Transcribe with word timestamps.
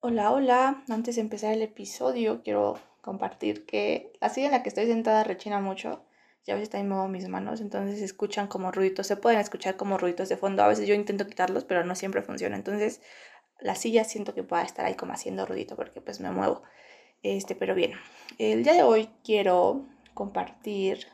Hola, 0.00 0.30
hola. 0.30 0.84
Antes 0.88 1.16
de 1.16 1.22
empezar 1.22 1.52
el 1.52 1.60
episodio, 1.60 2.40
quiero 2.44 2.78
compartir 3.00 3.66
que 3.66 4.12
la 4.20 4.28
silla 4.28 4.46
en 4.46 4.52
la 4.52 4.62
que 4.62 4.68
estoy 4.68 4.86
sentada 4.86 5.24
rechina 5.24 5.58
mucho. 5.58 6.04
Ya 6.46 6.54
a 6.54 6.56
veces 6.56 6.70
también 6.70 6.88
muevo 6.90 7.08
mis 7.08 7.26
manos, 7.26 7.60
entonces 7.60 7.98
se 7.98 8.04
escuchan 8.04 8.46
como 8.46 8.70
ruiditos. 8.70 9.08
Se 9.08 9.16
pueden 9.16 9.40
escuchar 9.40 9.76
como 9.76 9.98
ruiditos 9.98 10.28
de 10.28 10.36
fondo. 10.36 10.62
A 10.62 10.68
veces 10.68 10.86
yo 10.86 10.94
intento 10.94 11.26
quitarlos, 11.26 11.64
pero 11.64 11.84
no 11.84 11.96
siempre 11.96 12.22
funciona. 12.22 12.54
Entonces 12.54 13.00
la 13.58 13.74
silla 13.74 14.04
siento 14.04 14.34
que 14.34 14.44
pueda 14.44 14.62
estar 14.62 14.86
ahí 14.86 14.94
como 14.94 15.14
haciendo 15.14 15.46
ruidito 15.46 15.74
porque 15.74 16.00
pues 16.00 16.20
me 16.20 16.30
muevo. 16.30 16.62
Este, 17.24 17.56
pero 17.56 17.74
bien. 17.74 17.94
El 18.38 18.62
día 18.62 18.74
de 18.74 18.84
hoy 18.84 19.10
quiero 19.24 19.84
compartir 20.14 21.08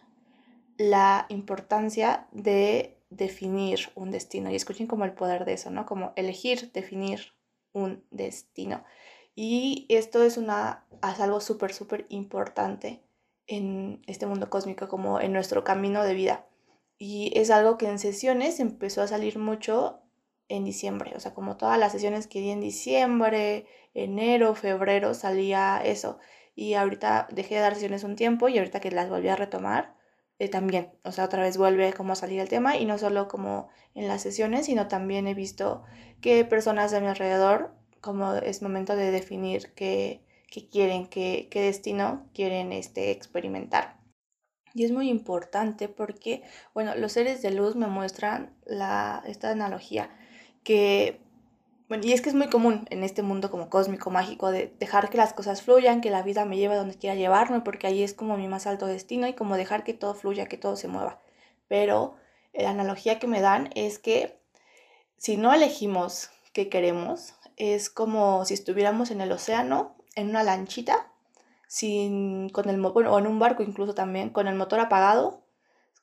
la 0.76 1.24
importancia 1.30 2.26
de 2.32 2.98
definir 3.08 3.88
un 3.94 4.10
destino. 4.10 4.50
Y 4.50 4.56
escuchen 4.56 4.86
como 4.86 5.06
el 5.06 5.14
poder 5.14 5.46
de 5.46 5.54
eso, 5.54 5.70
¿no? 5.70 5.86
Como 5.86 6.12
elegir, 6.16 6.70
definir 6.72 7.33
un 7.74 8.02
destino. 8.10 8.82
Y 9.34 9.84
esto 9.90 10.22
es, 10.22 10.38
una, 10.38 10.86
algo 11.02 11.40
súper, 11.40 11.74
súper 11.74 12.06
importante 12.08 13.02
en 13.46 14.02
este 14.06 14.26
mundo 14.26 14.48
cósmico, 14.48 14.88
como 14.88 15.20
en 15.20 15.32
nuestro 15.34 15.64
camino 15.64 16.02
de 16.02 16.14
vida. 16.14 16.46
Y 16.96 17.38
es 17.38 17.50
algo 17.50 17.76
que 17.76 17.88
en 17.88 17.98
sesiones 17.98 18.60
empezó 18.60 19.02
a 19.02 19.08
salir 19.08 19.38
mucho 19.38 20.00
en 20.48 20.64
diciembre, 20.64 21.12
o 21.16 21.20
sea, 21.20 21.34
como 21.34 21.56
todas 21.56 21.78
las 21.78 21.92
sesiones 21.92 22.26
que 22.26 22.40
di 22.40 22.50
en 22.50 22.60
diciembre, 22.60 23.66
enero, 23.94 24.54
febrero, 24.54 25.14
salía 25.14 25.80
eso. 25.84 26.18
Y 26.54 26.74
ahorita 26.74 27.28
dejé 27.32 27.56
de 27.56 27.60
dar 27.62 27.74
sesiones 27.74 28.04
un 28.04 28.16
tiempo 28.16 28.48
y 28.48 28.58
ahorita 28.58 28.80
que 28.80 28.90
las 28.90 29.08
volví 29.10 29.28
a 29.28 29.36
retomar, 29.36 29.96
eh, 30.44 30.48
también, 30.48 30.90
o 31.04 31.12
sea, 31.12 31.24
otra 31.24 31.42
vez 31.42 31.56
vuelve 31.56 31.92
como 31.94 32.12
a 32.12 32.16
salir 32.16 32.40
el 32.40 32.48
tema 32.48 32.76
y 32.76 32.84
no 32.84 32.98
solo 32.98 33.28
como 33.28 33.68
en 33.94 34.08
las 34.08 34.22
sesiones, 34.22 34.66
sino 34.66 34.88
también 34.88 35.26
he 35.26 35.34
visto 35.34 35.84
que 36.20 36.44
personas 36.44 36.90
de 36.90 37.00
mi 37.00 37.06
alrededor, 37.06 37.74
como 38.00 38.34
es 38.34 38.62
momento 38.62 38.94
de 38.96 39.10
definir 39.10 39.72
qué, 39.74 40.22
qué 40.50 40.68
quieren, 40.68 41.06
qué, 41.06 41.48
qué, 41.50 41.62
destino 41.62 42.28
quieren 42.34 42.72
este, 42.72 43.10
experimentar. 43.10 43.98
Y 44.74 44.84
es 44.84 44.92
muy 44.92 45.08
importante 45.08 45.88
porque, 45.88 46.42
bueno, 46.74 46.94
los 46.94 47.12
seres 47.12 47.40
de 47.40 47.50
luz 47.50 47.76
me 47.76 47.86
muestran 47.86 48.54
la, 48.66 49.22
esta 49.26 49.50
analogía 49.50 50.10
que 50.62 51.23
y 52.02 52.12
es 52.12 52.20
que 52.20 52.28
es 52.28 52.34
muy 52.34 52.48
común 52.48 52.86
en 52.90 53.02
este 53.04 53.22
mundo 53.22 53.50
como 53.50 53.68
cósmico, 53.70 54.10
mágico, 54.10 54.50
de 54.50 54.74
dejar 54.78 55.10
que 55.10 55.16
las 55.16 55.32
cosas 55.32 55.62
fluyan, 55.62 56.00
que 56.00 56.10
la 56.10 56.22
vida 56.22 56.44
me 56.44 56.56
lleve 56.56 56.74
a 56.74 56.78
donde 56.78 56.96
quiera 56.96 57.14
llevarme, 57.14 57.60
porque 57.60 57.86
ahí 57.86 58.02
es 58.02 58.14
como 58.14 58.36
mi 58.36 58.48
más 58.48 58.66
alto 58.66 58.86
destino 58.86 59.26
y 59.26 59.34
como 59.34 59.56
dejar 59.56 59.84
que 59.84 59.94
todo 59.94 60.14
fluya, 60.14 60.46
que 60.46 60.56
todo 60.56 60.76
se 60.76 60.88
mueva. 60.88 61.20
Pero 61.68 62.16
la 62.52 62.70
analogía 62.70 63.18
que 63.18 63.26
me 63.26 63.40
dan 63.40 63.70
es 63.74 63.98
que 63.98 64.38
si 65.16 65.36
no 65.36 65.52
elegimos 65.52 66.30
qué 66.52 66.68
queremos, 66.68 67.34
es 67.56 67.90
como 67.90 68.44
si 68.44 68.54
estuviéramos 68.54 69.10
en 69.10 69.20
el 69.20 69.32
océano, 69.32 69.96
en 70.14 70.30
una 70.30 70.42
lanchita, 70.42 71.10
sin, 71.68 72.48
con 72.50 72.68
el, 72.68 72.80
bueno, 72.80 73.12
o 73.12 73.18
en 73.18 73.26
un 73.26 73.38
barco 73.38 73.62
incluso 73.62 73.94
también, 73.94 74.30
con 74.30 74.48
el 74.48 74.54
motor 74.54 74.80
apagado, 74.80 75.42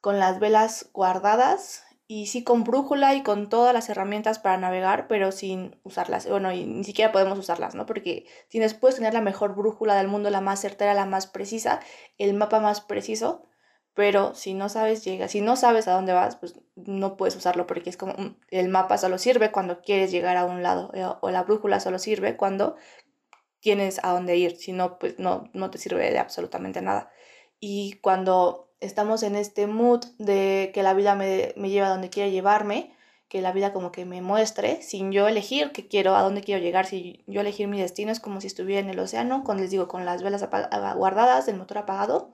con 0.01 0.19
las 0.19 0.39
velas 0.39 0.89
guardadas 0.93 1.83
y 2.11 2.25
sí 2.25 2.43
con 2.43 2.65
brújula 2.65 3.15
y 3.15 3.23
con 3.23 3.47
todas 3.47 3.73
las 3.73 3.87
herramientas 3.87 4.37
para 4.37 4.57
navegar, 4.57 5.07
pero 5.07 5.31
sin 5.31 5.77
usarlas. 5.83 6.27
Bueno, 6.27 6.51
y 6.51 6.65
ni 6.65 6.83
siquiera 6.83 7.13
podemos 7.13 7.39
usarlas, 7.39 7.73
¿no? 7.73 7.85
Porque 7.85 8.25
si 8.49 8.59
puedes 8.81 8.97
tener 8.97 9.13
la 9.13 9.21
mejor 9.21 9.55
brújula 9.55 9.95
del 9.95 10.09
mundo, 10.09 10.29
la 10.29 10.41
más 10.41 10.59
certera, 10.59 10.93
la 10.93 11.05
más 11.05 11.25
precisa, 11.25 11.79
el 12.17 12.33
mapa 12.33 12.59
más 12.59 12.81
preciso, 12.81 13.47
pero 13.93 14.35
si 14.35 14.53
no 14.53 14.67
sabes 14.67 15.05
llega, 15.05 15.29
si 15.29 15.39
no 15.39 15.55
sabes 15.55 15.87
a 15.87 15.93
dónde 15.93 16.11
vas, 16.11 16.35
pues 16.35 16.59
no 16.75 17.15
puedes 17.15 17.37
usarlo 17.37 17.65
porque 17.65 17.89
es 17.89 17.95
como 17.95 18.11
mm, 18.11 18.35
el 18.49 18.67
mapa 18.67 18.97
solo 18.97 19.17
sirve 19.17 19.53
cuando 19.53 19.79
quieres 19.81 20.11
llegar 20.11 20.35
a 20.35 20.43
un 20.43 20.63
lado 20.63 20.91
eh, 20.93 21.07
o 21.21 21.31
la 21.31 21.43
brújula 21.43 21.79
solo 21.79 21.97
sirve 21.97 22.35
cuando 22.35 22.75
tienes 23.61 24.01
a 24.03 24.11
dónde 24.11 24.35
ir, 24.35 24.57
si 24.57 24.73
no, 24.73 24.99
pues 24.99 25.17
no, 25.17 25.49
no 25.53 25.71
te 25.71 25.77
sirve 25.77 26.11
de 26.11 26.19
absolutamente 26.19 26.81
nada. 26.81 27.09
Y 27.61 27.99
cuando 28.01 28.70
estamos 28.81 29.23
en 29.23 29.35
este 29.35 29.67
mood 29.67 30.03
de 30.17 30.71
que 30.73 30.83
la 30.83 30.93
vida 30.93 31.15
me, 31.15 31.53
me 31.55 31.69
lleva 31.69 31.87
a 31.87 31.91
donde 31.91 32.09
quiere 32.09 32.31
llevarme, 32.31 32.91
que 33.29 33.41
la 33.41 33.53
vida 33.53 33.71
como 33.71 33.93
que 33.93 34.03
me 34.03 34.21
muestre, 34.21 34.81
sin 34.81 35.13
yo 35.13 35.25
elegir 35.29 35.71
qué 35.71 35.87
quiero, 35.87 36.17
a 36.17 36.21
dónde 36.21 36.41
quiero 36.41 36.61
llegar, 36.61 36.85
si 36.85 37.23
yo 37.27 37.39
elegir 37.39 37.69
mi 37.69 37.79
destino 37.79 38.11
es 38.11 38.19
como 38.19 38.41
si 38.41 38.47
estuviera 38.47 38.81
en 38.81 38.89
el 38.89 38.99
océano, 38.99 39.45
con, 39.45 39.57
les 39.57 39.71
digo, 39.71 39.87
con 39.87 40.03
las 40.03 40.21
velas 40.21 40.45
guardadas, 40.97 41.47
el 41.47 41.55
motor 41.55 41.77
apagado, 41.77 42.33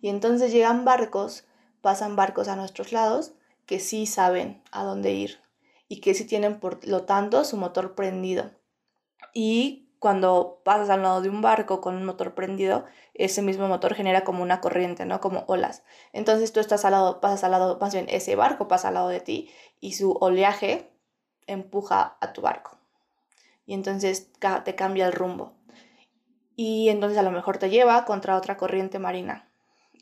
y 0.00 0.08
entonces 0.08 0.50
llegan 0.50 0.86
barcos, 0.86 1.44
pasan 1.82 2.16
barcos 2.16 2.48
a 2.48 2.56
nuestros 2.56 2.92
lados 2.92 3.34
que 3.66 3.80
sí 3.80 4.06
saben 4.06 4.62
a 4.72 4.82
dónde 4.82 5.12
ir 5.12 5.40
y 5.88 6.00
que 6.00 6.14
sí 6.14 6.24
tienen 6.24 6.58
por 6.58 6.86
lo 6.86 7.02
tanto 7.02 7.44
su 7.44 7.56
motor 7.56 7.94
prendido. 7.94 8.50
Y 9.34 9.89
cuando 10.00 10.62
pasas 10.64 10.88
al 10.88 11.02
lado 11.02 11.20
de 11.20 11.28
un 11.28 11.42
barco 11.42 11.82
con 11.82 11.94
un 11.94 12.06
motor 12.06 12.34
prendido, 12.34 12.86
ese 13.12 13.42
mismo 13.42 13.68
motor 13.68 13.94
genera 13.94 14.24
como 14.24 14.42
una 14.42 14.62
corriente, 14.62 15.04
¿no? 15.04 15.20
Como 15.20 15.44
olas. 15.46 15.84
Entonces 16.14 16.52
tú 16.52 16.58
estás 16.58 16.86
al 16.86 16.92
lado, 16.92 17.20
pasas 17.20 17.44
al 17.44 17.50
lado, 17.50 17.78
más 17.78 17.92
bien 17.92 18.06
ese 18.08 18.34
barco 18.34 18.66
pasa 18.66 18.88
al 18.88 18.94
lado 18.94 19.10
de 19.10 19.20
ti 19.20 19.50
y 19.78 19.92
su 19.92 20.12
oleaje 20.12 20.90
empuja 21.46 22.16
a 22.18 22.32
tu 22.32 22.40
barco. 22.40 22.78
Y 23.66 23.74
entonces 23.74 24.32
te 24.64 24.74
cambia 24.74 25.06
el 25.06 25.12
rumbo. 25.12 25.52
Y 26.56 26.88
entonces 26.88 27.18
a 27.18 27.22
lo 27.22 27.30
mejor 27.30 27.58
te 27.58 27.68
lleva 27.68 28.06
contra 28.06 28.36
otra 28.36 28.56
corriente 28.56 28.98
marina. 28.98 29.50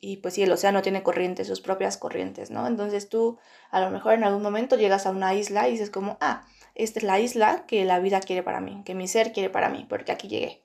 Y 0.00 0.18
pues 0.18 0.34
si 0.34 0.44
el 0.44 0.52
océano 0.52 0.80
tiene 0.80 1.02
corrientes, 1.02 1.48
sus 1.48 1.60
propias 1.60 1.96
corrientes, 1.96 2.52
¿no? 2.52 2.68
Entonces 2.68 3.08
tú 3.08 3.38
a 3.72 3.80
lo 3.80 3.90
mejor 3.90 4.14
en 4.14 4.22
algún 4.22 4.44
momento 4.44 4.76
llegas 4.76 5.06
a 5.06 5.10
una 5.10 5.34
isla 5.34 5.66
y 5.66 5.72
dices 5.72 5.90
como, 5.90 6.18
ah, 6.20 6.46
esta 6.78 7.00
es 7.00 7.02
la 7.04 7.20
isla 7.20 7.64
que 7.66 7.84
la 7.84 7.98
vida 7.98 8.20
quiere 8.20 8.42
para 8.42 8.60
mí, 8.60 8.82
que 8.84 8.94
mi 8.94 9.08
ser 9.08 9.32
quiere 9.32 9.50
para 9.50 9.68
mí, 9.68 9.84
porque 9.88 10.12
aquí 10.12 10.28
llegué. 10.28 10.64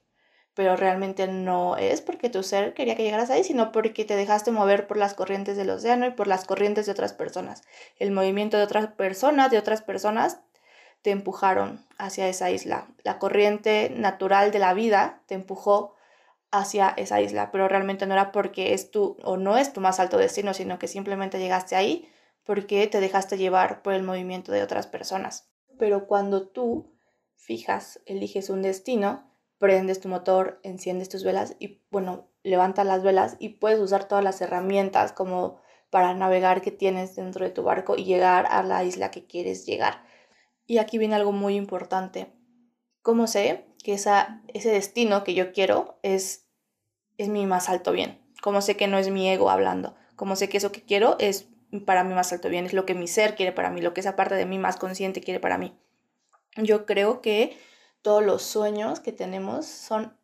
Pero 0.53 0.75
realmente 0.75 1.27
no 1.27 1.77
es 1.77 2.01
porque 2.01 2.29
tu 2.29 2.43
ser 2.43 2.75
quería 2.75 2.95
que 2.95 3.03
llegaras 3.03 3.31
ahí, 3.31 3.43
sino 3.43 3.71
porque 3.71 4.05
te 4.05 4.15
dejaste 4.15 4.51
mover 4.51 4.85
por 4.85 4.97
las 4.97 5.15
corrientes 5.15 5.57
del 5.57 5.71
océano 5.71 6.05
y 6.05 6.11
por 6.11 6.27
las 6.27 6.45
corrientes 6.45 6.85
de 6.85 6.91
otras 6.91 7.13
personas. 7.13 7.63
El 7.97 8.11
movimiento 8.11 8.57
de 8.57 8.63
otras 8.63 8.87
personas, 8.87 9.49
de 9.49 9.57
otras 9.57 9.81
personas, 9.81 10.39
te 11.01 11.09
empujaron 11.09 11.85
hacia 11.97 12.27
esa 12.27 12.51
isla. 12.51 12.87
La 13.03 13.17
corriente 13.17 13.91
natural 13.95 14.51
de 14.51 14.59
la 14.59 14.73
vida 14.75 15.23
te 15.25 15.33
empujó 15.33 15.95
hacia 16.51 16.93
esa 16.97 17.19
isla, 17.19 17.51
pero 17.51 17.67
realmente 17.67 18.05
no 18.05 18.13
era 18.13 18.31
porque 18.31 18.73
es 18.73 18.91
tu 18.91 19.17
o 19.23 19.37
no 19.37 19.57
es 19.57 19.73
tu 19.73 19.81
más 19.81 19.99
alto 19.99 20.17
destino, 20.17 20.53
sino 20.53 20.77
que 20.77 20.87
simplemente 20.87 21.39
llegaste 21.39 21.75
ahí 21.75 22.07
porque 22.43 22.85
te 22.87 22.99
dejaste 22.99 23.37
llevar 23.37 23.81
por 23.81 23.93
el 23.93 24.03
movimiento 24.03 24.51
de 24.51 24.61
otras 24.61 24.85
personas. 24.85 25.52
Pero 25.77 26.07
cuando 26.07 26.47
tú 26.47 26.93
fijas, 27.35 28.01
eliges 28.05 28.49
un 28.49 28.61
destino, 28.61 29.29
prendes 29.57 29.99
tu 29.99 30.09
motor, 30.09 30.59
enciendes 30.63 31.09
tus 31.09 31.23
velas 31.23 31.55
y, 31.59 31.81
bueno, 31.89 32.27
levantas 32.43 32.85
las 32.85 33.03
velas 33.03 33.37
y 33.39 33.49
puedes 33.49 33.79
usar 33.79 34.07
todas 34.07 34.23
las 34.23 34.41
herramientas 34.41 35.13
como 35.13 35.61
para 35.89 36.13
navegar 36.13 36.61
que 36.61 36.71
tienes 36.71 37.15
dentro 37.15 37.45
de 37.45 37.51
tu 37.51 37.63
barco 37.63 37.95
y 37.95 38.03
llegar 38.03 38.47
a 38.49 38.63
la 38.63 38.83
isla 38.83 39.11
que 39.11 39.25
quieres 39.25 39.65
llegar. 39.65 40.03
Y 40.65 40.79
aquí 40.79 40.97
viene 40.97 41.15
algo 41.15 41.31
muy 41.31 41.55
importante. 41.55 42.33
¿Cómo 43.01 43.27
sé 43.27 43.67
que 43.83 43.93
esa, 43.93 44.41
ese 44.47 44.71
destino 44.71 45.23
que 45.23 45.33
yo 45.33 45.51
quiero 45.51 45.99
es, 46.03 46.47
es 47.17 47.29
mi 47.29 47.45
más 47.45 47.69
alto 47.69 47.91
bien? 47.91 48.21
¿Cómo 48.41 48.61
sé 48.61 48.75
que 48.75 48.87
no 48.87 48.97
es 48.97 49.09
mi 49.09 49.29
ego 49.29 49.49
hablando? 49.49 49.95
¿Cómo 50.15 50.35
sé 50.35 50.49
que 50.49 50.57
eso 50.57 50.71
que 50.71 50.83
quiero 50.83 51.15
es 51.19 51.47
para 51.79 52.03
mí 52.03 52.13
más 52.13 52.31
alto 52.31 52.49
bien, 52.49 52.65
es 52.65 52.73
lo 52.73 52.85
que 52.85 52.95
mi 52.95 53.07
ser 53.07 53.35
quiere 53.35 53.51
para 53.51 53.69
mí, 53.69 53.81
lo 53.81 53.93
que 53.93 54.01
esa 54.01 54.15
parte 54.15 54.35
de 54.35 54.45
mí 54.45 54.59
más 54.59 54.77
consciente 54.77 55.21
quiere 55.21 55.39
para 55.39 55.57
mí. 55.57 55.75
Yo 56.55 56.85
creo 56.85 57.21
que 57.21 57.57
todos 58.01 58.23
los 58.23 58.43
sueños 58.43 58.99
que 58.99 59.11
tenemos 59.11 59.65
son 59.65 60.15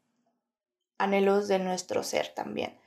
anhelos 0.98 1.48
de 1.48 1.60
nuestro 1.60 2.04
ser 2.04 2.30
también. 2.30 2.78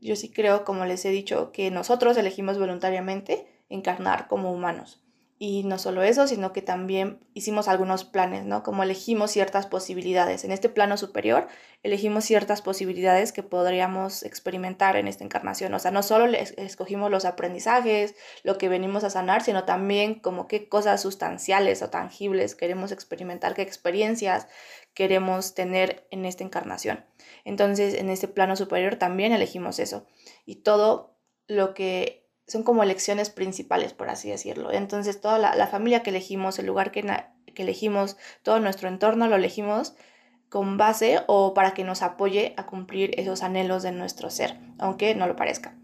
Yo 0.00 0.14
sí 0.16 0.30
creo, 0.30 0.64
como 0.64 0.84
les 0.84 1.04
he 1.04 1.10
dicho, 1.10 1.52
que 1.52 1.70
nosotros 1.70 2.16
elegimos 2.16 2.58
voluntariamente 2.58 3.46
encarnar 3.68 4.28
como 4.28 4.52
humanos. 4.52 5.01
Y 5.44 5.64
no 5.64 5.76
solo 5.76 6.04
eso, 6.04 6.28
sino 6.28 6.52
que 6.52 6.62
también 6.62 7.18
hicimos 7.34 7.66
algunos 7.66 8.04
planes, 8.04 8.44
¿no? 8.44 8.62
Como 8.62 8.84
elegimos 8.84 9.32
ciertas 9.32 9.66
posibilidades. 9.66 10.44
En 10.44 10.52
este 10.52 10.68
plano 10.68 10.96
superior 10.96 11.48
elegimos 11.82 12.24
ciertas 12.24 12.62
posibilidades 12.62 13.32
que 13.32 13.42
podríamos 13.42 14.22
experimentar 14.22 14.94
en 14.94 15.08
esta 15.08 15.24
encarnación. 15.24 15.74
O 15.74 15.80
sea, 15.80 15.90
no 15.90 16.04
solo 16.04 16.26
escogimos 16.26 17.10
los 17.10 17.24
aprendizajes, 17.24 18.14
lo 18.44 18.56
que 18.56 18.68
venimos 18.68 19.02
a 19.02 19.10
sanar, 19.10 19.42
sino 19.42 19.64
también 19.64 20.20
como 20.20 20.46
qué 20.46 20.68
cosas 20.68 21.02
sustanciales 21.02 21.82
o 21.82 21.90
tangibles 21.90 22.54
queremos 22.54 22.92
experimentar, 22.92 23.54
qué 23.54 23.62
experiencias 23.62 24.46
queremos 24.94 25.54
tener 25.54 26.06
en 26.12 26.24
esta 26.24 26.44
encarnación. 26.44 27.04
Entonces, 27.44 27.94
en 27.94 28.10
este 28.10 28.28
plano 28.28 28.54
superior 28.54 28.94
también 28.94 29.32
elegimos 29.32 29.80
eso. 29.80 30.06
Y 30.46 30.62
todo 30.62 31.18
lo 31.48 31.74
que 31.74 32.21
son 32.46 32.62
como 32.62 32.82
elecciones 32.82 33.30
principales, 33.30 33.92
por 33.92 34.10
así 34.10 34.30
decirlo. 34.30 34.72
Entonces, 34.72 35.20
toda 35.20 35.38
la, 35.38 35.66
familia 35.66 36.02
que 36.02 36.10
elegimos, 36.10 36.58
el 36.58 36.66
lugar 36.66 36.90
que, 36.90 37.02
que 37.54 37.62
elegimos, 37.62 38.16
todo 38.42 38.60
nuestro 38.60 38.88
entorno 38.88 39.28
lo 39.28 39.36
elegimos 39.36 39.94
con 40.48 40.76
base 40.76 41.20
o 41.28 41.54
para 41.54 41.72
que 41.72 41.84
nos 41.84 42.02
apoye 42.02 42.52
a 42.58 42.66
cumplir 42.66 43.18
esos 43.18 43.42
anhelos 43.42 43.82
de 43.82 43.92
nuestro 43.92 44.28
ser, 44.28 44.58
aunque 44.78 45.14
no 45.14 45.26
lo 45.26 45.36
parezca. 45.36 45.74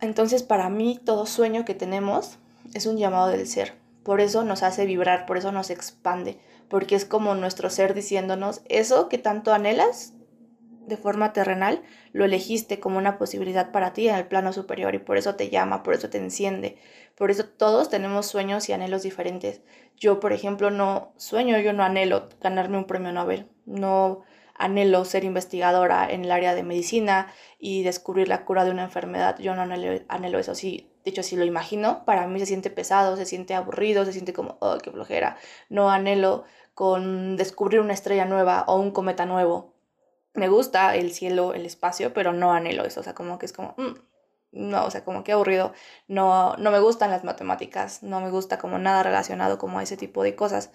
Entonces, 0.00 0.42
para 0.42 0.68
mí, 0.68 1.00
todo 1.02 1.24
sueño 1.24 1.64
que 1.64 1.74
tenemos 1.74 2.38
es 2.74 2.86
un 2.86 2.98
llamado 2.98 3.28
del 3.28 3.46
ser. 3.46 3.74
Por 4.02 4.20
eso 4.20 4.44
nos 4.44 4.62
hace 4.62 4.84
vibrar, 4.84 5.24
por 5.24 5.38
eso 5.38 5.50
nos 5.50 5.70
expande, 5.70 6.38
porque 6.68 6.94
es 6.94 7.04
como 7.04 7.34
nuestro 7.34 7.70
ser 7.70 7.94
diciéndonos, 7.94 8.60
eso 8.68 9.08
que 9.08 9.16
tanto 9.16 9.54
anhelas 9.54 10.13
de 10.86 10.96
forma 10.96 11.32
terrenal, 11.32 11.82
lo 12.12 12.24
elegiste 12.24 12.80
como 12.80 12.98
una 12.98 13.18
posibilidad 13.18 13.72
para 13.72 13.92
ti 13.92 14.08
en 14.08 14.16
el 14.16 14.26
plano 14.26 14.52
superior 14.52 14.94
y 14.94 14.98
por 14.98 15.16
eso 15.16 15.34
te 15.34 15.50
llama, 15.50 15.82
por 15.82 15.94
eso 15.94 16.10
te 16.10 16.18
enciende. 16.18 16.76
Por 17.16 17.30
eso 17.30 17.46
todos 17.46 17.88
tenemos 17.88 18.26
sueños 18.26 18.68
y 18.68 18.72
anhelos 18.72 19.02
diferentes. 19.02 19.62
Yo, 19.96 20.20
por 20.20 20.32
ejemplo, 20.32 20.70
no 20.70 21.12
sueño, 21.16 21.58
yo 21.58 21.72
no 21.72 21.84
anhelo 21.84 22.28
ganarme 22.40 22.78
un 22.78 22.86
premio 22.86 23.12
Nobel, 23.12 23.48
no 23.66 24.22
anhelo 24.56 25.04
ser 25.04 25.24
investigadora 25.24 26.08
en 26.10 26.24
el 26.24 26.30
área 26.30 26.54
de 26.54 26.62
medicina 26.62 27.32
y 27.58 27.82
descubrir 27.82 28.28
la 28.28 28.44
cura 28.44 28.64
de 28.64 28.70
una 28.70 28.84
enfermedad. 28.84 29.38
Yo 29.38 29.54
no 29.54 29.62
anhelo, 29.62 30.38
eso. 30.38 30.54
Sí, 30.54 30.90
de 31.04 31.10
hecho, 31.10 31.22
si 31.22 31.36
lo 31.36 31.44
imagino, 31.44 32.04
para 32.04 32.26
mí 32.26 32.38
se 32.40 32.46
siente 32.46 32.70
pesado, 32.70 33.16
se 33.16 33.26
siente 33.26 33.54
aburrido, 33.54 34.04
se 34.04 34.12
siente 34.12 34.32
como, 34.32 34.56
oh, 34.60 34.78
qué 34.78 34.90
flojera. 34.90 35.36
No 35.68 35.90
anhelo 35.90 36.44
con 36.74 37.36
descubrir 37.36 37.80
una 37.80 37.94
estrella 37.94 38.24
nueva 38.24 38.64
o 38.66 38.76
un 38.76 38.90
cometa 38.90 39.26
nuevo 39.26 39.73
me 40.34 40.48
gusta 40.48 40.94
el 40.96 41.12
cielo, 41.12 41.54
el 41.54 41.64
espacio, 41.64 42.12
pero 42.12 42.32
no 42.32 42.52
anhelo 42.52 42.84
eso, 42.84 43.00
o 43.00 43.02
sea, 43.02 43.14
como 43.14 43.38
que 43.38 43.46
es 43.46 43.52
como, 43.52 43.74
mm, 43.78 43.94
no, 44.52 44.84
o 44.84 44.90
sea, 44.90 45.04
como 45.04 45.24
que 45.24 45.32
aburrido, 45.32 45.72
no, 46.08 46.56
no 46.56 46.70
me 46.70 46.80
gustan 46.80 47.10
las 47.10 47.24
matemáticas, 47.24 48.02
no 48.02 48.20
me 48.20 48.30
gusta 48.30 48.58
como 48.58 48.78
nada 48.78 49.02
relacionado 49.02 49.58
como 49.58 49.78
a 49.78 49.82
ese 49.82 49.96
tipo 49.96 50.22
de 50.22 50.36
cosas 50.36 50.70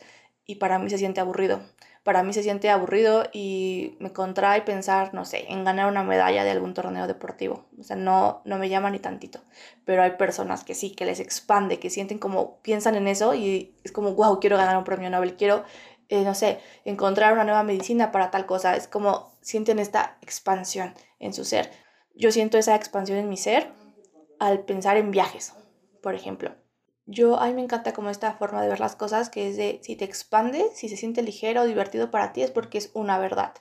y 0.46 0.56
para 0.56 0.80
mí 0.80 0.90
se 0.90 0.98
siente 0.98 1.22
aburrido, 1.22 1.62
para 2.04 2.24
mí 2.24 2.34
se 2.34 2.44
siente 2.44 2.70
aburrido 2.70 3.26
y 3.34 3.98
me 4.00 4.12
contrae 4.14 4.62
pensar, 4.62 5.14
no 5.14 5.26
sé, 5.26 5.46
en 5.52 5.64
ganar 5.66 5.90
una 5.90 6.04
medalla 6.04 6.44
de 6.44 6.52
algún 6.52 6.74
torneo 6.74 7.08
deportivo, 7.08 7.66
o 7.78 7.84
sea, 7.84 7.96
no, 7.96 8.42
no 8.46 8.58
me 8.58 8.70
llama 8.70 8.90
ni 8.90 9.00
tantito, 9.00 9.42
pero 9.86 10.04
hay 10.04 10.12
personas 10.12 10.64
que 10.64 10.74
sí, 10.74 10.92
que 10.92 11.06
les 11.06 11.20
expande, 11.20 11.80
que 11.80 11.90
sienten 11.90 12.18
como, 12.20 12.62
piensan 12.62 12.96
en 12.96 13.08
eso 13.08 13.34
y 13.36 13.76
es 13.84 13.92
como, 13.92 14.14
wow, 14.14 14.40
quiero 14.40 14.58
ganar 14.58 14.78
un 14.78 14.86
premio 14.86 15.10
Nobel, 15.10 15.36
quiero 15.36 15.64
eh, 16.10 16.24
no 16.24 16.34
sé, 16.34 16.60
encontrar 16.86 17.34
una 17.34 17.44
nueva 17.44 17.62
medicina 17.64 18.12
para 18.12 18.32
tal 18.32 18.48
cosa. 18.48 18.76
Es 18.76 18.88
como 18.88 19.29
sienten 19.42 19.80
esta 19.80 20.18
expansión 20.22 20.94
en 21.20 21.34
su 21.34 21.46
ser. 21.46 21.72
Yo 22.16 22.32
siento 22.32 22.58
esa 22.58 22.76
expansión 22.76 23.18
en 23.18 23.30
mi 23.30 23.38
ser 23.38 23.72
al 24.40 24.66
pensar 24.66 24.98
en 24.98 25.12
viajes, 25.12 25.54
por 26.02 26.16
ejemplo. 26.16 26.56
Yo, 27.06 27.40
a 27.40 27.48
mí 27.48 27.54
me 27.54 27.62
encanta 27.62 27.94
como 27.94 28.10
esta 28.10 28.34
forma 28.34 28.62
de 28.62 28.70
ver 28.70 28.80
las 28.80 28.96
cosas, 28.96 29.30
que 29.30 29.50
es 29.50 29.58
de 29.58 29.80
si 29.84 29.96
te 29.96 30.06
expande, 30.06 30.70
si 30.76 30.90
se 30.90 30.98
siente 30.98 31.24
ligero 31.24 31.62
o 31.62 31.66
divertido 31.66 32.12
para 32.12 32.34
ti, 32.34 32.44
es 32.44 32.52
porque 32.52 32.78
es 32.78 32.92
una 32.94 33.18
verdad 33.18 33.54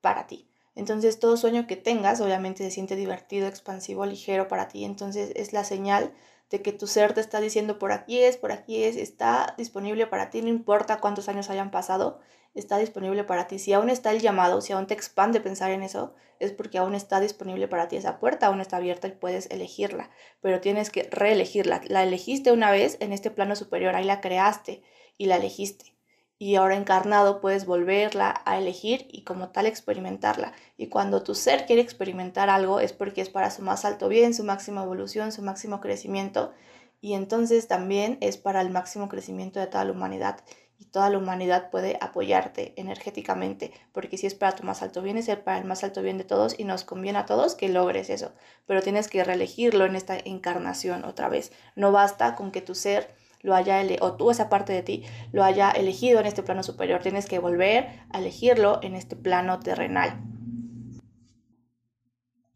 para 0.00 0.26
ti. 0.26 0.48
Entonces, 0.74 1.20
todo 1.20 1.36
sueño 1.36 1.66
que 1.66 1.76
tengas, 1.76 2.20
obviamente 2.20 2.64
se 2.64 2.70
siente 2.70 2.96
divertido, 2.96 3.46
expansivo, 3.46 4.06
ligero 4.06 4.48
para 4.48 4.68
ti. 4.68 4.84
Entonces, 4.84 5.32
es 5.36 5.52
la 5.52 5.64
señal 5.64 6.14
de 6.50 6.62
que 6.62 6.72
tu 6.72 6.86
ser 6.86 7.14
te 7.14 7.20
está 7.20 7.40
diciendo 7.40 7.78
por 7.78 7.92
aquí 7.92 8.20
es, 8.20 8.36
por 8.36 8.52
aquí 8.52 8.84
es, 8.84 8.96
está 8.96 9.54
disponible 9.58 10.06
para 10.06 10.30
ti, 10.30 10.42
no 10.42 10.48
importa 10.48 11.00
cuántos 11.00 11.28
años 11.28 11.50
hayan 11.50 11.70
pasado, 11.70 12.20
está 12.54 12.78
disponible 12.78 13.24
para 13.24 13.46
ti. 13.46 13.58
Si 13.58 13.72
aún 13.72 13.90
está 13.90 14.10
el 14.12 14.20
llamado, 14.20 14.60
si 14.60 14.72
aún 14.72 14.86
te 14.86 14.94
expande 14.94 15.40
pensar 15.40 15.70
en 15.70 15.82
eso, 15.82 16.14
es 16.40 16.52
porque 16.52 16.78
aún 16.78 16.94
está 16.94 17.20
disponible 17.20 17.68
para 17.68 17.88
ti 17.88 17.96
esa 17.96 18.18
puerta, 18.18 18.46
aún 18.46 18.60
está 18.60 18.76
abierta 18.76 19.08
y 19.08 19.12
puedes 19.12 19.50
elegirla, 19.50 20.10
pero 20.40 20.60
tienes 20.60 20.90
que 20.90 21.08
reelegirla. 21.10 21.80
La 21.86 22.02
elegiste 22.02 22.52
una 22.52 22.70
vez 22.70 22.96
en 23.00 23.12
este 23.12 23.30
plano 23.30 23.56
superior, 23.56 23.94
ahí 23.94 24.04
la 24.04 24.20
creaste 24.20 24.82
y 25.16 25.26
la 25.26 25.36
elegiste 25.36 25.94
y 26.38 26.56
ahora 26.56 26.76
encarnado 26.76 27.40
puedes 27.40 27.64
volverla 27.64 28.42
a 28.44 28.58
elegir 28.58 29.06
y 29.10 29.22
como 29.22 29.48
tal 29.50 29.66
experimentarla. 29.66 30.52
Y 30.76 30.88
cuando 30.88 31.22
tu 31.22 31.34
ser 31.34 31.66
quiere 31.66 31.82
experimentar 31.82 32.50
algo 32.50 32.80
es 32.80 32.92
porque 32.92 33.20
es 33.20 33.30
para 33.30 33.50
su 33.50 33.62
más 33.62 33.84
alto 33.84 34.08
bien, 34.08 34.34
su 34.34 34.44
máxima 34.44 34.82
evolución, 34.82 35.32
su 35.32 35.42
máximo 35.42 35.80
crecimiento 35.80 36.52
y 37.00 37.14
entonces 37.14 37.68
también 37.68 38.18
es 38.20 38.36
para 38.36 38.60
el 38.60 38.70
máximo 38.70 39.08
crecimiento 39.08 39.60
de 39.60 39.68
toda 39.68 39.84
la 39.84 39.92
humanidad 39.92 40.40
y 40.78 40.86
toda 40.86 41.10
la 41.10 41.18
humanidad 41.18 41.70
puede 41.70 41.98
apoyarte 42.00 42.74
energéticamente, 42.76 43.72
porque 43.92 44.18
si 44.18 44.26
es 44.26 44.34
para 44.34 44.56
tu 44.56 44.64
más 44.64 44.82
alto 44.82 45.02
bien, 45.02 45.16
es 45.16 45.28
para 45.38 45.58
el 45.58 45.64
más 45.64 45.84
alto 45.84 46.02
bien 46.02 46.18
de 46.18 46.24
todos 46.24 46.58
y 46.58 46.64
nos 46.64 46.84
conviene 46.84 47.18
a 47.18 47.26
todos 47.26 47.54
que 47.54 47.68
logres 47.68 48.10
eso, 48.10 48.32
pero 48.66 48.82
tienes 48.82 49.08
que 49.08 49.24
reelegirlo 49.24 49.84
en 49.84 49.96
esta 49.96 50.18
encarnación 50.18 51.04
otra 51.04 51.28
vez. 51.28 51.52
No 51.76 51.92
basta 51.92 52.34
con 52.34 52.50
que 52.50 52.60
tu 52.60 52.74
ser 52.74 53.14
lo 53.44 53.54
haya 53.54 53.80
o 54.00 54.14
tú 54.14 54.30
esa 54.30 54.48
parte 54.48 54.72
de 54.72 54.82
ti 54.82 55.04
lo 55.30 55.44
haya 55.44 55.70
elegido 55.70 56.18
en 56.18 56.26
este 56.26 56.42
plano 56.42 56.62
superior. 56.62 57.02
Tienes 57.02 57.26
que 57.26 57.38
volver 57.38 58.00
a 58.10 58.18
elegirlo 58.18 58.80
en 58.82 58.94
este 58.94 59.16
plano 59.16 59.60
terrenal. 59.60 60.22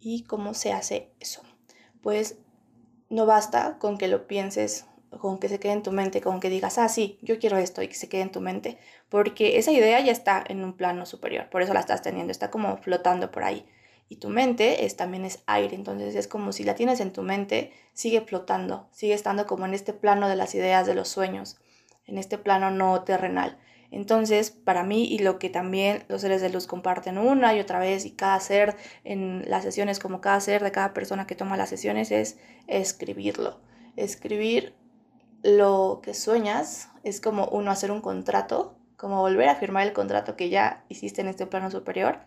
¿Y 0.01 0.25
cómo 0.25 0.55
se 0.55 0.73
hace 0.73 1.13
eso? 1.21 1.43
Pues 2.01 2.39
no 3.11 3.27
basta 3.27 3.79
con 3.79 3.99
que 3.99 4.09
lo 4.09 4.27
pienses, 4.27 4.87
con 5.21 5.39
que 5.39 5.49
se 5.49 5.59
quede 5.59 5.73
en 5.73 5.83
tu 5.83 5.93
mente, 5.93 6.21
con 6.21 6.41
que 6.41 6.51
digas, 6.51 6.79
ah, 6.79 6.89
sí, 6.89 7.19
yo 7.23 7.39
quiero 7.39 7.57
esto 7.57 7.83
y 7.83 7.89
que 7.89 7.95
se 7.95 8.09
quede 8.09 8.23
en 8.23 8.33
tu 8.33 8.41
mente, 8.41 8.79
porque 9.09 9.59
esa 9.59 9.73
idea 9.73 10.01
ya 10.01 10.13
está 10.13 10.45
en 10.47 10.63
un 10.63 10.75
plano 10.75 11.07
superior, 11.07 11.49
por 11.51 11.63
eso 11.63 11.75
la 11.75 11.81
estás 11.81 12.03
teniendo, 12.03 12.31
está 12.31 12.51
como 12.51 12.77
flotando 12.79 13.31
por 13.31 13.45
ahí 13.45 13.67
y 14.09 14.17
tu 14.17 14.31
mente 14.31 14.87
es, 14.87 14.97
también 14.97 15.25
es 15.25 15.43
aire, 15.47 15.75
entonces 15.75 16.15
es 16.15 16.29
como 16.29 16.53
si 16.53 16.65
la 16.65 16.75
tienes 16.75 17.01
en 17.01 17.13
tu 17.13 17.23
mente, 17.23 17.73
sigue 17.93 18.23
flotando, 18.23 18.89
sigue 18.91 19.13
estando 19.13 19.47
como 19.47 19.67
en 19.67 19.75
este 19.75 19.93
plano 19.93 20.29
de 20.29 20.37
las 20.37 20.55
ideas, 20.55 20.87
de 20.87 20.95
los 20.95 21.09
sueños, 21.09 21.59
en 22.07 22.17
este 22.17 22.39
plano 22.39 22.71
no 22.71 23.03
terrenal. 23.03 23.59
Entonces, 23.91 24.51
para 24.51 24.83
mí 24.83 25.05
y 25.05 25.19
lo 25.19 25.39
que 25.39 25.49
también 25.49 26.05
los 26.09 26.21
seres 26.21 26.43
de 26.43 26.51
luz 26.51 26.67
comparten 26.67 27.17
una 27.17 27.55
y 27.55 27.61
otra 27.61 27.79
vez 27.79 28.05
y 28.05 28.11
cada 28.11 28.39
ser 28.41 28.77
en 29.05 29.45
las 29.47 29.63
sesiones, 29.63 29.99
como 29.99 30.21
cada 30.21 30.41
ser 30.41 30.63
de 30.63 30.73
cada 30.73 30.93
persona 30.93 31.27
que 31.27 31.35
toma 31.35 31.57
las 31.57 31.71
sesiones, 31.71 32.11
es 32.11 32.39
escribirlo. 32.67 33.61
Escribir 33.97 34.75
lo 35.43 36.01
que 36.03 36.15
sueñas 36.15 36.91
es 37.05 37.21
como 37.21 37.47
uno 37.47 37.71
hacer 37.71 37.91
un 37.91 38.01
contrato, 38.01 38.77
como 38.97 39.21
volver 39.21 39.49
a 39.49 39.57
firmar 39.57 39.87
el 39.87 39.93
contrato 39.93 40.37
que 40.37 40.49
ya 40.49 40.85
hiciste 40.89 41.21
en 41.21 41.29
este 41.29 41.47
plano 41.47 41.71
superior. 41.71 42.21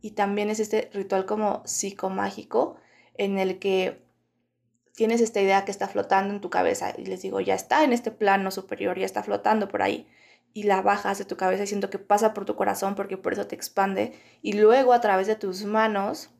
Y 0.00 0.12
también 0.12 0.50
es 0.50 0.60
este 0.60 0.90
ritual 0.92 1.26
como 1.26 1.62
psicomágico 1.64 2.76
en 3.14 3.38
el 3.38 3.58
que 3.58 4.04
tienes 4.94 5.20
esta 5.20 5.40
idea 5.40 5.64
que 5.64 5.70
está 5.70 5.88
flotando 5.88 6.34
en 6.34 6.40
tu 6.40 6.50
cabeza 6.50 6.92
y 6.96 7.04
les 7.04 7.22
digo, 7.22 7.40
ya 7.40 7.54
está 7.54 7.84
en 7.84 7.92
este 7.92 8.10
plano 8.10 8.50
superior, 8.50 8.98
ya 8.98 9.06
está 9.06 9.22
flotando 9.22 9.68
por 9.68 9.82
ahí 9.82 10.08
y 10.52 10.64
la 10.64 10.82
bajas 10.82 11.18
de 11.18 11.24
tu 11.24 11.36
cabeza 11.36 11.64
y 11.64 11.66
siento 11.68 11.90
que 11.90 11.98
pasa 11.98 12.34
por 12.34 12.44
tu 12.44 12.56
corazón 12.56 12.94
porque 12.94 13.16
por 13.16 13.32
eso 13.32 13.46
te 13.46 13.54
expande 13.54 14.18
y 14.42 14.54
luego 14.54 14.92
a 14.92 15.00
través 15.00 15.26
de 15.26 15.36
tus 15.36 15.64
manos 15.64 16.30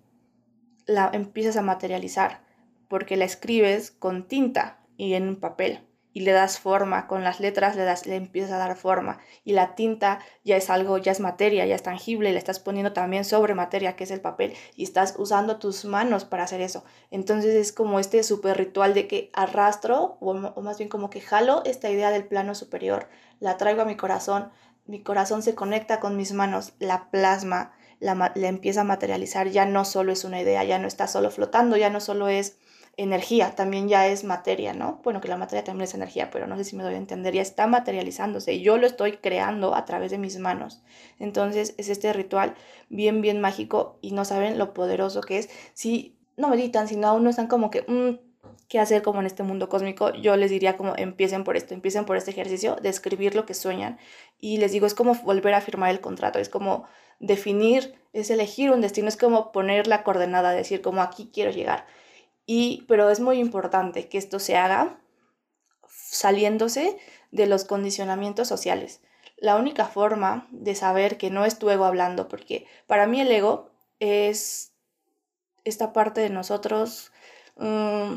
la 0.86 1.10
empiezas 1.12 1.56
a 1.56 1.62
materializar 1.62 2.42
porque 2.88 3.16
la 3.16 3.26
escribes 3.26 3.92
con 3.92 4.26
tinta 4.26 4.80
y 4.96 5.14
en 5.14 5.28
un 5.28 5.36
papel 5.36 5.87
y 6.12 6.20
le 6.20 6.32
das 6.32 6.58
forma, 6.58 7.06
con 7.06 7.22
las 7.22 7.38
letras 7.38 7.76
le, 7.76 7.84
das, 7.84 8.06
le 8.06 8.16
empiezas 8.16 8.52
a 8.52 8.58
dar 8.58 8.76
forma 8.76 9.18
y 9.44 9.52
la 9.52 9.74
tinta 9.74 10.20
ya 10.42 10.56
es 10.56 10.70
algo, 10.70 10.98
ya 10.98 11.12
es 11.12 11.20
materia, 11.20 11.66
ya 11.66 11.74
es 11.74 11.82
tangible, 11.82 12.32
le 12.32 12.38
estás 12.38 12.60
poniendo 12.60 12.92
también 12.92 13.24
sobre 13.24 13.54
materia 13.54 13.94
que 13.94 14.04
es 14.04 14.10
el 14.10 14.20
papel 14.20 14.54
y 14.74 14.84
estás 14.84 15.14
usando 15.18 15.58
tus 15.58 15.84
manos 15.84 16.24
para 16.24 16.44
hacer 16.44 16.60
eso. 16.60 16.84
Entonces 17.10 17.54
es 17.54 17.72
como 17.72 18.00
este 18.00 18.22
super 18.22 18.56
ritual 18.56 18.94
de 18.94 19.06
que 19.06 19.30
arrastro 19.34 20.16
o, 20.20 20.34
más 20.34 20.78
bien 20.78 20.88
como 20.88 21.10
que 21.10 21.20
jalo 21.20 21.62
esta 21.64 21.90
idea 21.90 22.10
del 22.10 22.26
plano 22.26 22.54
superior, 22.54 23.08
la 23.40 23.56
traigo 23.56 23.82
a 23.82 23.86
mi 23.86 23.96
corazón, 23.96 24.50
mi 24.86 25.02
corazón 25.02 25.42
se 25.42 25.54
conecta 25.54 26.00
con 26.00 26.16
mis 26.16 26.32
manos, 26.32 26.72
la 26.78 27.10
plasma, 27.10 27.72
la, 28.00 28.32
la 28.34 28.48
empieza 28.48 28.80
a 28.80 28.84
materializar, 28.84 29.48
ya 29.48 29.66
no 29.66 29.84
solo 29.84 30.12
es 30.12 30.24
una 30.24 30.40
idea, 30.40 30.64
ya 30.64 30.78
no 30.78 30.88
está 30.88 31.06
solo 31.06 31.30
flotando, 31.30 31.76
ya 31.76 31.90
no 31.90 32.00
solo 32.00 32.28
es 32.28 32.56
energía, 32.98 33.54
también 33.54 33.88
ya 33.88 34.08
es 34.08 34.24
materia, 34.24 34.74
¿no? 34.74 35.00
Bueno, 35.04 35.20
que 35.20 35.28
la 35.28 35.36
materia 35.36 35.62
también 35.62 35.84
es 35.84 35.94
energía, 35.94 36.30
pero 36.30 36.48
no 36.48 36.56
sé 36.56 36.64
si 36.64 36.74
me 36.74 36.82
doy 36.82 36.94
a 36.94 36.98
entender, 36.98 37.32
ya 37.32 37.42
está 37.42 37.68
materializándose, 37.68 38.60
yo 38.60 38.76
lo 38.76 38.88
estoy 38.88 39.18
creando 39.18 39.76
a 39.76 39.84
través 39.84 40.10
de 40.10 40.18
mis 40.18 40.36
manos. 40.40 40.82
Entonces 41.20 41.74
es 41.78 41.88
este 41.90 42.12
ritual 42.12 42.54
bien, 42.88 43.22
bien 43.22 43.40
mágico 43.40 43.98
y 44.02 44.10
no 44.10 44.24
saben 44.24 44.58
lo 44.58 44.74
poderoso 44.74 45.20
que 45.20 45.38
es. 45.38 45.48
Si 45.74 46.16
no 46.36 46.48
meditan, 46.48 46.88
si 46.88 46.96
no 46.96 47.06
aún 47.06 47.22
no 47.22 47.30
están 47.30 47.46
como 47.46 47.70
que, 47.70 47.82
mm, 47.86 48.18
¿qué 48.68 48.80
hacer 48.80 49.02
como 49.02 49.20
en 49.20 49.26
este 49.26 49.44
mundo 49.44 49.68
cósmico? 49.68 50.12
Yo 50.14 50.36
les 50.36 50.50
diría 50.50 50.76
como 50.76 50.94
empiecen 50.96 51.44
por 51.44 51.56
esto, 51.56 51.74
empiecen 51.74 52.04
por 52.04 52.16
este 52.16 52.32
ejercicio 52.32 52.76
de 52.82 52.88
escribir 52.88 53.36
lo 53.36 53.46
que 53.46 53.54
sueñan 53.54 53.98
y 54.40 54.58
les 54.58 54.72
digo, 54.72 54.88
es 54.88 54.94
como 54.94 55.14
volver 55.14 55.54
a 55.54 55.60
firmar 55.60 55.90
el 55.90 56.00
contrato, 56.00 56.40
es 56.40 56.48
como 56.48 56.84
definir, 57.20 57.94
es 58.12 58.28
elegir 58.30 58.72
un 58.72 58.80
destino, 58.80 59.06
es 59.06 59.16
como 59.16 59.52
poner 59.52 59.86
la 59.86 60.02
coordenada, 60.02 60.50
decir 60.50 60.82
como 60.82 61.00
aquí 61.00 61.30
quiero 61.32 61.52
llegar 61.52 61.86
y, 62.50 62.86
pero 62.88 63.10
es 63.10 63.20
muy 63.20 63.40
importante 63.40 64.08
que 64.08 64.16
esto 64.16 64.38
se 64.38 64.56
haga 64.56 64.98
saliéndose 65.86 66.98
de 67.30 67.46
los 67.46 67.66
condicionamientos 67.66 68.48
sociales. 68.48 69.02
La 69.36 69.56
única 69.56 69.84
forma 69.84 70.48
de 70.50 70.74
saber 70.74 71.18
que 71.18 71.28
no 71.28 71.44
es 71.44 71.58
tu 71.58 71.68
ego 71.68 71.84
hablando, 71.84 72.26
porque 72.26 72.66
para 72.86 73.06
mí 73.06 73.20
el 73.20 73.30
ego 73.30 73.70
es 74.00 74.72
esta 75.64 75.92
parte 75.92 76.22
de 76.22 76.30
nosotros, 76.30 77.12
mm, 77.56 78.14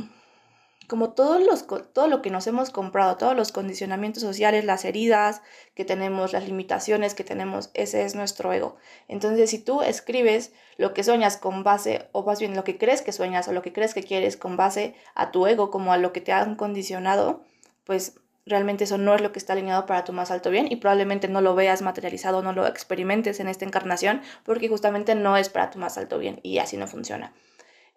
como 0.91 1.13
todos 1.13 1.41
los, 1.41 1.67
todo 1.93 2.09
lo 2.09 2.21
que 2.21 2.29
nos 2.29 2.47
hemos 2.47 2.69
comprado, 2.69 3.15
todos 3.15 3.33
los 3.33 3.53
condicionamientos 3.53 4.21
sociales, 4.21 4.65
las 4.65 4.83
heridas 4.83 5.41
que 5.73 5.85
tenemos, 5.85 6.33
las 6.33 6.45
limitaciones 6.45 7.15
que 7.15 7.23
tenemos, 7.23 7.69
ese 7.73 8.03
es 8.03 8.13
nuestro 8.13 8.51
ego. 8.51 8.75
Entonces, 9.07 9.51
si 9.51 9.59
tú 9.59 9.83
escribes 9.83 10.51
lo 10.75 10.93
que 10.93 11.05
sueñas 11.05 11.37
con 11.37 11.63
base, 11.63 12.09
o 12.11 12.23
más 12.23 12.41
bien 12.41 12.57
lo 12.57 12.65
que 12.65 12.77
crees 12.77 13.01
que 13.01 13.13
sueñas 13.13 13.47
o 13.47 13.53
lo 13.53 13.61
que 13.61 13.71
crees 13.71 13.93
que 13.93 14.03
quieres 14.03 14.35
con 14.35 14.57
base 14.57 14.93
a 15.15 15.31
tu 15.31 15.47
ego, 15.47 15.71
como 15.71 15.93
a 15.93 15.97
lo 15.97 16.11
que 16.11 16.19
te 16.19 16.33
han 16.33 16.57
condicionado, 16.57 17.41
pues 17.85 18.19
realmente 18.45 18.83
eso 18.83 18.97
no 18.97 19.15
es 19.15 19.21
lo 19.21 19.31
que 19.31 19.39
está 19.39 19.53
alineado 19.53 19.85
para 19.85 20.03
tu 20.03 20.11
más 20.11 20.29
alto 20.29 20.49
bien 20.49 20.69
y 20.69 20.75
probablemente 20.75 21.29
no 21.29 21.39
lo 21.39 21.55
veas 21.55 21.81
materializado, 21.81 22.41
no 22.41 22.51
lo 22.51 22.67
experimentes 22.67 23.39
en 23.39 23.47
esta 23.47 23.63
encarnación 23.63 24.23
porque 24.43 24.67
justamente 24.67 25.15
no 25.15 25.37
es 25.37 25.47
para 25.47 25.69
tu 25.69 25.79
más 25.79 25.97
alto 25.97 26.17
bien 26.17 26.41
y 26.43 26.57
así 26.57 26.75
no 26.75 26.85
funciona. 26.85 27.33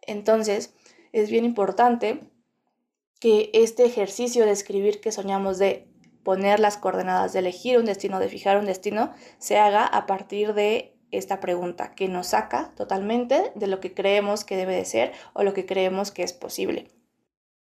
Entonces, 0.00 0.76
es 1.10 1.28
bien 1.28 1.44
importante 1.44 2.20
que 3.24 3.48
este 3.54 3.86
ejercicio 3.86 4.44
de 4.44 4.52
escribir 4.52 5.00
que 5.00 5.10
soñamos 5.10 5.56
de 5.56 5.88
poner 6.24 6.60
las 6.60 6.76
coordenadas, 6.76 7.32
de 7.32 7.38
elegir 7.38 7.78
un 7.78 7.86
destino, 7.86 8.20
de 8.20 8.28
fijar 8.28 8.58
un 8.58 8.66
destino, 8.66 9.14
se 9.38 9.56
haga 9.56 9.86
a 9.86 10.04
partir 10.04 10.52
de 10.52 10.98
esta 11.10 11.40
pregunta 11.40 11.94
que 11.94 12.06
nos 12.06 12.26
saca 12.26 12.74
totalmente 12.76 13.50
de 13.54 13.66
lo 13.66 13.80
que 13.80 13.94
creemos 13.94 14.44
que 14.44 14.58
debe 14.58 14.76
de 14.76 14.84
ser 14.84 15.12
o 15.32 15.42
lo 15.42 15.54
que 15.54 15.64
creemos 15.64 16.10
que 16.10 16.22
es 16.22 16.34
posible. 16.34 16.90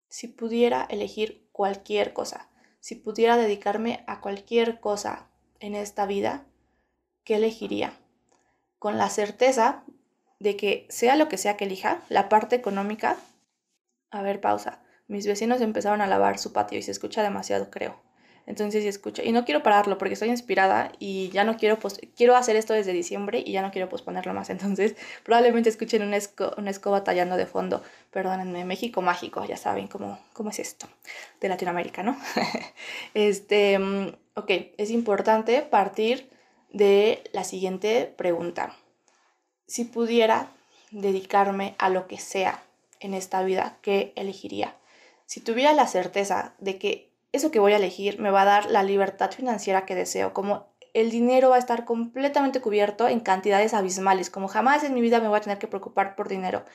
Si 0.07 0.29
pudiera 0.29 0.87
elegir 0.89 1.45
cualquier 1.51 2.13
cosa, 2.13 2.49
si 2.79 2.95
pudiera 2.95 3.35
dedicarme 3.35 4.05
a 4.07 4.21
cualquier 4.21 4.79
cosa 4.79 5.27
en 5.59 5.75
esta 5.75 6.05
vida, 6.05 6.45
¿qué 7.25 7.35
elegiría? 7.35 7.91
Con 8.77 8.97
la 8.97 9.09
certeza 9.09 9.83
de 10.39 10.55
que 10.55 10.87
sea 10.89 11.17
lo 11.17 11.27
que 11.27 11.37
sea 11.37 11.57
que 11.57 11.65
elija, 11.65 12.01
la 12.07 12.29
parte 12.29 12.55
económica... 12.55 13.17
A 14.09 14.21
ver, 14.21 14.39
pausa. 14.39 14.81
Mis 15.09 15.25
vecinos 15.25 15.59
empezaron 15.59 16.01
a 16.01 16.07
lavar 16.07 16.37
su 16.37 16.53
patio 16.53 16.77
y 16.77 16.83
se 16.83 16.91
escucha 16.91 17.23
demasiado, 17.23 17.71
creo. 17.71 17.99
Entonces 18.45 18.83
sí 18.83 18.87
escucho. 18.87 19.23
Y 19.23 19.31
no 19.31 19.43
quiero 19.43 19.63
pararlo 19.63 19.97
porque 19.97 20.13
estoy 20.13 20.29
inspirada 20.29 20.91
y 20.99 21.29
ya 21.29 21.43
no 21.43 21.57
quiero, 21.57 21.79
quiero 22.15 22.35
hacer 22.35 22.55
esto 22.55 22.73
desde 22.73 22.93
diciembre 22.93 23.43
y 23.43 23.51
ya 23.51 23.63
no 23.63 23.71
quiero 23.71 23.89
posponerlo 23.89 24.35
más. 24.35 24.49
Entonces 24.51 24.95
probablemente 25.23 25.67
escuchen 25.67 26.03
una, 26.03 26.17
escoba 26.17 27.03
tallando 27.03 27.37
de 27.37 27.47
fondo. 27.47 27.81
Perdónenme, 28.11 28.65
México 28.65 29.01
mágico, 29.01 29.43
ya 29.45 29.57
saben 29.57 29.87
cómo, 29.87 30.19
cómo 30.33 30.51
es 30.51 30.59
esto 30.59 30.87
de 31.41 31.49
Latinoamérica, 31.49 32.03
¿no? 32.03 32.15
este, 33.15 33.79
mm, 33.79 34.09
ok, 34.35 34.51
es 34.77 34.91
importante 34.91 35.63
partir 35.63 36.29
de 36.71 37.23
la 37.33 37.43
siguiente 37.43 38.13
pregunta. 38.15 38.75
Si 39.65 39.85
pudiera 39.85 40.51
dedicarme 40.91 41.73
a 41.79 41.89
lo 41.89 42.07
que 42.07 42.19
sea 42.19 42.63
en 42.99 43.15
esta 43.15 43.41
vida, 43.43 43.77
¿qué 43.81 44.13
elegiría? 44.15 44.75
Si 45.29 45.41
tuviera 45.41 45.73
la 45.73 45.85
certeza 45.85 46.55
de 46.57 46.79
que 46.79 47.11
eso 47.33 47.51
que 47.51 47.59
voy 47.59 47.73
a 47.73 47.77
elegir 47.77 48.19
me 48.19 48.31
va 48.31 48.41
a 48.41 48.45
dar 48.45 48.71
la 48.71 48.81
libertad 48.81 49.29
financiera 49.29 49.85
que 49.85 49.93
deseo, 49.93 50.33
como 50.33 50.65
el 50.95 51.11
dinero 51.11 51.51
va 51.51 51.57
a 51.57 51.59
estar 51.59 51.85
completamente 51.85 52.61
cubierto 52.61 53.07
en 53.07 53.19
cantidades 53.19 53.75
abismales, 53.75 54.31
como 54.31 54.47
jamás 54.47 54.83
en 54.83 54.95
mi 54.95 55.01
vida 55.01 55.19
me 55.19 55.27
voy 55.27 55.37
a 55.37 55.41
tener 55.41 55.59
que 55.59 55.67
preocupar 55.67 56.15
por 56.15 56.29
dinero. 56.29 56.65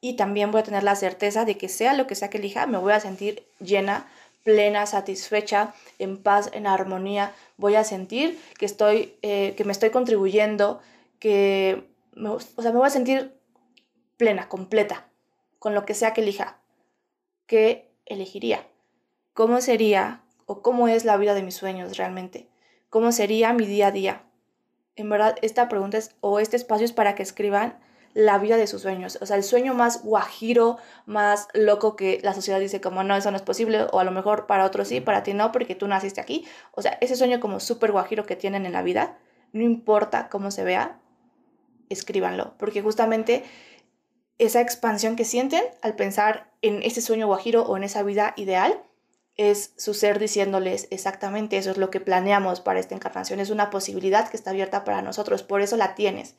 Y 0.00 0.14
también 0.14 0.52
voy 0.52 0.60
a 0.60 0.62
tener 0.62 0.84
la 0.84 0.94
certeza 0.94 1.44
de 1.44 1.58
que 1.58 1.68
sea 1.68 1.92
lo 1.92 2.06
que 2.06 2.14
sea 2.14 2.30
que 2.30 2.38
elija, 2.38 2.68
me 2.68 2.78
voy 2.78 2.92
a 2.92 3.00
sentir 3.00 3.48
llena, 3.58 4.08
plena, 4.44 4.86
satisfecha, 4.86 5.74
en 5.98 6.22
paz, 6.22 6.50
en 6.52 6.68
armonía. 6.68 7.34
Voy 7.56 7.74
a 7.74 7.82
sentir 7.82 8.40
que, 8.60 8.66
estoy, 8.66 9.16
eh, 9.22 9.54
que 9.56 9.64
me 9.64 9.72
estoy 9.72 9.90
contribuyendo, 9.90 10.80
que 11.18 11.82
o 12.16 12.38
sea, 12.38 12.70
me 12.70 12.78
voy 12.78 12.86
a 12.86 12.90
sentir 12.90 13.34
plena, 14.18 14.48
completa, 14.48 15.08
con 15.58 15.74
lo 15.74 15.84
que 15.84 15.94
sea 15.94 16.14
que 16.14 16.20
elija. 16.20 16.60
¿Qué 17.48 17.93
elegiría? 18.06 18.66
¿Cómo 19.32 19.60
sería 19.60 20.22
o 20.46 20.62
cómo 20.62 20.88
es 20.88 21.04
la 21.04 21.16
vida 21.16 21.34
de 21.34 21.42
mis 21.42 21.54
sueños 21.54 21.96
realmente? 21.96 22.48
¿Cómo 22.90 23.12
sería 23.12 23.52
mi 23.52 23.66
día 23.66 23.88
a 23.88 23.92
día? 23.92 24.22
En 24.96 25.10
verdad, 25.10 25.36
esta 25.42 25.68
pregunta 25.68 25.98
es, 25.98 26.14
o 26.20 26.38
este 26.38 26.56
espacio 26.56 26.84
es 26.84 26.92
para 26.92 27.14
que 27.14 27.22
escriban 27.22 27.78
la 28.14 28.38
vida 28.38 28.56
de 28.56 28.68
sus 28.68 28.82
sueños. 28.82 29.18
O 29.20 29.26
sea, 29.26 29.36
el 29.36 29.42
sueño 29.42 29.74
más 29.74 30.04
guajiro, 30.04 30.78
más 31.04 31.48
loco 31.52 31.96
que 31.96 32.20
la 32.22 32.32
sociedad 32.32 32.60
dice 32.60 32.80
como 32.80 33.02
no, 33.02 33.16
eso 33.16 33.30
no 33.30 33.36
es 33.36 33.42
posible, 33.42 33.86
o 33.90 33.98
a 33.98 34.04
lo 34.04 34.12
mejor 34.12 34.46
para 34.46 34.64
otros 34.64 34.88
sí, 34.88 35.00
para 35.00 35.24
ti 35.24 35.34
no, 35.34 35.50
porque 35.50 35.74
tú 35.74 35.88
naciste 35.88 36.20
aquí. 36.20 36.46
O 36.72 36.82
sea, 36.82 36.96
ese 37.00 37.16
sueño 37.16 37.40
como 37.40 37.58
súper 37.58 37.90
guajiro 37.90 38.24
que 38.24 38.36
tienen 38.36 38.66
en 38.66 38.72
la 38.72 38.82
vida, 38.82 39.18
no 39.52 39.62
importa 39.62 40.28
cómo 40.28 40.52
se 40.52 40.62
vea, 40.62 41.00
escríbanlo, 41.88 42.54
porque 42.58 42.82
justamente 42.82 43.44
esa 44.38 44.60
expansión 44.60 45.16
que 45.16 45.24
sienten 45.24 45.62
al 45.82 45.94
pensar 45.94 46.52
en 46.62 46.82
ese 46.82 47.00
sueño 47.00 47.26
guajiro 47.26 47.62
o 47.62 47.76
en 47.76 47.84
esa 47.84 48.02
vida 48.02 48.34
ideal, 48.36 48.82
es 49.36 49.74
su 49.76 49.94
ser 49.94 50.18
diciéndoles 50.18 50.86
exactamente 50.90 51.56
eso 51.56 51.72
es 51.72 51.76
lo 51.76 51.90
que 51.90 52.00
planeamos 52.00 52.60
para 52.60 52.78
esta 52.78 52.94
encarnación, 52.94 53.40
es 53.40 53.50
una 53.50 53.70
posibilidad 53.70 54.28
que 54.28 54.36
está 54.36 54.50
abierta 54.50 54.84
para 54.84 55.02
nosotros, 55.02 55.42
por 55.42 55.60
eso 55.60 55.76
la 55.76 55.94
tienes. 55.94 56.36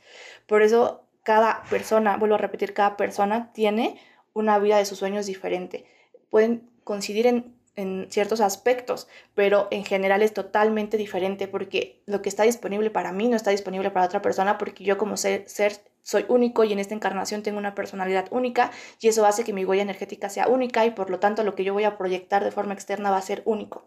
Por 0.48 0.62
eso 0.62 1.06
cada 1.24 1.64
persona, 1.70 2.18
vuelvo 2.18 2.36
a 2.36 2.40
repetir, 2.40 2.74
cada 2.74 2.96
persona 2.98 3.52
tiene 3.54 4.00
una 4.34 4.60
vida 4.60 4.78
de 4.78 4.86
sus 4.86 5.00
sueños 5.00 5.26
diferente. 5.26 5.86
Pueden 6.30 6.70
coincidir 6.84 7.28
en, 7.28 7.56
en 7.76 8.08
ciertos 8.10 8.42
aspectos, 8.42 9.08
pero 9.34 9.68
en 9.72 9.84
general 9.84 10.22
es 10.22 10.34
totalmente 10.34 10.98
diferente 10.98 11.48
porque 11.48 12.02
lo 12.06 12.22
que 12.22 12.30
está 12.30 12.44
disponible 12.44 12.90
para 12.90 13.12
mí 13.12 13.28
no 13.28 13.36
está 13.36 13.52
disponible 13.52 13.92
para 13.92 14.06
otra 14.06 14.22
persona 14.22 14.58
porque 14.58 14.84
yo 14.84 14.98
como 14.98 15.18
ser, 15.18 15.48
ser 15.48 15.82
soy 16.02 16.26
único 16.28 16.64
y 16.64 16.72
en 16.72 16.80
esta 16.80 16.94
encarnación 16.94 17.42
tengo 17.42 17.58
una 17.58 17.76
personalidad 17.76 18.28
única 18.32 18.72
y 19.02 19.08
eso 19.08 19.26
hace 19.26 19.44
que 19.44 19.54
mi 19.54 19.66
huella 19.66 19.84
energética 19.84 20.30
sea 20.30 20.48
única 20.48 20.86
y 20.86 20.92
por 20.92 21.10
lo 21.10 21.20
tanto 21.20 21.44
lo 21.44 21.56
que 21.56 21.64
yo 21.64 21.74
voy 21.74 21.84
a 21.84 21.98
proyectar 21.98 22.44
de 22.44 22.52
forma 22.52 22.74
externa 22.74 23.12
va 23.12 23.18
a 23.18 23.22
ser 23.22 23.42
único 23.46 23.86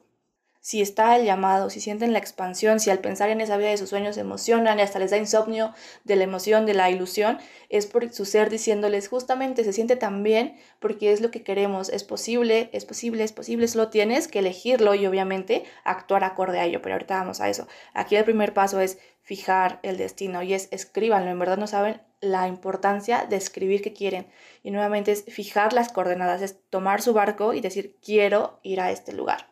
si 0.68 0.82
está 0.82 1.16
el 1.16 1.24
llamado, 1.24 1.70
si 1.70 1.80
sienten 1.80 2.12
la 2.12 2.18
expansión, 2.18 2.78
si 2.78 2.90
al 2.90 2.98
pensar 2.98 3.30
en 3.30 3.40
esa 3.40 3.56
vida 3.56 3.70
de 3.70 3.78
sus 3.78 3.88
sueños 3.88 4.18
emocionan 4.18 4.78
y 4.78 4.82
hasta 4.82 4.98
les 4.98 5.10
da 5.10 5.16
insomnio 5.16 5.72
de 6.04 6.14
la 6.14 6.24
emoción, 6.24 6.66
de 6.66 6.74
la 6.74 6.90
ilusión, 6.90 7.38
es 7.70 7.86
por 7.86 8.12
su 8.12 8.26
ser 8.26 8.50
diciéndoles 8.50 9.08
justamente 9.08 9.64
se 9.64 9.72
siente 9.72 9.96
tan 9.96 10.22
bien 10.22 10.58
porque 10.78 11.10
es 11.10 11.22
lo 11.22 11.30
que 11.30 11.42
queremos, 11.42 11.88
es 11.88 12.04
posible, 12.04 12.68
es 12.74 12.84
posible, 12.84 13.24
es 13.24 13.32
posible, 13.32 13.66
solo 13.66 13.88
tienes 13.88 14.28
que 14.28 14.40
elegirlo 14.40 14.94
y 14.94 15.06
obviamente 15.06 15.64
actuar 15.84 16.22
acorde 16.22 16.60
a 16.60 16.66
ello, 16.66 16.82
pero 16.82 16.96
ahorita 16.96 17.16
vamos 17.16 17.40
a 17.40 17.48
eso. 17.48 17.66
Aquí 17.94 18.16
el 18.16 18.24
primer 18.24 18.52
paso 18.52 18.78
es 18.78 18.98
fijar 19.22 19.80
el 19.82 19.96
destino 19.96 20.42
y 20.42 20.52
es 20.52 20.68
escríbanlo, 20.70 21.30
en 21.30 21.38
verdad 21.38 21.56
no 21.56 21.66
saben 21.66 22.02
la 22.20 22.46
importancia 22.46 23.24
de 23.24 23.36
escribir 23.36 23.80
que 23.80 23.94
quieren 23.94 24.26
y 24.62 24.70
nuevamente 24.70 25.12
es 25.12 25.24
fijar 25.24 25.72
las 25.72 25.90
coordenadas, 25.90 26.42
es 26.42 26.58
tomar 26.68 27.00
su 27.00 27.14
barco 27.14 27.54
y 27.54 27.62
decir 27.62 27.96
quiero 28.02 28.60
ir 28.62 28.82
a 28.82 28.90
este 28.90 29.14
lugar. 29.14 29.47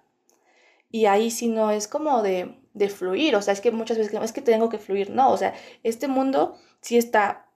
Y 0.90 1.06
ahí 1.06 1.30
sí 1.30 1.48
no 1.48 1.70
es 1.70 1.88
como 1.88 2.22
de, 2.22 2.58
de 2.76 2.88
fluir, 2.88 3.34
o 3.36 3.42
sea, 3.42 3.54
es 3.54 3.60
que 3.60 3.70
muchas 3.70 3.96
veces 3.96 4.12
es 4.14 4.32
que 4.32 4.42
tengo 4.42 4.68
que 4.68 4.78
fluir, 4.78 5.10
no, 5.10 5.30
o 5.30 5.36
sea, 5.36 5.54
este 5.82 6.08
mundo 6.08 6.56
sí 6.82 6.98
está, 6.98 7.46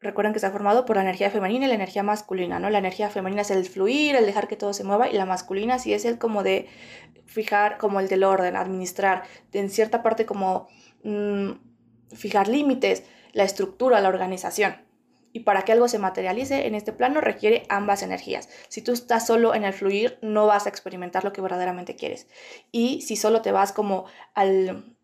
recuerden 0.00 0.32
que 0.32 0.38
está 0.38 0.50
formado 0.50 0.84
por 0.84 0.96
la 0.96 1.02
energía 1.02 1.30
femenina 1.30 1.66
y 1.66 1.68
la 1.68 1.74
energía 1.74 2.02
masculina, 2.02 2.58
¿no? 2.58 2.70
La 2.70 2.78
energía 2.78 3.10
femenina 3.10 3.42
es 3.42 3.50
el 3.50 3.64
fluir, 3.66 4.16
el 4.16 4.24
dejar 4.24 4.48
que 4.48 4.56
todo 4.56 4.72
se 4.72 4.84
mueva, 4.84 5.08
y 5.08 5.12
la 5.12 5.26
masculina 5.26 5.78
sí 5.78 5.92
es 5.92 6.04
el 6.04 6.18
como 6.18 6.42
de 6.42 6.66
fijar, 7.26 7.76
como 7.78 8.00
el 8.00 8.08
del 8.08 8.24
orden, 8.24 8.56
administrar, 8.56 9.24
en 9.52 9.68
cierta 9.68 10.02
parte 10.02 10.24
como 10.26 10.68
mm, 11.04 11.50
fijar 12.14 12.48
límites, 12.48 13.04
la 13.32 13.44
estructura, 13.44 14.00
la 14.00 14.08
organización. 14.08 14.76
Y 15.32 15.40
para 15.40 15.62
que 15.62 15.72
algo 15.72 15.88
se 15.88 15.98
materialice 15.98 16.66
en 16.66 16.74
este 16.74 16.92
plano 16.92 17.20
requiere 17.20 17.64
ambas 17.68 18.02
energías. 18.02 18.48
Si 18.68 18.82
tú 18.82 18.92
estás 18.92 19.26
solo 19.26 19.54
en 19.54 19.64
el 19.64 19.72
fluir, 19.72 20.18
no 20.22 20.46
vas 20.46 20.66
a 20.66 20.68
experimentar 20.68 21.24
lo 21.24 21.32
que 21.32 21.40
verdaderamente 21.40 21.96
quieres. 21.96 22.26
Y 22.70 23.00
si 23.02 23.16
solo 23.16 23.40
te 23.42 23.52
vas 23.52 23.72
como 23.72 24.04
al, 24.34 24.96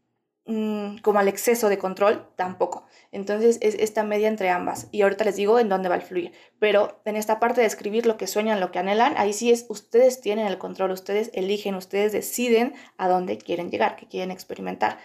mm, 0.46 0.98
como 0.98 1.18
al 1.18 1.28
exceso 1.28 1.68
de 1.68 1.78
control, 1.78 2.28
tampoco. 2.36 2.86
Entonces 3.10 3.58
es 3.62 3.74
esta 3.74 4.04
media 4.04 4.28
entre 4.28 4.50
ambas. 4.50 4.88
Y 4.92 5.02
ahorita 5.02 5.24
les 5.24 5.36
digo 5.36 5.58
en 5.58 5.70
dónde 5.70 5.88
va 5.88 5.94
el 5.94 6.02
fluir. 6.02 6.32
Pero 6.58 7.00
en 7.06 7.16
esta 7.16 7.40
parte 7.40 7.62
de 7.62 7.66
escribir 7.66 8.06
lo 8.06 8.18
que 8.18 8.26
sueñan, 8.26 8.60
lo 8.60 8.70
que 8.70 8.78
anhelan, 8.78 9.14
ahí 9.16 9.32
sí 9.32 9.50
es 9.50 9.64
ustedes 9.70 10.20
tienen 10.20 10.46
el 10.46 10.58
control, 10.58 10.90
ustedes 10.90 11.30
eligen, 11.32 11.74
ustedes 11.74 12.12
deciden 12.12 12.74
a 12.98 13.08
dónde 13.08 13.38
quieren 13.38 13.70
llegar, 13.70 13.96
qué 13.96 14.06
quieren 14.06 14.30
experimentar. 14.30 14.98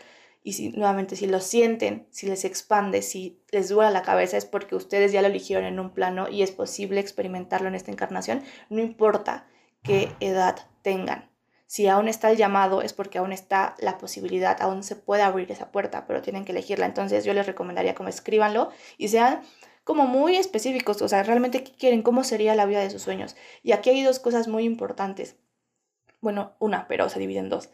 Y 0.43 0.53
si 0.53 0.69
nuevamente, 0.71 1.15
si 1.15 1.25
lo 1.25 1.39
sienten, 1.39 2.05
si 2.11 2.27
les 2.27 2.43
expande, 2.43 3.01
si 3.01 3.41
les 3.49 3.69
duela 3.69 3.91
la 3.91 4.01
cabeza, 4.01 4.35
es 4.35 4.45
porque 4.45 4.75
ustedes 4.75 5.13
ya 5.13 5.21
lo 5.21 5.29
eligieron 5.29 5.63
en 5.63 5.79
un 5.79 5.93
plano 5.93 6.27
y 6.29 6.43
es 6.43 6.51
posible 6.51 6.99
experimentarlo 6.99 7.69
en 7.69 7.75
esta 7.75 7.91
encarnación, 7.91 8.43
no 8.69 8.81
importa 8.81 9.47
qué 9.83 10.11
edad 10.19 10.67
tengan. 10.81 11.29
Si 11.65 11.87
aún 11.87 12.09
está 12.09 12.29
el 12.29 12.37
llamado, 12.37 12.81
es 12.81 12.91
porque 12.91 13.19
aún 13.19 13.31
está 13.31 13.75
la 13.79 13.97
posibilidad, 13.97 14.61
aún 14.61 14.83
se 14.83 14.97
puede 14.97 15.23
abrir 15.23 15.49
esa 15.49 15.71
puerta, 15.71 16.05
pero 16.05 16.21
tienen 16.21 16.43
que 16.43 16.51
elegirla. 16.51 16.85
Entonces 16.85 17.23
yo 17.23 17.33
les 17.33 17.47
recomendaría 17.47 17.95
como 17.95 18.09
escríbanlo 18.09 18.69
y 18.97 19.07
sean 19.07 19.41
como 19.85 20.05
muy 20.05 20.35
específicos, 20.35 21.01
o 21.01 21.07
sea, 21.07 21.23
realmente 21.23 21.63
qué 21.63 21.71
quieren, 21.71 22.03
cómo 22.03 22.23
sería 22.23 22.53
la 22.53 22.65
vida 22.65 22.81
de 22.81 22.89
sus 22.89 23.01
sueños. 23.01 23.35
Y 23.63 23.71
aquí 23.71 23.89
hay 23.89 24.03
dos 24.03 24.19
cosas 24.19 24.47
muy 24.47 24.65
importantes. 24.65 25.37
Bueno, 26.21 26.53
una, 26.59 26.87
pero 26.87 27.09
se 27.09 27.19
divide 27.19 27.39
en 27.39 27.49
dos 27.49 27.69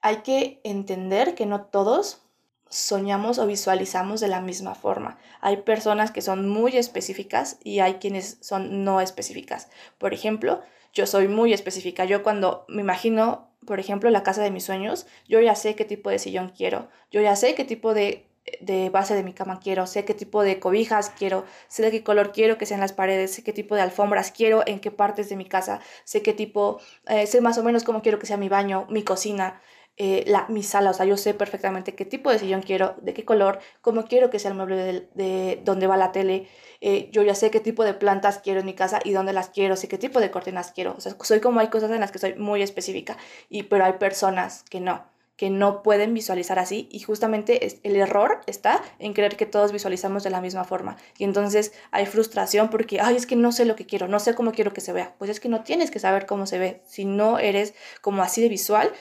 hay 0.00 0.18
que 0.18 0.60
entender 0.64 1.34
que 1.34 1.46
no 1.46 1.62
todos 1.62 2.22
soñamos 2.68 3.38
o 3.38 3.46
visualizamos 3.46 4.20
de 4.20 4.28
la 4.28 4.40
misma 4.40 4.74
forma. 4.74 5.18
Hay 5.40 5.58
personas 5.58 6.10
que 6.10 6.22
son 6.22 6.48
muy 6.48 6.76
específicas 6.76 7.58
y 7.62 7.80
hay 7.80 7.94
quienes 7.94 8.38
son 8.40 8.84
no 8.84 9.00
específicas. 9.00 9.68
Por 9.98 10.14
ejemplo, 10.14 10.62
yo 10.92 11.06
soy 11.06 11.28
muy 11.28 11.52
específica. 11.52 12.04
Yo 12.04 12.22
cuando 12.22 12.64
me 12.68 12.82
imagino, 12.82 13.50
por 13.66 13.80
ejemplo, 13.80 14.10
la 14.10 14.22
casa 14.22 14.42
de 14.42 14.50
mis 14.50 14.64
sueños, 14.64 15.06
yo 15.28 15.40
ya 15.40 15.54
sé 15.54 15.74
qué 15.74 15.84
tipo 15.84 16.10
de 16.10 16.18
sillón 16.18 16.52
quiero. 16.56 16.88
Yo 17.10 17.20
ya 17.20 17.36
sé 17.36 17.54
qué 17.54 17.64
tipo 17.64 17.94
de 17.94 18.26
de 18.60 18.90
base 18.90 19.14
de 19.14 19.22
mi 19.22 19.32
cama 19.32 19.58
quiero, 19.60 19.86
sé 19.86 20.04
qué 20.04 20.14
tipo 20.14 20.42
de 20.42 20.60
cobijas 20.60 21.10
quiero, 21.10 21.44
sé 21.68 21.82
de 21.82 21.90
qué 21.90 22.02
color 22.02 22.32
quiero 22.32 22.58
que 22.58 22.66
sean 22.66 22.80
las 22.80 22.92
paredes, 22.92 23.34
sé 23.34 23.42
qué 23.42 23.52
tipo 23.52 23.74
de 23.74 23.82
alfombras 23.82 24.30
quiero, 24.30 24.62
en 24.66 24.80
qué 24.80 24.90
partes 24.90 25.28
de 25.28 25.36
mi 25.36 25.46
casa, 25.46 25.80
sé 26.04 26.22
qué 26.22 26.32
tipo, 26.32 26.80
eh, 27.08 27.26
sé 27.26 27.40
más 27.40 27.58
o 27.58 27.64
menos 27.64 27.84
cómo 27.84 28.02
quiero 28.02 28.18
que 28.18 28.26
sea 28.26 28.36
mi 28.36 28.48
baño, 28.48 28.86
mi 28.88 29.02
cocina, 29.02 29.60
eh, 29.96 30.24
la, 30.26 30.46
mi 30.48 30.62
sala, 30.62 30.90
o 30.90 30.94
sea, 30.94 31.06
yo 31.06 31.16
sé 31.16 31.32
perfectamente 31.32 31.94
qué 31.94 32.04
tipo 32.04 32.30
de 32.30 32.38
sillón 32.38 32.62
quiero, 32.62 32.96
de 33.00 33.14
qué 33.14 33.24
color, 33.24 33.60
cómo 33.80 34.04
quiero 34.04 34.28
que 34.28 34.38
sea 34.38 34.50
el 34.50 34.56
mueble 34.56 34.76
de, 34.76 35.08
de 35.14 35.60
donde 35.64 35.86
va 35.86 35.96
la 35.96 36.12
tele, 36.12 36.48
eh, 36.80 37.08
yo 37.12 37.22
ya 37.22 37.34
sé 37.34 37.50
qué 37.50 37.60
tipo 37.60 37.82
de 37.84 37.94
plantas 37.94 38.38
quiero 38.38 38.60
en 38.60 38.66
mi 38.66 38.74
casa 38.74 39.00
y 39.04 39.12
dónde 39.12 39.32
las 39.32 39.48
quiero, 39.48 39.76
sé 39.76 39.88
qué 39.88 39.98
tipo 39.98 40.20
de 40.20 40.30
cortinas 40.30 40.72
quiero, 40.72 40.94
o 40.96 41.00
sea, 41.00 41.16
soy 41.22 41.40
como 41.40 41.60
hay 41.60 41.68
cosas 41.68 41.90
en 41.90 42.00
las 42.00 42.12
que 42.12 42.18
soy 42.18 42.34
muy 42.34 42.62
específica, 42.62 43.16
y, 43.48 43.64
pero 43.64 43.84
hay 43.84 43.94
personas 43.94 44.64
que 44.64 44.80
no 44.80 45.16
que 45.36 45.50
no 45.50 45.82
pueden 45.82 46.14
visualizar 46.14 46.58
así 46.58 46.88
y 46.90 47.00
justamente 47.00 47.78
el 47.82 47.96
error 47.96 48.40
está 48.46 48.82
en 48.98 49.12
creer 49.12 49.36
que 49.36 49.46
todos 49.46 49.70
visualizamos 49.70 50.24
de 50.24 50.30
la 50.30 50.40
misma 50.40 50.64
forma 50.64 50.96
y 51.18 51.24
entonces 51.24 51.72
hay 51.90 52.06
frustración 52.06 52.70
porque, 52.70 53.00
ay, 53.00 53.16
es 53.16 53.26
que 53.26 53.36
no 53.36 53.52
sé 53.52 53.66
lo 53.66 53.76
que 53.76 53.86
quiero, 53.86 54.08
no 54.08 54.18
sé 54.18 54.34
cómo 54.34 54.52
quiero 54.52 54.72
que 54.72 54.80
se 54.80 54.92
vea. 54.92 55.14
Pues 55.18 55.30
es 55.30 55.40
que 55.40 55.48
no 55.48 55.62
tienes 55.62 55.90
que 55.90 55.98
saber 55.98 56.26
cómo 56.26 56.46
se 56.46 56.58
ve. 56.58 56.82
Si 56.86 57.04
no 57.04 57.38
eres 57.38 57.74
como 58.00 58.22
así 58.22 58.40
de 58.40 58.48
visual, 58.48 58.92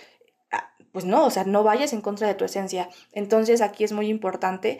pues 0.95 1.03
no, 1.05 1.25
o 1.25 1.29
sea, 1.29 1.43
no 1.43 1.61
vayas 1.61 1.91
en 1.91 1.99
contra 1.99 2.27
de 2.27 2.35
tu 2.35 2.45
esencia. 2.45 2.89
Entonces 3.11 3.61
aquí 3.61 3.83
es 3.83 3.91
muy 3.91 4.07
importante. 4.07 4.79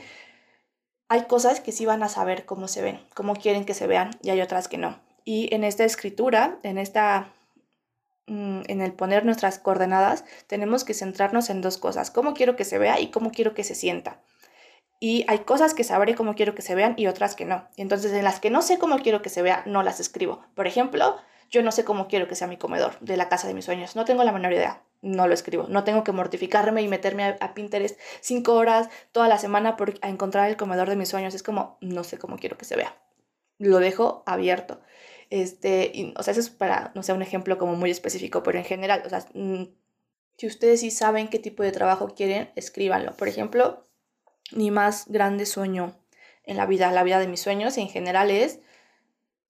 Hay 1.10 1.25
cosas 1.25 1.60
que 1.60 1.74
sí 1.74 1.86
van 1.86 2.01
a 2.03 2.10
saber 2.10 2.45
cómo 2.45 2.67
se 2.67 2.81
ven, 2.81 3.00
cómo 3.13 3.36
quieren 3.36 3.65
que 3.65 3.74
se 3.74 3.86
vean 3.86 4.12
y 4.24 4.29
hay 4.29 4.39
otras 4.41 4.69
que 4.69 4.77
no. 4.77 5.00
Y 5.25 5.53
en 5.53 5.65
esta 5.65 5.84
escritura, 5.84 6.57
en 6.63 6.77
esta 6.77 7.34
Mm, 8.27 8.62
en 8.67 8.81
el 8.81 8.91
poner 8.93 9.24
nuestras 9.24 9.60
coordenadas, 9.60 10.25
tenemos 10.48 10.84
que 10.84 10.95
centrarnos 10.95 11.50
en 11.51 11.62
dos 11.62 11.77
cosas, 11.77 12.10
cómo 12.10 12.34
quiero 12.34 12.55
que 12.55 12.65
se 12.65 12.79
vea 12.79 13.00
y 13.00 13.12
cómo 13.12 13.31
quiero 13.31 13.53
que 13.53 13.63
se 13.63 13.75
sienta. 13.75 14.19
Y 15.00 15.25
hay 15.27 15.39
cosas 15.39 15.74
que 15.75 15.84
sabré 15.84 16.15
cómo 16.15 16.36
quiero 16.36 16.55
que 16.55 16.63
se 16.63 16.74
vean 16.74 16.95
y 16.98 17.07
otras 17.07 17.36
que 17.36 17.45
no. 17.45 17.67
Entonces 17.77 18.13
en 18.13 18.24
las 18.24 18.39
que 18.39 18.50
no 18.50 18.62
sé 18.63 18.79
cómo 18.79 18.98
quiero 19.00 19.22
que 19.22 19.29
se 19.29 19.43
vea, 19.43 19.62
no 19.67 19.84
las 19.84 20.00
escribo. 20.00 20.43
Por 20.55 20.65
ejemplo, 20.67 21.17
yo 21.50 21.64
no 21.64 21.72
sé 21.72 21.84
cómo 21.84 22.08
quiero 22.08 22.28
que 22.28 22.36
sea 22.36 22.48
mi 22.48 22.58
comedor 22.58 23.00
de 23.00 23.18
la 23.18 23.30
casa 23.30 23.48
de 23.48 23.54
mis 23.54 23.66
sueños. 23.66 23.96
No 23.96 24.06
tengo 24.06 24.24
la 24.24 24.32
menor 24.32 24.54
idea. 24.54 24.84
No 25.02 25.28
lo 25.28 25.34
escribo. 25.34 25.68
No 25.68 25.84
tengo 25.84 26.04
que 26.04 26.12
mortificarme 26.12 26.82
y 26.82 26.88
meterme 26.88 27.38
a, 27.40 27.54
Pinterest 27.54 28.00
cinco 28.22 28.56
horas 28.56 28.90
toda 29.12 29.28
la 29.28 29.38
semana 29.38 29.78
por, 29.78 29.94
a 30.02 30.10
encontrar 30.10 30.50
el 30.50 30.58
comedor 30.58 30.90
de 30.90 30.96
mis 30.96 31.10
sueños. 31.10 31.34
Es 31.36 31.44
como, 31.44 31.78
no 31.82 32.04
sé 32.04 32.18
cómo 32.18 32.38
quiero 32.38 32.58
que 32.58 32.66
se 32.66 32.75
vea. 32.75 32.96
Lo 33.58 33.80
dejo 33.80 34.24
abierto. 34.25 34.82
Este, 35.30 36.14
o 36.18 36.24
sea, 36.24 36.32
eso 36.32 36.42
es 36.42 36.50
para, 36.50 36.92
no 36.96 37.04
sé, 37.04 37.14
un 37.14 37.22
ejemplo 37.22 37.58
como 37.58 37.75
muy 37.75 37.90
específico, 37.90 38.44
pero 38.44 38.58
en 38.58 38.66
general, 38.66 39.04
o 39.06 39.10
sea, 39.10 39.25
mm, 39.34 39.64
si 40.38 40.48
ustedes 40.48 40.82
sí 40.82 40.92
saben 40.92 41.30
qué 41.30 41.40
tipo 41.40 41.64
de 41.64 41.72
trabajo 41.72 42.14
quieren, 42.16 42.52
escríbanlo. 42.56 43.16
Por 43.16 43.28
ejemplo, 43.28 43.88
mi 44.52 44.72
más 44.72 45.06
grande 45.08 45.46
sueño 45.46 45.96
en 46.44 46.58
la 46.58 46.66
vida, 46.66 46.92
la 46.92 47.04
vida 47.04 47.20
de 47.20 47.28
mis 47.28 47.42
sueños 47.42 47.78
en 47.78 47.90
general 47.90 48.30
es 48.30 48.60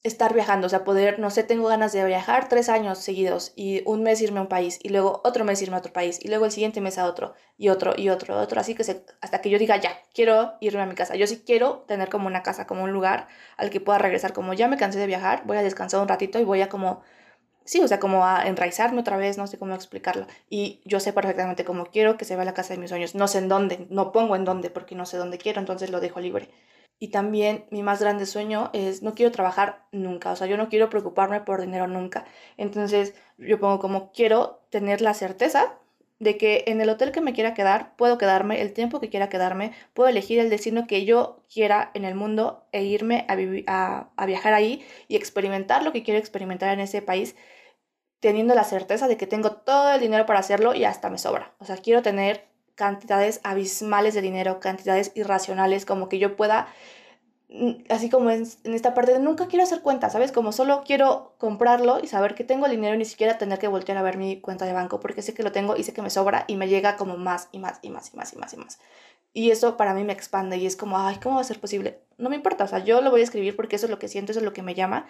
estar 0.07 0.35
viajando, 0.35 0.67
o 0.67 0.69
sea, 0.69 0.83
poder, 0.83 1.17
no 1.17 1.31
sé, 1.31 1.43
tengo 1.43 1.67
ganas 1.67 1.91
de 1.91 2.05
viajar 2.05 2.47
tres 2.47 2.69
años 2.69 2.99
seguidos 2.99 3.53
y 3.55 3.81
un 3.85 4.03
mes 4.03 4.21
irme 4.21 4.37
a 4.37 4.43
un 4.43 4.47
país 4.47 4.79
y 4.83 4.89
luego 4.89 5.21
otro 5.23 5.43
mes 5.45 5.59
irme 5.63 5.75
a 5.75 5.79
otro 5.79 5.93
país 5.93 6.19
y 6.21 6.27
luego 6.27 6.45
el 6.45 6.51
siguiente 6.51 6.79
mes 6.79 6.99
a 6.99 7.05
otro 7.05 7.33
y 7.57 7.69
otro 7.69 7.93
y 7.97 8.09
otro, 8.09 8.39
otro, 8.39 8.61
así 8.61 8.75
que 8.75 8.83
hasta 9.21 9.41
que 9.41 9.49
yo 9.49 9.57
diga 9.57 9.77
ya, 9.77 9.99
quiero 10.13 10.53
irme 10.59 10.81
a 10.83 10.85
mi 10.85 10.93
casa. 10.93 11.15
Yo 11.15 11.25
sí 11.25 11.41
quiero 11.43 11.85
tener 11.87 12.09
como 12.09 12.27
una 12.27 12.43
casa, 12.43 12.67
como 12.67 12.83
un 12.83 12.91
lugar 12.91 13.27
al 13.57 13.71
que 13.71 13.81
pueda 13.81 13.97
regresar, 13.97 14.31
como 14.33 14.53
ya 14.53 14.67
me 14.67 14.77
cansé 14.77 14.99
de 14.99 15.07
viajar, 15.07 15.41
voy 15.45 15.57
a 15.57 15.63
descansar 15.63 16.01
un 16.01 16.07
ratito 16.07 16.39
y 16.39 16.43
voy 16.43 16.61
a 16.61 16.69
como, 16.69 17.01
sí, 17.63 17.81
o 17.81 17.87
sea, 17.87 17.99
como 17.99 18.25
a 18.25 18.47
enraizarme 18.47 18.99
otra 19.01 19.17
vez, 19.17 19.39
no 19.39 19.47
sé 19.47 19.57
cómo 19.57 19.73
explicarlo. 19.73 20.27
Y 20.49 20.81
yo 20.85 20.99
sé 20.99 21.13
perfectamente 21.13 21.65
cómo 21.65 21.87
quiero 21.87 22.17
que 22.17 22.25
se 22.25 22.35
vea 22.35 22.45
la 22.45 22.53
casa 22.53 22.75
de 22.75 22.79
mis 22.79 22.89
sueños, 22.91 23.15
no 23.15 23.27
sé 23.27 23.39
en 23.39 23.49
dónde, 23.49 23.87
no 23.89 24.11
pongo 24.11 24.35
en 24.35 24.45
dónde 24.45 24.69
porque 24.69 24.93
no 24.95 25.07
sé 25.07 25.17
dónde 25.17 25.39
quiero, 25.39 25.59
entonces 25.59 25.89
lo 25.89 25.99
dejo 25.99 26.19
libre. 26.19 26.49
Y 26.99 27.09
también 27.09 27.65
mi 27.71 27.83
más 27.83 27.99
grande 28.01 28.25
sueño 28.25 28.69
es 28.73 29.03
no 29.03 29.13
quiero 29.15 29.31
trabajar 29.31 29.85
nunca, 29.91 30.31
o 30.31 30.35
sea, 30.35 30.47
yo 30.47 30.57
no 30.57 30.69
quiero 30.69 30.89
preocuparme 30.89 31.41
por 31.41 31.61
dinero 31.61 31.87
nunca. 31.87 32.25
Entonces 32.57 33.13
yo 33.37 33.59
pongo 33.59 33.79
como 33.79 34.11
quiero 34.13 34.61
tener 34.69 35.01
la 35.01 35.13
certeza 35.13 35.77
de 36.19 36.37
que 36.37 36.63
en 36.67 36.79
el 36.79 36.89
hotel 36.89 37.11
que 37.11 37.19
me 37.21 37.33
quiera 37.33 37.53
quedar, 37.53 37.95
puedo 37.97 38.17
quedarme 38.17 38.61
el 38.61 38.71
tiempo 38.73 39.01
que 39.01 39.09
quiera 39.09 39.27
quedarme, 39.29 39.73
puedo 39.93 40.09
elegir 40.09 40.39
el 40.39 40.49
destino 40.49 40.87
que 40.87 41.05
yo 41.05 41.43
quiera 41.53 41.91
en 41.93 42.05
el 42.05 42.15
mundo 42.15 42.65
e 42.71 42.83
irme 42.83 43.25
a, 43.27 43.35
a, 43.67 44.09
a 44.15 44.25
viajar 44.25 44.53
ahí 44.53 44.85
y 45.09 45.17
experimentar 45.17 45.83
lo 45.83 45.91
que 45.91 46.03
quiero 46.03 46.19
experimentar 46.19 46.73
en 46.73 46.79
ese 46.79 47.01
país, 47.01 47.35
teniendo 48.21 48.55
la 48.55 48.63
certeza 48.63 49.07
de 49.07 49.17
que 49.17 49.27
tengo 49.27 49.51
todo 49.51 49.93
el 49.93 50.01
dinero 50.01 50.25
para 50.25 50.39
hacerlo 50.39 50.73
y 50.75 50.85
hasta 50.85 51.09
me 51.09 51.17
sobra. 51.17 51.53
O 51.59 51.65
sea, 51.65 51.77
quiero 51.77 52.01
tener 52.01 52.45
cantidades 52.75 53.39
abismales 53.43 54.13
de 54.13 54.21
dinero, 54.21 54.59
cantidades 54.59 55.11
irracionales, 55.15 55.85
como 55.85 56.09
que 56.09 56.19
yo 56.19 56.35
pueda, 56.35 56.67
mm, 57.49 57.85
así 57.89 58.09
como 58.09 58.29
en, 58.29 58.45
esta 58.63 58.93
parte 58.93 59.13
de 59.13 59.19
nunca 59.19 59.47
quiero 59.47 59.63
hacer 59.63 59.81
cuentas, 59.81 60.13
¿sabes? 60.13 60.31
Como 60.31 60.51
solo 60.51 60.83
quiero 60.85 61.35
comprarlo 61.37 61.99
y 62.03 62.07
saber 62.07 62.35
que 62.35 62.43
tengo 62.43 62.65
el 62.65 62.71
dinero 62.71 62.95
y 62.95 62.99
ni 62.99 63.05
siquiera 63.05 63.37
tener 63.37 63.59
que 63.59 63.67
voltear 63.67 63.97
a 63.97 64.01
ver 64.01 64.17
mi 64.17 64.41
cuenta 64.41 64.65
de 64.65 64.73
banco, 64.73 64.99
porque 64.99 65.21
sé 65.21 65.33
que 65.33 65.43
lo 65.43 65.51
tengo 65.51 65.75
y 65.77 65.83
sé 65.83 65.93
que 65.93 66.01
me 66.01 66.09
sobra 66.09 66.45
y 66.47 66.57
me 66.57 66.67
llega 66.67 66.97
como 66.97 67.17
más 67.17 67.49
y 67.51 67.59
más 67.59 67.79
y 67.81 67.89
más 67.89 68.13
y 68.13 68.17
más 68.17 68.33
y 68.33 68.37
más 68.37 68.53
y 68.53 68.57
más. 68.57 68.79
Y 69.33 69.51
eso 69.51 69.77
para 69.77 69.93
mí 69.93 70.03
me 70.03 70.13
expande 70.13 70.57
y 70.57 70.65
es 70.65 70.75
como, 70.77 70.97
ay, 70.97 71.17
¿cómo 71.21 71.35
va 71.35 71.41
a 71.41 71.45
ser 71.45 71.59
posible? 71.59 72.01
No 72.17 72.29
me 72.29 72.37
importa, 72.37 72.63
o 72.65 72.67
sea, 72.67 72.79
yo 72.79 73.01
lo 73.01 73.11
voy 73.11 73.21
a 73.21 73.23
escribir 73.25 73.55
porque 73.55 73.75
eso 73.75 73.85
es 73.85 73.89
lo 73.89 73.99
que 73.99 74.07
siento, 74.07 74.31
eso 74.31 74.39
es 74.39 74.45
lo 74.45 74.53
que 74.53 74.63
me 74.63 74.75
llama, 74.75 75.07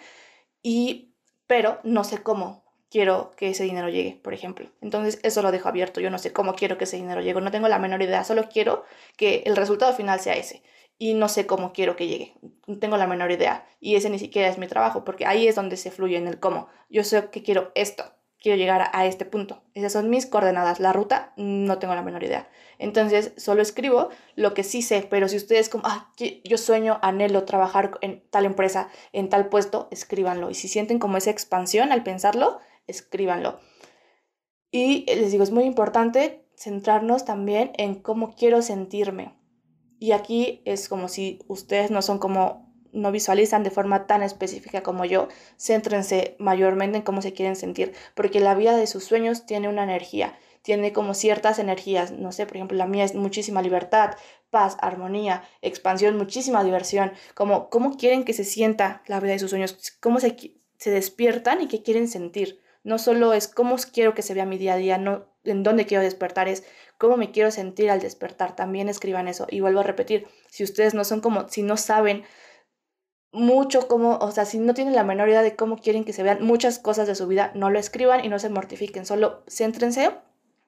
y, 0.62 1.14
pero 1.46 1.78
no 1.84 2.02
sé 2.02 2.22
cómo, 2.22 2.65
quiero 2.90 3.32
que 3.36 3.50
ese 3.50 3.64
dinero 3.64 3.88
llegue, 3.88 4.20
por 4.22 4.34
ejemplo. 4.34 4.70
Entonces, 4.80 5.18
eso 5.22 5.42
lo 5.42 5.52
dejo 5.52 5.68
abierto. 5.68 6.00
Yo 6.00 6.10
no 6.10 6.18
sé 6.18 6.32
cómo 6.32 6.54
quiero 6.54 6.78
que 6.78 6.84
ese 6.84 6.96
dinero 6.96 7.20
llegue, 7.20 7.40
no 7.40 7.50
tengo 7.50 7.68
la 7.68 7.78
menor 7.78 8.02
idea, 8.02 8.24
solo 8.24 8.48
quiero 8.48 8.84
que 9.16 9.42
el 9.46 9.56
resultado 9.56 9.92
final 9.92 10.20
sea 10.20 10.34
ese. 10.34 10.62
Y 10.98 11.12
no 11.14 11.28
sé 11.28 11.46
cómo 11.46 11.72
quiero 11.74 11.94
que 11.94 12.06
llegue, 12.06 12.34
no 12.66 12.78
tengo 12.78 12.96
la 12.96 13.06
menor 13.06 13.30
idea. 13.30 13.66
Y 13.80 13.96
ese 13.96 14.08
ni 14.08 14.18
siquiera 14.18 14.48
es 14.48 14.56
mi 14.56 14.66
trabajo, 14.66 15.04
porque 15.04 15.26
ahí 15.26 15.46
es 15.46 15.54
donde 15.54 15.76
se 15.76 15.90
fluye 15.90 16.16
en 16.16 16.26
el 16.26 16.40
cómo. 16.40 16.68
Yo 16.88 17.04
sé 17.04 17.28
que 17.30 17.42
quiero 17.42 17.70
esto, 17.74 18.04
quiero 18.40 18.56
llegar 18.56 18.90
a 18.92 19.06
este 19.06 19.24
punto. 19.24 19.62
Esas 19.74 19.92
son 19.92 20.08
mis 20.08 20.24
coordenadas. 20.24 20.80
La 20.80 20.92
ruta, 20.92 21.32
no 21.36 21.78
tengo 21.78 21.94
la 21.94 22.02
menor 22.02 22.22
idea. 22.22 22.48
Entonces, 22.78 23.32
solo 23.36 23.60
escribo 23.60 24.10
lo 24.36 24.54
que 24.54 24.62
sí 24.62 24.82
sé, 24.82 25.06
pero 25.08 25.28
si 25.28 25.36
ustedes 25.36 25.68
como, 25.68 25.84
ah, 25.86 26.12
yo 26.44 26.56
sueño, 26.56 26.98
anhelo 27.02 27.44
trabajar 27.44 27.98
en 28.00 28.22
tal 28.30 28.44
empresa, 28.44 28.88
en 29.12 29.28
tal 29.28 29.48
puesto, 29.48 29.88
escríbanlo. 29.90 30.50
Y 30.50 30.54
si 30.54 30.68
sienten 30.68 30.98
como 30.98 31.16
esa 31.16 31.30
expansión 31.30 31.92
al 31.92 32.02
pensarlo, 32.02 32.60
escríbanlo. 32.86 33.60
Y 34.70 35.04
les 35.06 35.32
digo, 35.32 35.42
es 35.42 35.50
muy 35.50 35.64
importante 35.64 36.46
centrarnos 36.56 37.24
también 37.24 37.72
en 37.76 37.94
cómo 37.94 38.34
quiero 38.34 38.62
sentirme. 38.62 39.34
Y 39.98 40.12
aquí 40.12 40.62
es 40.64 40.88
como 40.88 41.08
si 41.08 41.38
ustedes 41.48 41.90
no 41.90 42.02
son 42.02 42.18
como, 42.18 42.72
no 42.92 43.12
visualizan 43.12 43.62
de 43.62 43.70
forma 43.70 44.06
tan 44.06 44.22
específica 44.22 44.82
como 44.82 45.04
yo, 45.04 45.28
céntrense 45.58 46.36
mayormente 46.38 46.98
en 46.98 47.04
cómo 47.04 47.22
se 47.22 47.32
quieren 47.32 47.56
sentir, 47.56 47.94
porque 48.14 48.40
la 48.40 48.54
vida 48.54 48.76
de 48.76 48.86
sus 48.86 49.04
sueños 49.04 49.46
tiene 49.46 49.68
una 49.68 49.84
energía, 49.84 50.38
tiene 50.62 50.92
como 50.92 51.14
ciertas 51.14 51.58
energías, 51.58 52.12
no 52.12 52.32
sé, 52.32 52.44
por 52.44 52.56
ejemplo, 52.56 52.76
la 52.76 52.86
mía 52.86 53.04
es 53.04 53.14
muchísima 53.14 53.62
libertad, 53.62 54.16
paz, 54.50 54.76
armonía, 54.80 55.44
expansión, 55.62 56.16
muchísima 56.18 56.64
diversión, 56.64 57.12
como 57.34 57.70
cómo 57.70 57.96
quieren 57.96 58.24
que 58.24 58.32
se 58.32 58.44
sienta 58.44 59.02
la 59.06 59.20
vida 59.20 59.32
de 59.32 59.38
sus 59.38 59.50
sueños, 59.50 59.96
cómo 60.00 60.20
se, 60.20 60.36
se 60.78 60.90
despiertan 60.90 61.62
y 61.62 61.68
qué 61.68 61.82
quieren 61.82 62.08
sentir. 62.08 62.60
No 62.86 62.98
solo 62.98 63.32
es 63.32 63.48
cómo 63.48 63.74
quiero 63.92 64.14
que 64.14 64.22
se 64.22 64.32
vea 64.32 64.46
mi 64.46 64.58
día 64.58 64.74
a 64.74 64.76
día, 64.76 64.96
no 64.96 65.26
en 65.42 65.64
dónde 65.64 65.86
quiero 65.86 66.04
despertar, 66.04 66.46
es 66.46 66.62
cómo 66.98 67.16
me 67.16 67.32
quiero 67.32 67.50
sentir 67.50 67.90
al 67.90 67.98
despertar. 67.98 68.54
También 68.54 68.88
escriban 68.88 69.26
eso. 69.26 69.48
Y 69.50 69.58
vuelvo 69.58 69.80
a 69.80 69.82
repetir, 69.82 70.28
si 70.48 70.62
ustedes 70.62 70.94
no 70.94 71.02
son 71.02 71.20
como, 71.20 71.48
si 71.48 71.62
no 71.62 71.76
saben 71.76 72.22
mucho 73.32 73.88
cómo, 73.88 74.18
o 74.18 74.30
sea, 74.30 74.44
si 74.44 74.58
no 74.58 74.72
tienen 74.72 74.94
la 74.94 75.02
menor 75.02 75.28
idea 75.28 75.42
de 75.42 75.56
cómo 75.56 75.78
quieren 75.78 76.04
que 76.04 76.12
se 76.12 76.22
vean 76.22 76.44
muchas 76.44 76.78
cosas 76.78 77.08
de 77.08 77.16
su 77.16 77.26
vida, 77.26 77.50
no 77.56 77.70
lo 77.70 77.80
escriban 77.80 78.24
y 78.24 78.28
no 78.28 78.38
se 78.38 78.50
mortifiquen. 78.50 79.04
Solo 79.04 79.42
céntrense 79.48 80.12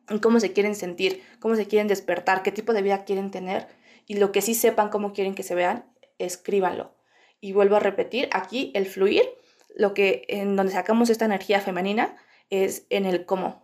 en 0.08 0.18
cómo 0.18 0.40
se 0.40 0.52
quieren 0.52 0.74
sentir, 0.74 1.22
cómo 1.38 1.54
se 1.54 1.68
quieren 1.68 1.86
despertar, 1.86 2.42
qué 2.42 2.50
tipo 2.50 2.72
de 2.72 2.82
vida 2.82 3.04
quieren 3.04 3.30
tener. 3.30 3.68
Y 4.08 4.16
lo 4.16 4.32
que 4.32 4.42
sí 4.42 4.56
sepan 4.56 4.88
cómo 4.88 5.12
quieren 5.12 5.36
que 5.36 5.44
se 5.44 5.54
vean, 5.54 5.84
escríbanlo. 6.18 6.96
Y 7.40 7.52
vuelvo 7.52 7.76
a 7.76 7.80
repetir, 7.80 8.28
aquí 8.32 8.72
el 8.74 8.86
fluir 8.86 9.22
lo 9.78 9.94
que 9.94 10.24
en 10.28 10.56
donde 10.56 10.72
sacamos 10.72 11.08
esta 11.08 11.24
energía 11.24 11.60
femenina 11.60 12.16
es 12.50 12.86
en 12.90 13.06
el 13.06 13.24
cómo. 13.24 13.62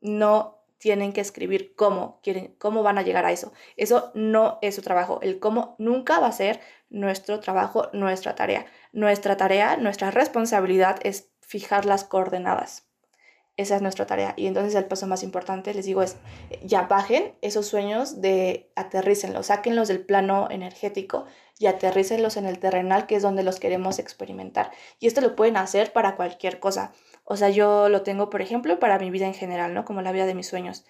No 0.00 0.58
tienen 0.78 1.12
que 1.12 1.20
escribir 1.20 1.76
cómo 1.76 2.20
quieren, 2.24 2.56
cómo 2.58 2.82
van 2.82 2.98
a 2.98 3.02
llegar 3.02 3.24
a 3.24 3.30
eso. 3.30 3.52
Eso 3.76 4.10
no 4.14 4.58
es 4.60 4.74
su 4.74 4.82
trabajo. 4.82 5.20
El 5.22 5.38
cómo 5.38 5.76
nunca 5.78 6.18
va 6.18 6.26
a 6.26 6.32
ser 6.32 6.60
nuestro 6.90 7.38
trabajo, 7.38 7.88
nuestra 7.92 8.34
tarea. 8.34 8.66
Nuestra 8.92 9.36
tarea, 9.36 9.76
nuestra 9.76 10.10
responsabilidad 10.10 10.98
es 11.04 11.30
fijar 11.40 11.84
las 11.84 12.02
coordenadas. 12.02 12.88
Esa 13.58 13.76
es 13.76 13.82
nuestra 13.82 14.06
tarea. 14.06 14.32
Y 14.36 14.46
entonces 14.46 14.74
el 14.74 14.86
paso 14.86 15.06
más 15.06 15.22
importante, 15.22 15.74
les 15.74 15.84
digo, 15.84 16.02
es 16.02 16.16
ya 16.62 16.82
bajen 16.82 17.34
esos 17.42 17.66
sueños 17.66 18.22
de 18.22 18.70
aterrícenlos, 18.76 19.46
sáquenlos 19.46 19.88
del 19.88 20.00
plano 20.00 20.48
energético 20.50 21.26
y 21.58 21.66
aterrícenlos 21.66 22.38
en 22.38 22.46
el 22.46 22.58
terrenal, 22.58 23.06
que 23.06 23.16
es 23.16 23.22
donde 23.22 23.42
los 23.42 23.60
queremos 23.60 23.98
experimentar. 23.98 24.70
Y 25.00 25.06
esto 25.06 25.20
lo 25.20 25.36
pueden 25.36 25.58
hacer 25.58 25.92
para 25.92 26.16
cualquier 26.16 26.60
cosa. 26.60 26.92
O 27.24 27.36
sea, 27.36 27.50
yo 27.50 27.90
lo 27.90 28.02
tengo, 28.02 28.30
por 28.30 28.40
ejemplo, 28.40 28.78
para 28.78 28.98
mi 28.98 29.10
vida 29.10 29.26
en 29.26 29.34
general, 29.34 29.74
¿no? 29.74 29.84
Como 29.84 30.00
la 30.00 30.12
vida 30.12 30.24
de 30.24 30.34
mis 30.34 30.46
sueños. 30.46 30.84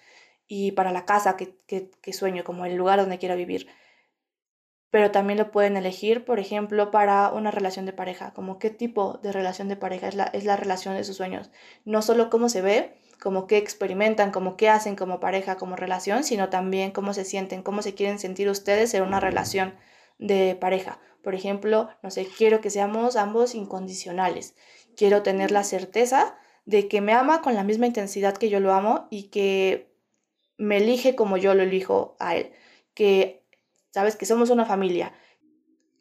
Y 0.47 0.71
para 0.71 0.91
la 0.91 1.05
casa 1.05 1.35
que, 1.35 1.57
que, 1.67 1.91
que 2.01 2.13
sueño, 2.13 2.43
como 2.45 2.65
el 2.65 2.75
lugar 2.75 2.99
donde 2.99 3.17
quiero 3.17 3.35
vivir. 3.35 3.67
Pero 4.93 5.09
también 5.09 5.39
lo 5.39 5.49
pueden 5.49 5.75
elegir, 5.75 6.23
por 6.23 6.37
ejemplo, 6.37 6.91
para 6.91 7.31
una 7.31 7.49
relación 7.49 7.87
de 7.87 7.93
pareja, 7.93 8.31
como 8.35 8.59
qué 8.59 8.69
tipo 8.69 9.19
de 9.23 9.31
relación 9.31 9.67
de 9.67 9.75
pareja 9.75 10.07
es 10.07 10.13
la, 10.13 10.25
es 10.25 10.45
la 10.45 10.55
relación 10.55 10.93
de 10.93 11.03
sus 11.03 11.17
sueños. 11.17 11.49
No 11.83 12.03
solo 12.03 12.29
cómo 12.29 12.47
se 12.47 12.61
ve, 12.61 12.93
como 13.19 13.47
qué 13.47 13.57
experimentan, 13.57 14.29
como 14.29 14.55
qué 14.55 14.69
hacen 14.69 14.95
como 14.95 15.19
pareja, 15.19 15.55
como 15.55 15.75
relación, 15.75 16.23
sino 16.23 16.49
también 16.49 16.91
cómo 16.91 17.15
se 17.15 17.25
sienten, 17.25 17.63
cómo 17.63 17.81
se 17.81 17.95
quieren 17.95 18.19
sentir 18.19 18.47
ustedes 18.49 18.93
en 18.93 19.01
una 19.01 19.19
relación 19.19 19.73
de 20.19 20.55
pareja. 20.61 20.99
Por 21.23 21.33
ejemplo, 21.33 21.89
no 22.03 22.11
sé, 22.11 22.27
quiero 22.27 22.61
que 22.61 22.69
seamos 22.69 23.15
ambos 23.15 23.55
incondicionales. 23.55 24.53
Quiero 24.95 25.23
tener 25.23 25.49
la 25.49 25.63
certeza 25.63 26.37
de 26.65 26.87
que 26.87 27.01
me 27.01 27.13
ama 27.13 27.41
con 27.41 27.55
la 27.55 27.63
misma 27.63 27.87
intensidad 27.87 28.37
que 28.37 28.49
yo 28.49 28.59
lo 28.59 28.71
amo 28.71 29.07
y 29.09 29.29
que 29.29 29.91
me 30.59 30.77
elige 30.77 31.15
como 31.15 31.37
yo 31.37 31.55
lo 31.55 31.63
elijo 31.63 32.15
a 32.19 32.35
él. 32.35 32.51
Que 32.93 33.42
sabes 33.93 34.15
que 34.15 34.25
somos 34.25 34.49
una 34.49 34.65
familia. 34.65 35.13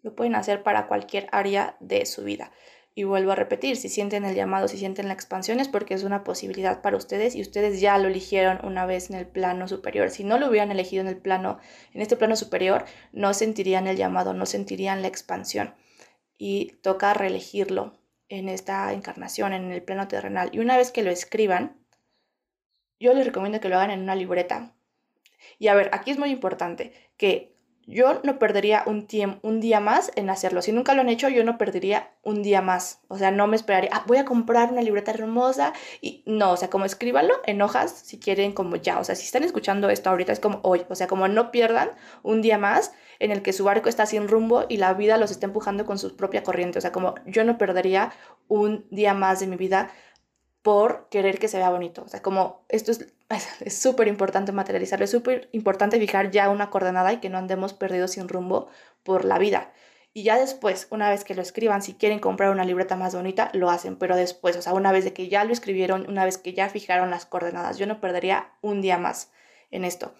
Lo 0.02 0.16
pueden 0.16 0.34
hacer 0.34 0.62
para 0.62 0.86
cualquier 0.88 1.28
área 1.30 1.76
de 1.80 2.06
su 2.06 2.24
vida. 2.24 2.50
Y 2.94 3.04
vuelvo 3.04 3.32
a 3.32 3.36
repetir, 3.36 3.76
si 3.76 3.88
sienten 3.88 4.24
el 4.24 4.34
llamado, 4.34 4.68
si 4.68 4.76
sienten 4.76 5.08
la 5.08 5.14
expansión 5.14 5.60
es 5.60 5.68
porque 5.68 5.94
es 5.94 6.02
una 6.02 6.24
posibilidad 6.24 6.82
para 6.82 6.96
ustedes 6.96 7.34
y 7.34 7.40
ustedes 7.40 7.80
ya 7.80 7.96
lo 7.98 8.08
eligieron 8.08 8.60
una 8.64 8.84
vez 8.84 9.08
en 9.10 9.16
el 9.16 9.26
plano 9.26 9.68
superior. 9.68 10.10
Si 10.10 10.24
no 10.24 10.38
lo 10.38 10.48
hubieran 10.48 10.70
elegido 10.70 11.02
en 11.02 11.08
el 11.08 11.16
plano, 11.16 11.58
en 11.94 12.02
este 12.02 12.16
plano 12.16 12.36
superior, 12.36 12.84
no 13.12 13.32
sentirían 13.32 13.86
el 13.86 13.96
llamado, 13.96 14.34
no 14.34 14.44
sentirían 14.44 15.00
la 15.00 15.08
expansión. 15.08 15.74
Y 16.36 16.72
toca 16.82 17.14
reelegirlo 17.14 17.98
en 18.28 18.48
esta 18.48 18.92
encarnación, 18.92 19.52
en 19.52 19.70
el 19.70 19.82
plano 19.82 20.08
terrenal. 20.08 20.50
Y 20.52 20.58
una 20.58 20.76
vez 20.76 20.90
que 20.90 21.02
lo 21.02 21.10
escriban, 21.10 21.78
yo 22.98 23.14
les 23.14 23.26
recomiendo 23.26 23.60
que 23.60 23.68
lo 23.68 23.76
hagan 23.76 23.90
en 23.90 24.02
una 24.02 24.16
libreta. 24.16 24.74
Y 25.58 25.68
a 25.68 25.74
ver, 25.74 25.90
aquí 25.92 26.10
es 26.10 26.18
muy 26.18 26.30
importante 26.30 26.92
que 27.16 27.51
yo 27.86 28.20
no 28.22 28.38
perdería 28.38 28.84
un, 28.86 29.06
un 29.42 29.60
día 29.60 29.80
más 29.80 30.12
en 30.14 30.30
hacerlo. 30.30 30.62
Si 30.62 30.72
nunca 30.72 30.94
lo 30.94 31.00
han 31.00 31.08
hecho, 31.08 31.28
yo 31.28 31.44
no 31.44 31.58
perdería 31.58 32.10
un 32.22 32.42
día 32.42 32.62
más. 32.62 33.00
O 33.08 33.18
sea, 33.18 33.30
no 33.30 33.46
me 33.46 33.56
esperaría, 33.56 33.90
ah, 33.92 34.04
voy 34.06 34.18
a 34.18 34.24
comprar 34.24 34.72
una 34.72 34.82
libreta 34.82 35.10
hermosa. 35.10 35.72
Y 36.00 36.22
no, 36.26 36.52
o 36.52 36.56
sea, 36.56 36.70
como 36.70 36.84
escríbanlo 36.84 37.34
en 37.44 37.60
hojas 37.62 37.90
si 37.90 38.18
quieren, 38.18 38.52
como 38.52 38.76
ya. 38.76 38.98
O 38.98 39.04
sea, 39.04 39.14
si 39.14 39.24
están 39.24 39.44
escuchando 39.44 39.90
esto 39.90 40.10
ahorita, 40.10 40.32
es 40.32 40.40
como 40.40 40.60
hoy. 40.62 40.84
O 40.88 40.94
sea, 40.94 41.06
como 41.06 41.26
no 41.28 41.50
pierdan 41.50 41.90
un 42.22 42.42
día 42.42 42.58
más 42.58 42.92
en 43.18 43.30
el 43.30 43.42
que 43.42 43.52
su 43.52 43.64
barco 43.64 43.88
está 43.88 44.06
sin 44.06 44.28
rumbo 44.28 44.64
y 44.68 44.76
la 44.76 44.94
vida 44.94 45.16
los 45.16 45.30
está 45.30 45.46
empujando 45.46 45.84
con 45.84 45.98
su 45.98 46.16
propia 46.16 46.42
corriente. 46.42 46.78
O 46.78 46.82
sea, 46.82 46.92
como 46.92 47.14
yo 47.26 47.44
no 47.44 47.58
perdería 47.58 48.12
un 48.48 48.86
día 48.90 49.14
más 49.14 49.40
de 49.40 49.46
mi 49.46 49.56
vida 49.56 49.90
por 50.62 51.08
querer 51.10 51.38
que 51.38 51.48
se 51.48 51.58
vea 51.58 51.70
bonito. 51.70 52.02
O 52.04 52.08
sea, 52.08 52.22
como 52.22 52.64
esto 52.68 52.92
es 52.92 53.12
súper 53.68 54.08
importante 54.08 54.52
materializarlo, 54.52 55.04
es 55.04 55.10
súper 55.10 55.48
importante 55.52 55.98
fijar 55.98 56.30
ya 56.30 56.48
una 56.48 56.70
coordenada 56.70 57.12
y 57.12 57.18
que 57.18 57.28
no 57.28 57.38
andemos 57.38 57.74
perdidos 57.74 58.12
sin 58.12 58.28
rumbo 58.28 58.68
por 59.02 59.24
la 59.24 59.38
vida. 59.38 59.72
Y 60.14 60.24
ya 60.24 60.38
después, 60.38 60.88
una 60.90 61.08
vez 61.08 61.24
que 61.24 61.34
lo 61.34 61.40
escriban, 61.40 61.82
si 61.82 61.94
quieren 61.94 62.18
comprar 62.18 62.50
una 62.50 62.64
libreta 62.64 62.96
más 62.96 63.14
bonita, 63.14 63.50
lo 63.54 63.70
hacen, 63.70 63.96
pero 63.96 64.14
después, 64.14 64.56
o 64.56 64.62
sea, 64.62 64.74
una 64.74 64.92
vez 64.92 65.04
de 65.04 65.14
que 65.14 65.28
ya 65.28 65.44
lo 65.44 65.52
escribieron, 65.52 66.06
una 66.08 66.26
vez 66.26 66.36
que 66.36 66.52
ya 66.52 66.68
fijaron 66.68 67.10
las 67.10 67.24
coordenadas, 67.24 67.78
yo 67.78 67.86
no 67.86 68.00
perdería 68.00 68.52
un 68.60 68.82
día 68.82 68.98
más 68.98 69.30
en 69.70 69.84
esto. 69.84 70.14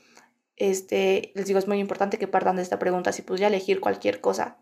Este, 0.57 1.33
les 1.35 1.47
digo, 1.47 1.59
es 1.59 1.69
muy 1.69 1.79
importante 1.79 2.19
que 2.19 2.27
partan 2.27 2.57
de 2.57 2.63
esta 2.63 2.79
pregunta, 2.79 3.13
si 3.13 3.23
pudiera 3.23 3.49
elegir 3.49 3.81
cualquier 3.81 4.21
cosa, 4.21 4.57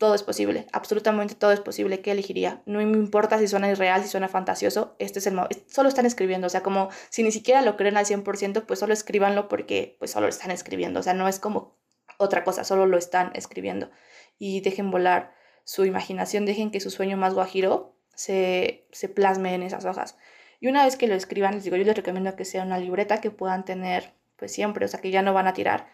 todo 0.00 0.14
es 0.14 0.22
posible, 0.22 0.66
absolutamente 0.72 1.34
todo 1.34 1.52
es 1.52 1.60
posible. 1.60 2.00
¿Qué 2.00 2.12
elegiría? 2.12 2.62
No 2.64 2.78
me 2.78 2.84
importa 2.84 3.38
si 3.38 3.46
suena 3.46 3.70
irreal, 3.70 4.02
si 4.02 4.08
suena 4.08 4.28
fantasioso, 4.28 4.96
este 4.98 5.18
es 5.18 5.26
el 5.26 5.38
solo 5.66 5.90
están 5.90 6.06
escribiendo, 6.06 6.46
o 6.46 6.50
sea, 6.50 6.62
como 6.62 6.88
si 7.10 7.22
ni 7.22 7.30
siquiera 7.30 7.60
lo 7.60 7.76
creen 7.76 7.98
al 7.98 8.06
100%, 8.06 8.64
pues 8.64 8.78
solo 8.78 8.94
escríbanlo 8.94 9.46
porque 9.48 9.96
pues 9.98 10.12
solo 10.12 10.24
lo 10.24 10.30
están 10.30 10.52
escribiendo, 10.52 11.00
o 11.00 11.02
sea, 11.02 11.12
no 11.12 11.28
es 11.28 11.38
como 11.38 11.78
otra 12.16 12.44
cosa, 12.44 12.64
solo 12.64 12.86
lo 12.86 12.96
están 12.96 13.32
escribiendo. 13.34 13.90
Y 14.38 14.62
dejen 14.62 14.90
volar 14.90 15.34
su 15.64 15.84
imaginación, 15.84 16.46
dejen 16.46 16.70
que 16.70 16.80
su 16.80 16.90
sueño 16.90 17.18
más 17.18 17.34
guajiro 17.34 17.94
se, 18.14 18.88
se 18.92 19.10
plasme 19.10 19.54
en 19.54 19.62
esas 19.62 19.84
hojas. 19.84 20.16
Y 20.60 20.68
una 20.68 20.86
vez 20.86 20.96
que 20.96 21.08
lo 21.08 21.14
escriban, 21.14 21.56
les 21.56 21.64
digo, 21.64 21.76
yo 21.76 21.84
les 21.84 21.94
recomiendo 21.94 22.34
que 22.36 22.46
sea 22.46 22.62
una 22.62 22.78
libreta 22.78 23.20
que 23.20 23.30
puedan 23.30 23.66
tener 23.66 24.14
pues 24.36 24.50
siempre, 24.50 24.86
o 24.86 24.88
sea, 24.88 25.02
que 25.02 25.10
ya 25.10 25.20
no 25.20 25.34
van 25.34 25.46
a 25.46 25.52
tirar 25.52 25.88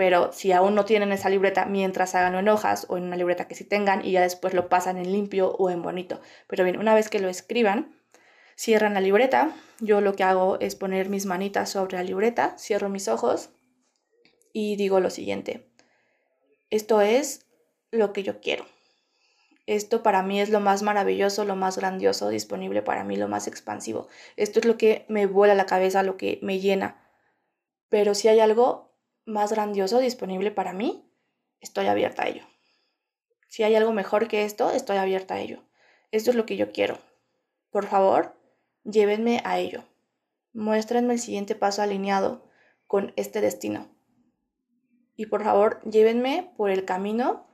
pero 0.00 0.32
si 0.32 0.50
aún 0.52 0.74
no 0.74 0.86
tienen 0.86 1.12
esa 1.12 1.28
libreta, 1.28 1.66
mientras 1.66 2.14
hagan 2.14 2.34
en 2.34 2.48
hojas 2.48 2.86
o 2.88 2.96
en 2.96 3.02
una 3.02 3.18
libreta 3.18 3.46
que 3.46 3.54
sí 3.54 3.64
tengan 3.64 4.02
y 4.02 4.12
ya 4.12 4.22
después 4.22 4.54
lo 4.54 4.70
pasan 4.70 4.96
en 4.96 5.12
limpio 5.12 5.50
o 5.58 5.68
en 5.68 5.82
bonito. 5.82 6.22
Pero 6.46 6.64
bien, 6.64 6.78
una 6.78 6.94
vez 6.94 7.10
que 7.10 7.18
lo 7.18 7.28
escriban, 7.28 7.94
cierran 8.56 8.94
la 8.94 9.02
libreta. 9.02 9.54
Yo 9.78 10.00
lo 10.00 10.14
que 10.14 10.22
hago 10.22 10.58
es 10.58 10.74
poner 10.74 11.10
mis 11.10 11.26
manitas 11.26 11.68
sobre 11.68 11.98
la 11.98 12.02
libreta, 12.02 12.56
cierro 12.56 12.88
mis 12.88 13.08
ojos 13.08 13.50
y 14.54 14.76
digo 14.76 15.00
lo 15.00 15.10
siguiente. 15.10 15.70
Esto 16.70 17.02
es 17.02 17.44
lo 17.90 18.14
que 18.14 18.22
yo 18.22 18.40
quiero. 18.40 18.64
Esto 19.66 20.02
para 20.02 20.22
mí 20.22 20.40
es 20.40 20.48
lo 20.48 20.60
más 20.60 20.80
maravilloso, 20.82 21.44
lo 21.44 21.56
más 21.56 21.76
grandioso 21.76 22.30
disponible 22.30 22.80
para 22.80 23.04
mí, 23.04 23.16
lo 23.16 23.28
más 23.28 23.46
expansivo. 23.48 24.08
Esto 24.36 24.60
es 24.60 24.64
lo 24.64 24.78
que 24.78 25.04
me 25.10 25.26
vuela 25.26 25.54
la 25.54 25.66
cabeza, 25.66 26.02
lo 26.02 26.16
que 26.16 26.38
me 26.40 26.58
llena. 26.58 27.06
Pero 27.90 28.14
si 28.14 28.28
hay 28.28 28.40
algo 28.40 28.89
más 29.30 29.52
grandioso 29.52 29.98
disponible 29.98 30.50
para 30.50 30.72
mí, 30.72 31.08
estoy 31.60 31.86
abierta 31.86 32.24
a 32.24 32.28
ello. 32.28 32.44
Si 33.48 33.62
hay 33.62 33.74
algo 33.74 33.92
mejor 33.92 34.28
que 34.28 34.44
esto, 34.44 34.70
estoy 34.70 34.96
abierta 34.96 35.34
a 35.34 35.40
ello. 35.40 35.64
Esto 36.10 36.30
es 36.30 36.36
lo 36.36 36.46
que 36.46 36.56
yo 36.56 36.72
quiero. 36.72 36.98
Por 37.70 37.86
favor, 37.86 38.36
llévenme 38.84 39.40
a 39.44 39.58
ello. 39.58 39.84
Muéstrenme 40.52 41.14
el 41.14 41.20
siguiente 41.20 41.54
paso 41.54 41.82
alineado 41.82 42.48
con 42.86 43.12
este 43.16 43.40
destino. 43.40 43.88
Y 45.16 45.26
por 45.26 45.44
favor, 45.44 45.80
llévenme 45.88 46.52
por 46.56 46.70
el 46.70 46.84
camino 46.84 47.46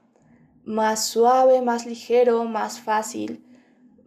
más 0.65 1.07
suave, 1.07 1.63
más 1.63 1.87
ligero, 1.87 2.45
más 2.45 2.81
fácil, 2.81 3.45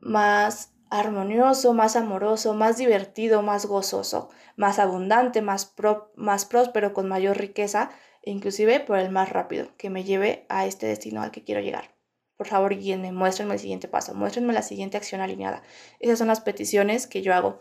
más 0.01 0.68
armonioso, 0.89 1.73
más 1.73 1.95
amoroso, 1.95 2.53
más 2.53 2.77
divertido, 2.77 3.41
más 3.41 3.65
gozoso, 3.65 4.29
más 4.55 4.79
abundante, 4.79 5.41
más, 5.41 5.73
más 6.15 6.45
próspero, 6.45 6.93
con 6.93 7.07
mayor 7.07 7.37
riqueza, 7.37 7.91
e 8.23 8.31
inclusive 8.31 8.79
por 8.79 8.99
el 8.99 9.11
más 9.11 9.29
rápido, 9.29 9.69
que 9.77 9.89
me 9.89 10.03
lleve 10.03 10.45
a 10.49 10.65
este 10.65 10.87
destino 10.87 11.21
al 11.21 11.31
que 11.31 11.43
quiero 11.43 11.61
llegar. 11.61 11.95
Por 12.37 12.47
favor, 12.47 12.75
guíenme, 12.75 13.11
muéstrenme 13.11 13.55
el 13.55 13.59
siguiente 13.59 13.87
paso, 13.87 14.13
muéstrenme 14.15 14.53
la 14.53 14.61
siguiente 14.61 14.97
acción 14.97 15.21
alineada. 15.21 15.61
Esas 15.99 16.19
son 16.19 16.27
las 16.29 16.41
peticiones 16.41 17.05
que 17.05 17.21
yo 17.21 17.33
hago. 17.33 17.59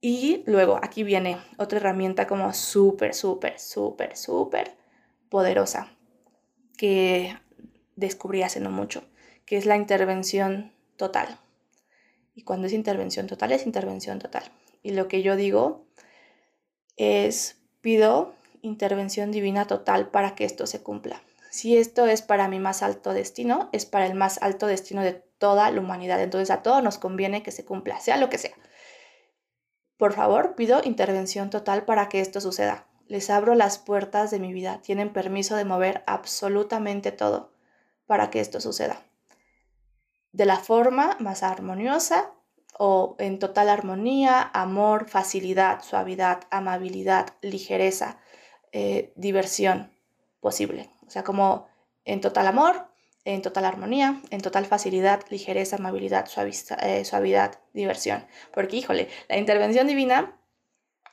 Y 0.00 0.44
luego 0.46 0.78
aquí 0.80 1.02
viene 1.02 1.38
otra 1.58 1.78
herramienta 1.78 2.28
como 2.28 2.52
súper, 2.54 3.14
súper, 3.14 3.58
súper, 3.58 4.16
súper 4.16 4.76
poderosa 5.28 5.90
que 6.76 7.36
descubrí 7.96 8.42
hace 8.42 8.60
no 8.60 8.70
mucho, 8.70 9.02
que 9.44 9.56
es 9.56 9.66
la 9.66 9.76
intervención 9.76 10.72
total. 10.96 11.40
Y 12.38 12.42
cuando 12.42 12.68
es 12.68 12.72
intervención 12.72 13.26
total, 13.26 13.50
es 13.50 13.66
intervención 13.66 14.20
total. 14.20 14.44
Y 14.84 14.92
lo 14.92 15.08
que 15.08 15.22
yo 15.22 15.34
digo 15.34 15.88
es, 16.96 17.56
pido 17.80 18.32
intervención 18.62 19.32
divina 19.32 19.66
total 19.66 20.10
para 20.10 20.36
que 20.36 20.44
esto 20.44 20.68
se 20.68 20.80
cumpla. 20.80 21.20
Si 21.50 21.76
esto 21.76 22.06
es 22.06 22.22
para 22.22 22.46
mi 22.46 22.60
más 22.60 22.84
alto 22.84 23.12
destino, 23.12 23.68
es 23.72 23.86
para 23.86 24.06
el 24.06 24.14
más 24.14 24.40
alto 24.40 24.68
destino 24.68 25.02
de 25.02 25.14
toda 25.14 25.68
la 25.72 25.80
humanidad. 25.80 26.22
Entonces 26.22 26.52
a 26.52 26.62
todos 26.62 26.80
nos 26.80 26.98
conviene 26.98 27.42
que 27.42 27.50
se 27.50 27.64
cumpla, 27.64 27.98
sea 27.98 28.16
lo 28.18 28.30
que 28.30 28.38
sea. 28.38 28.54
Por 29.96 30.12
favor, 30.12 30.54
pido 30.54 30.80
intervención 30.84 31.50
total 31.50 31.86
para 31.86 32.08
que 32.08 32.20
esto 32.20 32.40
suceda. 32.40 32.86
Les 33.08 33.30
abro 33.30 33.56
las 33.56 33.78
puertas 33.78 34.30
de 34.30 34.38
mi 34.38 34.52
vida. 34.52 34.80
Tienen 34.80 35.12
permiso 35.12 35.56
de 35.56 35.64
mover 35.64 36.04
absolutamente 36.06 37.10
todo 37.10 37.50
para 38.06 38.30
que 38.30 38.38
esto 38.38 38.60
suceda 38.60 39.07
de 40.38 40.46
la 40.46 40.56
forma 40.56 41.16
más 41.18 41.42
armoniosa 41.42 42.32
o 42.78 43.16
en 43.18 43.40
total 43.40 43.68
armonía, 43.68 44.40
amor, 44.54 45.08
facilidad, 45.08 45.82
suavidad, 45.82 46.42
amabilidad, 46.52 47.30
ligereza, 47.42 48.20
eh, 48.70 49.12
diversión 49.16 49.92
posible. 50.38 50.90
O 51.04 51.10
sea, 51.10 51.24
como 51.24 51.66
en 52.04 52.20
total 52.20 52.46
amor, 52.46 52.86
en 53.24 53.42
total 53.42 53.64
armonía, 53.64 54.22
en 54.30 54.40
total 54.40 54.66
facilidad, 54.66 55.24
ligereza, 55.28 55.74
amabilidad, 55.74 56.28
eh, 56.82 57.04
suavidad, 57.04 57.58
diversión. 57.72 58.24
Porque, 58.54 58.76
híjole, 58.76 59.08
la 59.28 59.38
intervención 59.38 59.88
divina 59.88 60.37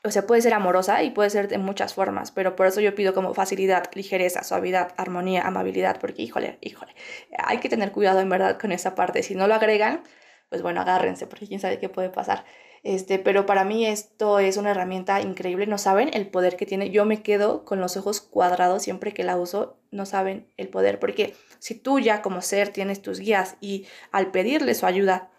o 0.06 0.12
sea, 0.12 0.28
puede 0.28 0.42
ser 0.42 0.54
amorosa 0.54 1.02
y 1.04 1.10
puede 1.10 1.30
ser 1.32 1.48
de 1.48 1.58
muchas 1.58 1.96
formas, 1.96 2.32
pero 2.32 2.56
por 2.56 2.68
eso 2.68 2.80
yo 2.80 2.94
pido 2.94 3.14
como 3.14 3.34
facilidad, 3.34 3.90
ligereza, 3.94 4.44
suavidad, 4.44 4.94
armonía, 4.98 5.48
amabilidad, 5.48 6.00
porque 6.00 6.22
híjole, 6.22 6.60
híjole, 6.62 6.94
hay 7.38 7.58
que 7.58 7.70
tener 7.70 7.92
cuidado 7.92 8.20
en 8.20 8.30
verdad 8.30 8.60
con 8.60 8.72
esa 8.72 8.94
parte. 8.94 9.24
Si 9.24 9.34
no 9.36 9.48
lo 9.48 9.56
agregan, 9.56 10.04
pues 10.50 10.62
bueno, 10.62 10.82
agárrense, 10.82 11.26
porque 11.26 11.48
quién 11.48 11.60
sabe 11.60 11.80
qué 11.80 11.90
puede 11.90 12.10
pasar. 12.10 12.46
Este, 12.84 13.18
pero 13.18 13.48
para 13.48 13.66
mí 13.66 13.88
esto 13.88 14.38
es 14.38 14.58
una 14.58 14.70
herramienta 14.70 15.20
increíble, 15.20 15.66
no 15.66 15.80
saben 15.80 16.12
el 16.14 16.28
poder 16.28 16.56
que 16.56 16.68
tiene. 16.68 16.92
Yo 16.92 17.04
me 17.06 17.24
quedo 17.24 17.66
con 17.66 17.82
los 17.82 17.98
ojos 17.98 18.22
cuadrados 18.22 18.84
siempre 18.84 19.12
que 19.12 19.24
la 19.24 19.38
uso, 19.38 19.80
no 19.90 20.06
saben 20.06 20.52
el 20.56 20.70
poder, 20.70 21.00
porque 21.00 21.34
si 21.58 21.74
tú 21.74 22.00
ya 22.00 22.22
como 22.22 22.42
ser 22.44 22.70
tienes 22.70 23.02
tus 23.02 23.20
guías 23.20 23.58
y 23.60 23.88
al 24.12 24.30
pedirle 24.30 24.76
su 24.76 24.86
ayuda 24.86 25.32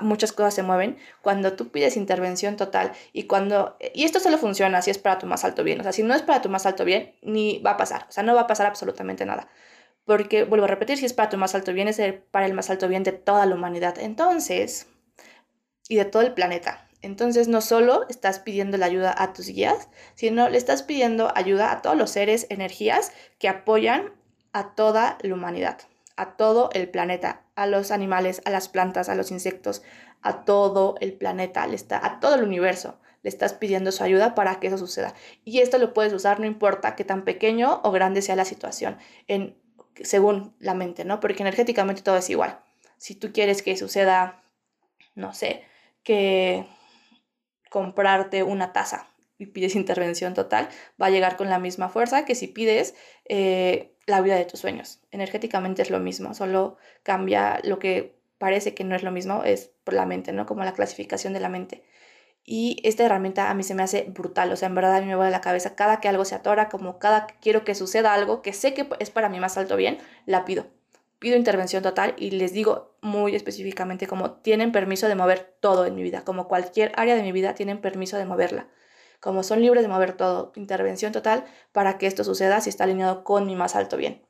muchas 0.00 0.32
cosas 0.32 0.54
se 0.54 0.62
mueven, 0.62 0.98
cuando 1.22 1.54
tú 1.54 1.68
pides 1.68 1.96
intervención 1.96 2.56
total 2.56 2.92
y 3.12 3.24
cuando, 3.24 3.76
y 3.94 4.04
esto 4.04 4.20
solo 4.20 4.38
funciona 4.38 4.82
si 4.82 4.90
es 4.90 4.98
para 4.98 5.18
tu 5.18 5.26
más 5.26 5.44
alto 5.44 5.64
bien, 5.64 5.80
o 5.80 5.82
sea, 5.82 5.92
si 5.92 6.02
no 6.02 6.14
es 6.14 6.22
para 6.22 6.42
tu 6.42 6.48
más 6.48 6.66
alto 6.66 6.84
bien, 6.84 7.14
ni 7.22 7.58
va 7.58 7.72
a 7.72 7.76
pasar, 7.76 8.06
o 8.08 8.12
sea, 8.12 8.22
no 8.22 8.34
va 8.34 8.42
a 8.42 8.46
pasar 8.46 8.66
absolutamente 8.66 9.24
nada. 9.26 9.48
Porque, 10.04 10.44
vuelvo 10.44 10.66
a 10.66 10.68
repetir, 10.68 10.98
si 10.98 11.06
es 11.06 11.14
para 11.14 11.30
tu 11.30 11.38
más 11.38 11.54
alto 11.54 11.72
bien, 11.72 11.88
es 11.88 11.98
para 12.30 12.44
el 12.44 12.52
más 12.52 12.68
alto 12.68 12.88
bien 12.88 13.04
de 13.04 13.12
toda 13.12 13.46
la 13.46 13.54
humanidad. 13.54 13.98
Entonces, 13.98 14.86
y 15.88 15.96
de 15.96 16.04
todo 16.04 16.22
el 16.22 16.34
planeta. 16.34 16.88
Entonces 17.02 17.48
no 17.48 17.60
solo 17.60 18.06
estás 18.08 18.38
pidiendo 18.38 18.78
la 18.78 18.86
ayuda 18.86 19.14
a 19.16 19.32
tus 19.34 19.48
guías, 19.48 19.88
sino 20.14 20.48
le 20.48 20.56
estás 20.56 20.82
pidiendo 20.82 21.30
ayuda 21.34 21.70
a 21.70 21.82
todos 21.82 21.96
los 21.96 22.10
seres, 22.10 22.46
energías 22.48 23.12
que 23.38 23.48
apoyan 23.48 24.12
a 24.52 24.74
toda 24.74 25.18
la 25.20 25.34
humanidad, 25.34 25.78
a 26.16 26.36
todo 26.36 26.70
el 26.72 26.88
planeta, 26.88 27.42
a 27.54 27.66
los 27.66 27.90
animales, 27.90 28.42
a 28.44 28.50
las 28.50 28.68
plantas, 28.68 29.08
a 29.08 29.14
los 29.14 29.30
insectos, 29.30 29.82
a 30.22 30.44
todo 30.44 30.96
el 31.00 31.12
planeta, 31.14 31.66
le 31.66 31.76
está, 31.76 32.04
a 32.04 32.20
todo 32.20 32.34
el 32.34 32.44
universo. 32.44 32.98
Le 33.22 33.30
estás 33.30 33.54
pidiendo 33.54 33.90
su 33.90 34.04
ayuda 34.04 34.34
para 34.34 34.60
que 34.60 34.66
eso 34.66 34.76
suceda. 34.76 35.14
Y 35.44 35.60
esto 35.60 35.78
lo 35.78 35.94
puedes 35.94 36.12
usar 36.12 36.40
no 36.40 36.46
importa 36.46 36.94
que 36.94 37.04
tan 37.04 37.24
pequeño 37.24 37.80
o 37.82 37.90
grande 37.90 38.20
sea 38.20 38.36
la 38.36 38.44
situación, 38.44 38.98
en, 39.28 39.56
según 40.02 40.54
la 40.58 40.74
mente, 40.74 41.04
¿no? 41.04 41.20
Porque 41.20 41.42
energéticamente 41.42 42.02
todo 42.02 42.18
es 42.18 42.28
igual. 42.28 42.60
Si 42.98 43.14
tú 43.14 43.32
quieres 43.32 43.62
que 43.62 43.76
suceda, 43.76 44.42
no 45.14 45.32
sé, 45.32 45.64
que 46.02 46.66
comprarte 47.70 48.42
una 48.42 48.72
taza 48.72 49.13
y 49.38 49.46
pides 49.46 49.74
intervención 49.74 50.34
total, 50.34 50.68
va 51.00 51.06
a 51.06 51.10
llegar 51.10 51.36
con 51.36 51.48
la 51.50 51.58
misma 51.58 51.88
fuerza 51.88 52.24
que 52.24 52.34
si 52.34 52.48
pides 52.48 52.94
eh, 53.26 53.94
la 54.06 54.20
vida 54.20 54.36
de 54.36 54.44
tus 54.44 54.60
sueños. 54.60 55.00
Energéticamente 55.10 55.82
es 55.82 55.90
lo 55.90 56.00
mismo, 56.00 56.34
solo 56.34 56.76
cambia 57.02 57.60
lo 57.64 57.78
que 57.78 58.16
parece 58.38 58.74
que 58.74 58.84
no 58.84 58.94
es 58.94 59.02
lo 59.02 59.10
mismo, 59.10 59.42
es 59.44 59.70
por 59.84 59.94
la 59.94 60.06
mente, 60.06 60.32
¿no? 60.32 60.46
Como 60.46 60.64
la 60.64 60.72
clasificación 60.72 61.32
de 61.32 61.40
la 61.40 61.48
mente. 61.48 61.84
Y 62.44 62.76
esta 62.84 63.04
herramienta 63.04 63.50
a 63.50 63.54
mí 63.54 63.62
se 63.62 63.74
me 63.74 63.82
hace 63.82 64.02
brutal, 64.02 64.52
o 64.52 64.56
sea, 64.56 64.68
en 64.68 64.74
verdad 64.74 64.96
a 64.96 65.00
mí 65.00 65.06
me 65.06 65.14
va 65.14 65.28
a 65.28 65.30
la 65.30 65.40
cabeza 65.40 65.74
cada 65.74 66.00
que 66.00 66.08
algo 66.08 66.24
se 66.26 66.34
atora, 66.34 66.68
como 66.68 66.98
cada 66.98 67.26
que 67.26 67.34
quiero 67.40 67.64
que 67.64 67.74
suceda 67.74 68.12
algo 68.12 68.42
que 68.42 68.52
sé 68.52 68.74
que 68.74 68.86
es 68.98 69.10
para 69.10 69.30
mi 69.30 69.40
más 69.40 69.56
alto 69.56 69.76
bien, 69.76 69.98
la 70.26 70.44
pido 70.44 70.66
pido 71.24 71.38
intervención 71.38 71.82
total 71.82 72.12
y 72.18 72.32
les 72.32 72.52
digo 72.52 72.96
muy 73.00 73.34
específicamente 73.34 74.06
como 74.06 74.32
tienen 74.32 74.72
permiso 74.72 75.08
de 75.08 75.14
mover 75.14 75.56
todo 75.58 75.86
en 75.86 75.94
mi 75.94 76.02
vida, 76.02 76.22
como 76.22 76.48
cualquier 76.48 76.92
área 76.96 77.16
de 77.16 77.22
mi 77.22 77.32
vida 77.32 77.54
tienen 77.54 77.80
permiso 77.80 78.18
de 78.18 78.26
moverla, 78.26 78.68
como 79.24 79.42
son 79.42 79.62
libres 79.62 79.82
de 79.82 79.88
mover 79.88 80.12
todo, 80.18 80.52
intervención 80.54 81.10
total 81.10 81.46
para 81.72 81.96
que 81.96 82.06
esto 82.06 82.24
suceda 82.24 82.60
si 82.60 82.68
está 82.68 82.84
alineado 82.84 83.24
con 83.24 83.46
mi 83.46 83.56
más 83.56 83.74
alto 83.74 83.96
bien. 83.96 84.20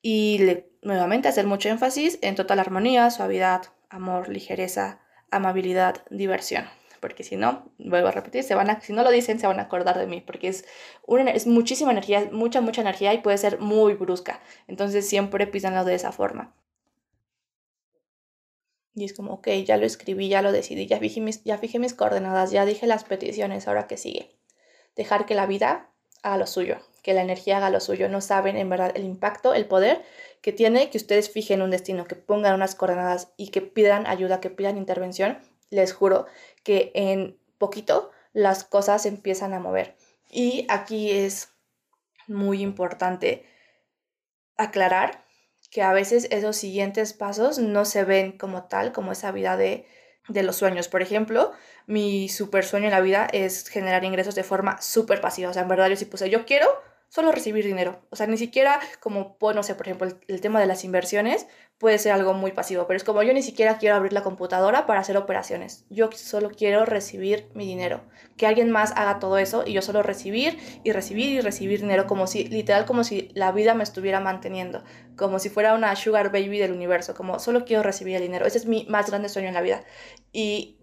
Y 0.00 0.62
nuevamente 0.80 1.26
hacer 1.26 1.44
mucho 1.44 1.68
énfasis 1.68 2.20
en 2.22 2.36
total 2.36 2.60
armonía, 2.60 3.10
suavidad, 3.10 3.62
amor, 3.90 4.28
ligereza, 4.28 5.00
amabilidad, 5.32 6.04
diversión 6.10 6.66
porque 7.00 7.22
si 7.22 7.36
no, 7.36 7.70
vuelvo 7.78 8.08
a 8.08 8.10
repetir, 8.10 8.42
se 8.42 8.56
van 8.56 8.70
a, 8.70 8.80
si 8.80 8.92
no 8.92 9.04
lo 9.04 9.10
dicen, 9.10 9.38
se 9.38 9.46
van 9.46 9.60
a 9.60 9.62
acordar 9.62 9.96
de 9.96 10.08
mí, 10.08 10.20
porque 10.20 10.48
es, 10.48 10.64
una, 11.06 11.30
es 11.30 11.46
muchísima 11.46 11.92
energía, 11.92 12.28
mucha, 12.32 12.60
mucha 12.60 12.80
energía 12.80 13.14
y 13.14 13.18
puede 13.18 13.38
ser 13.38 13.60
muy 13.60 13.94
brusca. 13.94 14.40
Entonces 14.66 15.08
siempre 15.08 15.46
písanlo 15.46 15.84
de 15.84 15.94
esa 15.94 16.10
forma. 16.10 16.56
Y 18.98 19.04
es 19.04 19.14
como, 19.14 19.34
ok, 19.34 19.48
ya 19.64 19.76
lo 19.76 19.86
escribí, 19.86 20.28
ya 20.28 20.42
lo 20.42 20.52
decidí, 20.52 20.86
ya 20.86 20.98
fijé 20.98 21.20
mis, 21.20 21.44
ya 21.44 21.58
fijé 21.58 21.78
mis 21.78 21.94
coordenadas, 21.94 22.50
ya 22.50 22.64
dije 22.64 22.86
las 22.86 23.04
peticiones, 23.04 23.68
ahora 23.68 23.86
que 23.86 23.96
sigue. 23.96 24.36
Dejar 24.96 25.26
que 25.26 25.34
la 25.34 25.46
vida 25.46 25.90
haga 26.22 26.36
lo 26.36 26.46
suyo, 26.46 26.78
que 27.02 27.14
la 27.14 27.22
energía 27.22 27.58
haga 27.58 27.70
lo 27.70 27.80
suyo. 27.80 28.08
No 28.08 28.20
saben 28.20 28.56
en 28.56 28.68
verdad 28.68 28.92
el 28.94 29.04
impacto, 29.04 29.54
el 29.54 29.66
poder 29.66 30.02
que 30.42 30.52
tiene 30.52 30.90
que 30.90 30.98
ustedes 30.98 31.30
fijen 31.30 31.62
un 31.62 31.70
destino, 31.70 32.06
que 32.06 32.16
pongan 32.16 32.54
unas 32.54 32.74
coordenadas 32.74 33.32
y 33.36 33.48
que 33.48 33.60
pidan 33.60 34.06
ayuda, 34.06 34.40
que 34.40 34.50
pidan 34.50 34.76
intervención 34.76 35.38
les 35.70 35.92
juro 35.92 36.26
que 36.62 36.90
en 36.94 37.38
poquito 37.58 38.10
las 38.32 38.64
cosas 38.64 39.06
empiezan 39.06 39.54
a 39.54 39.60
mover. 39.60 39.96
Y 40.30 40.66
aquí 40.68 41.10
es 41.10 41.52
muy 42.26 42.62
importante 42.62 43.46
aclarar 44.56 45.24
que 45.70 45.82
a 45.82 45.92
veces 45.92 46.28
esos 46.30 46.56
siguientes 46.56 47.12
pasos 47.12 47.58
no 47.58 47.84
se 47.84 48.04
ven 48.04 48.38
como 48.38 48.64
tal, 48.64 48.92
como 48.92 49.12
esa 49.12 49.32
vida 49.32 49.56
de, 49.56 49.86
de 50.28 50.42
los 50.42 50.56
sueños. 50.56 50.88
Por 50.88 51.02
ejemplo, 51.02 51.52
mi 51.86 52.28
super 52.28 52.64
sueño 52.64 52.86
en 52.86 52.92
la 52.92 53.00
vida 53.00 53.28
es 53.32 53.68
generar 53.68 54.04
ingresos 54.04 54.34
de 54.34 54.44
forma 54.44 54.80
súper 54.80 55.20
pasiva. 55.20 55.50
O 55.50 55.52
sea, 55.52 55.62
en 55.62 55.68
verdad 55.68 55.88
yo 55.88 55.96
sí 55.96 56.04
puse, 56.04 56.30
yo 56.30 56.46
quiero 56.46 56.68
solo 57.08 57.32
recibir 57.32 57.64
dinero. 57.64 58.02
O 58.10 58.16
sea, 58.16 58.26
ni 58.26 58.36
siquiera 58.36 58.80
como, 59.00 59.36
pues, 59.38 59.56
no 59.56 59.62
sé, 59.62 59.74
por 59.74 59.86
ejemplo, 59.86 60.08
el, 60.28 60.40
tema 60.40 60.60
de 60.60 60.66
las 60.66 60.84
inversiones 60.84 61.46
puede 61.78 61.98
ser 61.98 62.12
algo 62.12 62.34
muy 62.34 62.52
pasivo, 62.52 62.86
pero 62.86 62.96
es 62.96 63.04
como 63.04 63.22
yo 63.22 63.32
ni 63.32 63.42
siquiera 63.42 63.78
quiero 63.78 63.94
abrir 63.94 64.12
la 64.12 64.22
computadora 64.22 64.86
para 64.86 65.00
hacer 65.00 65.16
operaciones. 65.16 65.86
Yo 65.90 66.10
solo 66.12 66.50
quiero 66.50 66.84
recibir 66.84 67.48
mi 67.54 67.66
dinero. 67.66 68.02
Que 68.36 68.46
alguien 68.46 68.70
más 68.70 68.92
haga 68.96 69.18
todo 69.20 69.38
eso 69.38 69.62
y 69.64 69.72
yo 69.72 69.82
solo 69.82 70.02
recibir 70.02 70.58
y 70.84 70.92
recibir 70.92 71.30
y 71.30 71.40
recibir 71.40 71.80
dinero 71.80 72.06
como 72.06 72.26
si, 72.26 72.44
literal, 72.44 72.84
como 72.84 73.04
si 73.04 73.30
la 73.34 73.52
vida 73.52 73.74
me 73.74 73.84
estuviera 73.84 74.20
manteniendo, 74.20 74.82
como 75.16 75.38
si 75.38 75.50
fuera 75.50 75.74
una 75.74 75.94
sugar 75.96 76.32
baby 76.32 76.58
del 76.58 76.72
universo, 76.72 77.14
como 77.14 77.38
solo 77.38 77.64
quiero 77.64 77.82
recibir 77.82 78.16
el 78.16 78.22
dinero. 78.22 78.44
Ese 78.46 78.58
es 78.58 78.66
mi 78.66 78.86
más 78.88 79.08
grande 79.08 79.28
sueño 79.28 79.48
en 79.48 79.54
la 79.54 79.62
vida. 79.62 79.84
Y 80.32 80.77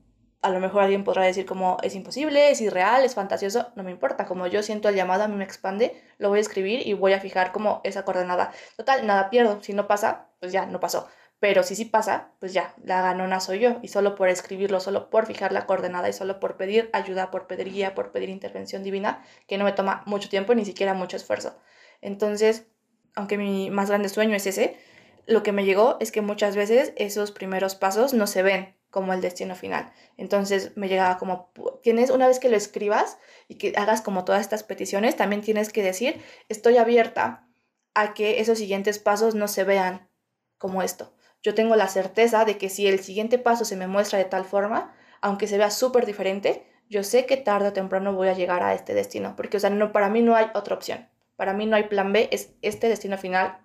a 0.45 0.49
lo 0.49 0.59
mejor 0.59 0.83
alguien 0.83 1.03
podrá 1.03 1.23
decir 1.23 1.43
como 1.47 1.77
es 1.81 1.95
imposible, 1.95 2.51
es 2.51 2.61
irreal, 2.61 3.03
es 3.03 3.15
fantasioso, 3.15 3.69
no 3.75 3.81
me 3.81 3.89
importa, 3.89 4.25
como 4.25 4.45
yo 4.45 4.61
siento 4.61 4.89
el 4.89 4.95
llamado, 4.95 5.23
a 5.23 5.27
mí 5.27 5.35
me 5.35 5.43
expande, 5.43 5.99
lo 6.19 6.29
voy 6.29 6.37
a 6.37 6.41
escribir 6.41 6.85
y 6.85 6.93
voy 6.93 7.13
a 7.13 7.19
fijar 7.19 7.51
como 7.51 7.81
esa 7.83 8.05
coordenada. 8.05 8.51
Total, 8.77 9.07
nada 9.07 9.31
pierdo, 9.31 9.63
si 9.63 9.73
no 9.73 9.87
pasa, 9.87 10.27
pues 10.39 10.51
ya, 10.51 10.67
no 10.67 10.79
pasó. 10.79 11.07
Pero 11.39 11.63
si 11.63 11.75
sí 11.75 11.85
pasa, 11.85 12.31
pues 12.39 12.53
ya, 12.53 12.75
la 12.83 13.01
ganona 13.01 13.39
soy 13.39 13.59
yo. 13.59 13.79
Y 13.81 13.87
solo 13.87 14.13
por 14.13 14.29
escribirlo, 14.29 14.79
solo 14.79 15.09
por 15.09 15.25
fijar 15.25 15.51
la 15.51 15.65
coordenada 15.65 16.07
y 16.09 16.13
solo 16.13 16.39
por 16.39 16.57
pedir 16.57 16.91
ayuda, 16.93 17.31
por 17.31 17.47
pedir 17.47 17.71
guía, 17.71 17.95
por 17.95 18.11
pedir 18.11 18.29
intervención 18.29 18.83
divina, 18.83 19.25
que 19.47 19.57
no 19.57 19.65
me 19.65 19.73
toma 19.73 20.03
mucho 20.05 20.29
tiempo 20.29 20.53
ni 20.53 20.63
siquiera 20.63 20.93
mucho 20.93 21.17
esfuerzo. 21.17 21.57
Entonces, 22.01 22.67
aunque 23.15 23.39
mi 23.39 23.71
más 23.71 23.89
grande 23.89 24.09
sueño 24.09 24.35
es 24.35 24.45
ese, 24.45 24.77
lo 25.25 25.41
que 25.41 25.51
me 25.51 25.65
llegó 25.65 25.97
es 25.99 26.11
que 26.11 26.21
muchas 26.21 26.55
veces 26.55 26.93
esos 26.97 27.31
primeros 27.31 27.73
pasos 27.73 28.13
no 28.13 28.27
se 28.27 28.43
ven 28.43 28.74
como 28.95 29.11
el 29.11 29.19
destino 29.19 29.55
final. 29.55 29.91
Entonces 30.15 30.71
me 30.77 30.87
llegaba 30.87 31.17
como, 31.17 31.51
tienes, 31.83 32.09
una 32.09 32.29
vez 32.29 32.39
que 32.39 32.47
lo 32.47 32.55
escribas 32.55 33.17
y 33.49 33.55
que 33.55 33.73
hagas 33.75 33.99
como 33.99 34.23
todas 34.23 34.39
estas 34.39 34.63
peticiones, 34.63 35.17
también 35.17 35.41
tienes 35.41 35.69
que 35.69 35.83
decir, 35.83 36.23
estoy 36.47 36.77
abierta 36.77 37.45
a 37.93 38.13
que 38.13 38.39
esos 38.39 38.57
siguientes 38.57 38.97
pasos 38.97 39.35
no 39.35 39.49
se 39.49 39.65
vean 39.65 40.09
como 40.57 40.81
esto. 40.81 41.13
Yo 41.43 41.53
tengo 41.53 41.75
la 41.75 41.89
certeza 41.89 42.45
de 42.45 42.57
que 42.57 42.69
si 42.69 42.87
el 42.87 43.01
siguiente 43.01 43.37
paso 43.37 43.65
se 43.65 43.75
me 43.75 43.85
muestra 43.85 44.17
de 44.17 44.23
tal 44.23 44.45
forma, 44.45 44.95
aunque 45.19 45.47
se 45.47 45.57
vea 45.57 45.71
súper 45.71 46.05
diferente, 46.05 46.65
yo 46.89 47.03
sé 47.03 47.25
que 47.25 47.35
tarde 47.35 47.67
o 47.67 47.73
temprano 47.73 48.13
voy 48.13 48.29
a 48.29 48.33
llegar 48.33 48.63
a 48.63 48.73
este 48.75 48.93
destino, 48.93 49.35
porque 49.35 49.57
o 49.57 49.59
sea, 49.59 49.71
no, 49.71 49.91
para 49.91 50.09
mí 50.09 50.21
no 50.21 50.37
hay 50.37 50.47
otra 50.53 50.73
opción. 50.73 51.09
Para 51.35 51.51
mí 51.51 51.65
no 51.65 51.75
hay 51.75 51.89
plan 51.89 52.13
B, 52.13 52.29
es 52.31 52.53
este 52.61 52.87
destino 52.87 53.17
final 53.17 53.57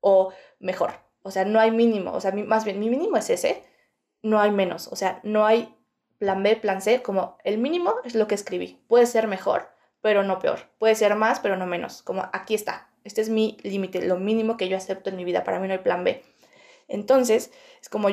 o 0.00 0.32
mejor. 0.58 0.94
O 1.22 1.30
sea, 1.30 1.44
no 1.44 1.60
hay 1.60 1.70
mínimo, 1.70 2.10
o 2.10 2.20
sea, 2.20 2.32
más 2.32 2.64
bien 2.64 2.80
mi 2.80 2.90
mínimo 2.90 3.18
es 3.18 3.30
ese 3.30 3.62
no 4.22 4.40
hay 4.40 4.50
menos, 4.50 4.88
o 4.88 4.96
sea, 4.96 5.20
no 5.22 5.46
hay 5.46 5.74
plan 6.18 6.42
B, 6.42 6.56
plan 6.56 6.82
C, 6.82 7.02
como 7.02 7.38
el 7.44 7.58
mínimo 7.58 7.94
es 8.04 8.14
lo 8.14 8.26
que 8.26 8.34
escribí. 8.34 8.82
Puede 8.88 9.06
ser 9.06 9.28
mejor, 9.28 9.68
pero 10.00 10.22
no 10.22 10.38
peor. 10.38 10.70
Puede 10.78 10.94
ser 10.94 11.14
más, 11.14 11.40
pero 11.40 11.56
no 11.56 11.66
menos. 11.66 12.02
Como 12.02 12.28
aquí 12.32 12.54
está. 12.54 12.90
Este 13.04 13.20
es 13.20 13.28
mi 13.30 13.56
límite, 13.62 14.02
lo 14.02 14.16
mínimo 14.16 14.56
que 14.56 14.68
yo 14.68 14.76
acepto 14.76 15.10
en 15.10 15.16
mi 15.16 15.24
vida. 15.24 15.44
Para 15.44 15.60
mí 15.60 15.66
no 15.68 15.74
hay 15.74 15.78
plan 15.78 16.04
B. 16.04 16.22
Entonces, 16.88 17.52
es 17.80 17.88
como 17.88 18.08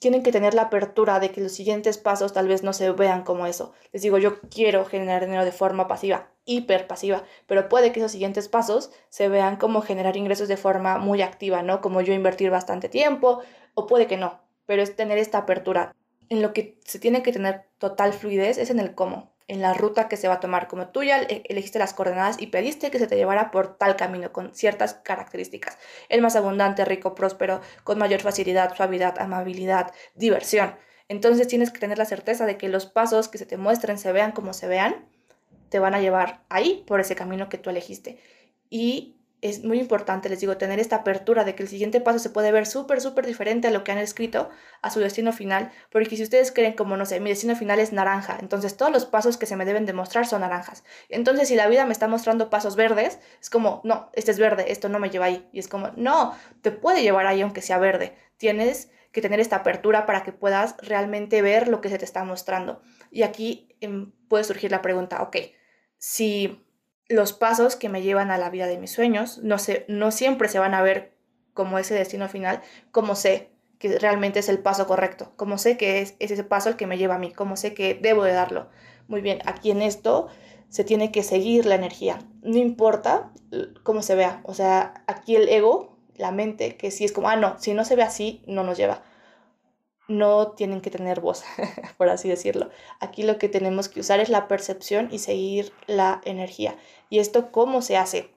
tienen 0.00 0.22
que 0.22 0.32
tener 0.32 0.54
la 0.54 0.62
apertura 0.62 1.18
de 1.18 1.30
que 1.30 1.40
los 1.40 1.52
siguientes 1.52 1.98
pasos 1.98 2.32
tal 2.32 2.48
vez 2.48 2.62
no 2.62 2.72
se 2.72 2.90
vean 2.90 3.22
como 3.22 3.46
eso. 3.46 3.72
Les 3.92 4.02
digo, 4.02 4.18
yo 4.18 4.40
quiero 4.50 4.84
generar 4.84 5.24
dinero 5.24 5.44
de 5.44 5.52
forma 5.52 5.88
pasiva, 5.88 6.28
hiper 6.44 6.86
pasiva, 6.86 7.24
pero 7.46 7.68
puede 7.68 7.90
que 7.90 8.00
esos 8.00 8.12
siguientes 8.12 8.48
pasos 8.48 8.90
se 9.08 9.28
vean 9.28 9.56
como 9.56 9.80
generar 9.80 10.16
ingresos 10.16 10.48
de 10.48 10.56
forma 10.56 10.98
muy 10.98 11.22
activa, 11.22 11.62
¿no? 11.62 11.80
Como 11.80 12.02
yo 12.02 12.12
invertir 12.12 12.50
bastante 12.50 12.88
tiempo, 12.88 13.40
o 13.74 13.86
puede 13.86 14.06
que 14.06 14.16
no 14.16 14.43
pero 14.66 14.82
es 14.82 14.96
tener 14.96 15.18
esta 15.18 15.38
apertura. 15.38 15.94
En 16.28 16.42
lo 16.42 16.52
que 16.52 16.78
se 16.84 16.98
tiene 16.98 17.22
que 17.22 17.32
tener 17.32 17.66
total 17.78 18.12
fluidez 18.12 18.58
es 18.58 18.70
en 18.70 18.80
el 18.80 18.94
cómo, 18.94 19.34
en 19.46 19.60
la 19.60 19.74
ruta 19.74 20.08
que 20.08 20.16
se 20.16 20.28
va 20.28 20.34
a 20.34 20.40
tomar. 20.40 20.68
Como 20.68 20.88
tú 20.88 21.02
ya 21.02 21.20
elegiste 21.20 21.78
las 21.78 21.94
coordenadas 21.94 22.40
y 22.40 22.48
pediste 22.48 22.90
que 22.90 22.98
se 22.98 23.06
te 23.06 23.16
llevara 23.16 23.50
por 23.50 23.76
tal 23.76 23.96
camino 23.96 24.32
con 24.32 24.54
ciertas 24.54 24.94
características. 24.94 25.78
El 26.08 26.22
más 26.22 26.36
abundante, 26.36 26.84
rico, 26.84 27.14
próspero, 27.14 27.60
con 27.84 27.98
mayor 27.98 28.20
facilidad, 28.20 28.74
suavidad, 28.74 29.18
amabilidad, 29.18 29.92
diversión. 30.14 30.76
Entonces 31.08 31.48
tienes 31.48 31.70
que 31.70 31.80
tener 31.80 31.98
la 31.98 32.06
certeza 32.06 32.46
de 32.46 32.56
que 32.56 32.68
los 32.68 32.86
pasos 32.86 33.28
que 33.28 33.38
se 33.38 33.46
te 33.46 33.58
muestren, 33.58 33.98
se 33.98 34.12
vean 34.12 34.32
como 34.32 34.54
se 34.54 34.68
vean, 34.68 35.06
te 35.68 35.78
van 35.78 35.94
a 35.94 36.00
llevar 36.00 36.42
ahí 36.48 36.84
por 36.86 37.00
ese 37.00 37.14
camino 37.14 37.48
que 37.48 37.58
tú 37.58 37.68
elegiste. 37.68 38.18
Y 38.70 39.16
es 39.44 39.62
muy 39.62 39.78
importante, 39.78 40.30
les 40.30 40.40
digo, 40.40 40.56
tener 40.56 40.80
esta 40.80 40.96
apertura 40.96 41.44
de 41.44 41.54
que 41.54 41.62
el 41.62 41.68
siguiente 41.68 42.00
paso 42.00 42.18
se 42.18 42.30
puede 42.30 42.50
ver 42.50 42.64
súper, 42.64 43.02
súper 43.02 43.26
diferente 43.26 43.68
a 43.68 43.70
lo 43.70 43.84
que 43.84 43.92
han 43.92 43.98
escrito, 43.98 44.48
a 44.80 44.88
su 44.88 45.00
destino 45.00 45.34
final, 45.34 45.70
porque 45.92 46.16
si 46.16 46.22
ustedes 46.22 46.50
creen 46.50 46.72
como, 46.72 46.96
no 46.96 47.04
sé, 47.04 47.20
mi 47.20 47.28
destino 47.28 47.54
final 47.54 47.78
es 47.78 47.92
naranja, 47.92 48.38
entonces 48.40 48.78
todos 48.78 48.90
los 48.90 49.04
pasos 49.04 49.36
que 49.36 49.44
se 49.44 49.54
me 49.56 49.66
deben 49.66 49.84
demostrar 49.84 50.26
son 50.26 50.40
naranjas. 50.40 50.82
Entonces, 51.10 51.48
si 51.48 51.56
la 51.56 51.68
vida 51.68 51.84
me 51.84 51.92
está 51.92 52.08
mostrando 52.08 52.48
pasos 52.48 52.74
verdes, 52.74 53.18
es 53.38 53.50
como, 53.50 53.82
no, 53.84 54.08
este 54.14 54.30
es 54.30 54.38
verde, 54.38 54.72
esto 54.72 54.88
no 54.88 54.98
me 54.98 55.10
lleva 55.10 55.26
ahí. 55.26 55.46
Y 55.52 55.58
es 55.58 55.68
como, 55.68 55.90
no, 55.94 56.34
te 56.62 56.70
puede 56.70 57.02
llevar 57.02 57.26
ahí 57.26 57.42
aunque 57.42 57.60
sea 57.60 57.76
verde. 57.76 58.16
Tienes 58.38 58.90
que 59.12 59.20
tener 59.20 59.40
esta 59.40 59.56
apertura 59.56 60.06
para 60.06 60.22
que 60.22 60.32
puedas 60.32 60.74
realmente 60.78 61.42
ver 61.42 61.68
lo 61.68 61.82
que 61.82 61.90
se 61.90 61.98
te 61.98 62.06
está 62.06 62.24
mostrando. 62.24 62.80
Y 63.10 63.24
aquí 63.24 63.76
em, 63.82 64.10
puede 64.26 64.44
surgir 64.44 64.70
la 64.70 64.80
pregunta, 64.80 65.20
ok, 65.20 65.36
si 65.98 66.64
los 67.08 67.32
pasos 67.32 67.76
que 67.76 67.88
me 67.88 68.02
llevan 68.02 68.30
a 68.30 68.38
la 68.38 68.50
vida 68.50 68.66
de 68.66 68.78
mis 68.78 68.92
sueños 68.92 69.38
no, 69.42 69.58
sé, 69.58 69.84
no 69.88 70.10
siempre 70.10 70.48
se 70.48 70.58
van 70.58 70.74
a 70.74 70.82
ver 70.82 71.14
como 71.52 71.78
ese 71.78 71.94
destino 71.94 72.28
final, 72.28 72.62
como 72.90 73.14
sé 73.14 73.50
que 73.78 73.98
realmente 73.98 74.40
es 74.40 74.48
el 74.48 74.58
paso 74.58 74.86
correcto, 74.86 75.32
como 75.36 75.58
sé 75.58 75.76
que 75.76 76.00
es, 76.00 76.16
es 76.18 76.30
ese 76.30 76.44
paso 76.44 76.68
el 76.68 76.76
que 76.76 76.86
me 76.86 76.98
lleva 76.98 77.16
a 77.16 77.18
mí, 77.18 77.32
como 77.32 77.56
sé 77.56 77.74
que 77.74 77.94
debo 77.94 78.24
de 78.24 78.32
darlo. 78.32 78.68
Muy 79.08 79.20
bien, 79.20 79.40
aquí 79.44 79.70
en 79.70 79.82
esto 79.82 80.28
se 80.68 80.84
tiene 80.84 81.12
que 81.12 81.22
seguir 81.22 81.66
la 81.66 81.74
energía, 81.74 82.18
no 82.42 82.56
importa 82.56 83.30
cómo 83.82 84.02
se 84.02 84.14
vea, 84.14 84.40
o 84.44 84.54
sea, 84.54 85.04
aquí 85.06 85.36
el 85.36 85.48
ego, 85.48 85.98
la 86.16 86.32
mente, 86.32 86.76
que 86.76 86.90
si 86.90 87.04
es 87.04 87.12
como, 87.12 87.28
ah, 87.28 87.36
no, 87.36 87.58
si 87.58 87.74
no 87.74 87.84
se 87.84 87.96
ve 87.96 88.02
así, 88.02 88.42
no 88.46 88.64
nos 88.64 88.76
lleva. 88.76 89.02
No 90.06 90.52
tienen 90.52 90.80
que 90.80 90.90
tener 90.90 91.20
voz, 91.20 91.44
por 91.96 92.08
así 92.08 92.28
decirlo. 92.28 92.70
Aquí 93.00 93.22
lo 93.22 93.38
que 93.38 93.48
tenemos 93.48 93.88
que 93.88 94.00
usar 94.00 94.20
es 94.20 94.28
la 94.28 94.48
percepción 94.48 95.08
y 95.10 95.18
seguir 95.18 95.72
la 95.86 96.20
energía. 96.24 96.76
¿Y 97.08 97.18
esto 97.18 97.50
cómo 97.50 97.82
se 97.82 97.96
hace? 97.96 98.30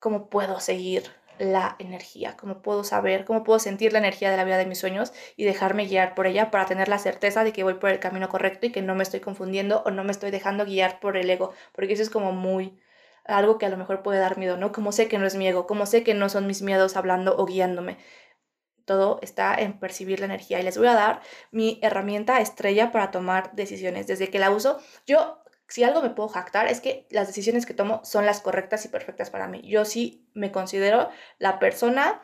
¿Cómo 0.00 0.28
puedo 0.28 0.58
seguir 0.58 1.04
la 1.38 1.76
energía, 1.78 2.36
cómo 2.36 2.62
puedo 2.62 2.84
saber, 2.84 3.24
cómo 3.24 3.42
puedo 3.42 3.58
sentir 3.58 3.92
la 3.92 3.98
energía 3.98 4.30
de 4.30 4.36
la 4.36 4.44
vida 4.44 4.58
de 4.58 4.66
mis 4.66 4.78
sueños 4.78 5.12
y 5.36 5.44
dejarme 5.44 5.86
guiar 5.86 6.14
por 6.14 6.26
ella 6.26 6.50
para 6.50 6.66
tener 6.66 6.88
la 6.88 6.98
certeza 6.98 7.44
de 7.44 7.52
que 7.52 7.64
voy 7.64 7.74
por 7.74 7.90
el 7.90 7.98
camino 7.98 8.28
correcto 8.28 8.66
y 8.66 8.72
que 8.72 8.82
no 8.82 8.94
me 8.94 9.02
estoy 9.02 9.20
confundiendo 9.20 9.82
o 9.84 9.90
no 9.90 10.04
me 10.04 10.12
estoy 10.12 10.30
dejando 10.30 10.64
guiar 10.64 11.00
por 11.00 11.16
el 11.16 11.28
ego, 11.28 11.52
porque 11.72 11.94
eso 11.94 12.02
es 12.02 12.10
como 12.10 12.32
muy 12.32 12.78
algo 13.24 13.58
que 13.58 13.66
a 13.66 13.68
lo 13.68 13.76
mejor 13.76 14.02
puede 14.02 14.18
dar 14.18 14.36
miedo, 14.36 14.56
¿no? 14.56 14.72
Como 14.72 14.92
sé 14.92 15.08
que 15.08 15.18
no 15.18 15.26
es 15.26 15.36
mi 15.36 15.46
ego, 15.46 15.66
como 15.66 15.86
sé 15.86 16.02
que 16.02 16.14
no 16.14 16.28
son 16.28 16.46
mis 16.46 16.62
miedos 16.62 16.96
hablando 16.96 17.36
o 17.36 17.46
guiándome. 17.46 17.98
Todo 18.84 19.18
está 19.22 19.54
en 19.54 19.78
percibir 19.78 20.20
la 20.20 20.26
energía 20.26 20.60
y 20.60 20.62
les 20.62 20.78
voy 20.78 20.88
a 20.88 20.94
dar 20.94 21.20
mi 21.50 21.78
herramienta 21.82 22.40
estrella 22.40 22.90
para 22.92 23.10
tomar 23.10 23.52
decisiones. 23.54 24.06
Desde 24.06 24.30
que 24.30 24.38
la 24.38 24.50
uso, 24.50 24.80
yo 25.06 25.42
si 25.68 25.84
algo 25.84 26.02
me 26.02 26.10
puedo 26.10 26.28
jactar 26.28 26.66
es 26.66 26.82
que 26.82 27.06
las 27.10 27.26
decisiones 27.28 27.64
que 27.64 27.72
tomo 27.72 28.02
son 28.04 28.26
las 28.26 28.40
correctas 28.40 28.84
y 28.84 28.88
perfectas 28.88 29.30
para 29.30 29.48
mí. 29.48 29.62
Yo 29.64 29.86
sí 29.86 30.28
me 30.34 30.52
considero 30.52 31.08
la 31.38 31.58
persona 31.58 32.22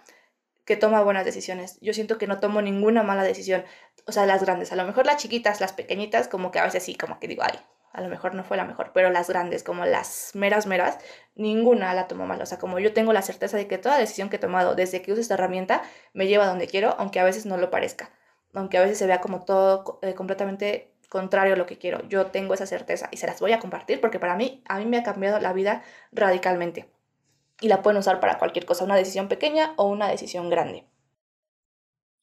que 0.66 0.76
toma 0.76 1.02
buenas 1.02 1.24
decisiones. 1.24 1.78
Yo 1.80 1.94
siento 1.94 2.18
que 2.18 2.26
no 2.26 2.40
tomo 2.40 2.60
ninguna 2.60 3.02
mala 3.02 3.22
decisión. 3.22 3.64
O 4.06 4.12
sea, 4.12 4.26
las 4.26 4.42
grandes. 4.42 4.70
A 4.70 4.76
lo 4.76 4.84
mejor 4.84 5.06
las 5.06 5.16
chiquitas, 5.16 5.62
las 5.62 5.72
pequeñitas, 5.72 6.28
como 6.28 6.50
que 6.50 6.58
a 6.58 6.64
veces 6.64 6.82
sí, 6.82 6.94
como 6.94 7.18
que 7.18 7.26
digo, 7.26 7.42
ay, 7.42 7.58
a 7.92 8.00
lo 8.00 8.08
mejor 8.08 8.34
no 8.34 8.44
fue 8.44 8.56
la 8.56 8.64
mejor. 8.64 8.92
Pero 8.92 9.10
las 9.10 9.28
grandes, 9.28 9.62
como 9.62 9.84
las 9.84 10.32
meras, 10.34 10.66
meras, 10.66 10.98
ninguna 11.34 11.94
la 11.94 12.06
tomo 12.06 12.26
mal. 12.26 12.40
O 12.42 12.46
sea, 12.46 12.58
como 12.58 12.78
yo 12.78 12.92
tengo 12.92 13.12
la 13.12 13.22
certeza 13.22 13.56
de 13.56 13.66
que 13.66 13.78
toda 13.78 13.98
decisión 13.98 14.28
que 14.28 14.36
he 14.36 14.40
tomado 14.40 14.74
desde 14.74 15.02
que 15.02 15.12
uso 15.12 15.20
esta 15.20 15.34
herramienta 15.34 15.82
me 16.12 16.26
lleva 16.26 16.44
a 16.44 16.48
donde 16.48 16.66
quiero, 16.66 16.94
aunque 16.98 17.20
a 17.20 17.24
veces 17.24 17.46
no 17.46 17.56
lo 17.56 17.70
parezca. 17.70 18.10
Aunque 18.54 18.78
a 18.78 18.82
veces 18.82 18.98
se 18.98 19.06
vea 19.06 19.20
como 19.20 19.44
todo 19.44 19.98
eh, 20.02 20.14
completamente 20.14 20.94
contrario 21.08 21.54
a 21.54 21.56
lo 21.56 21.66
que 21.66 21.78
quiero. 21.78 22.06
Yo 22.08 22.26
tengo 22.26 22.54
esa 22.54 22.66
certeza 22.66 23.08
y 23.10 23.16
se 23.16 23.26
las 23.26 23.40
voy 23.40 23.52
a 23.52 23.58
compartir 23.58 24.00
porque 24.00 24.18
para 24.18 24.36
mí, 24.36 24.62
a 24.68 24.78
mí 24.78 24.86
me 24.86 24.98
ha 24.98 25.02
cambiado 25.02 25.40
la 25.40 25.52
vida 25.52 25.82
radicalmente. 26.12 26.90
Y 27.60 27.68
la 27.68 27.82
pueden 27.82 27.98
usar 27.98 28.20
para 28.20 28.38
cualquier 28.38 28.66
cosa, 28.66 28.84
una 28.84 28.96
decisión 28.96 29.28
pequeña 29.28 29.72
o 29.76 29.88
una 29.88 30.08
decisión 30.08 30.48
grande. 30.48 30.84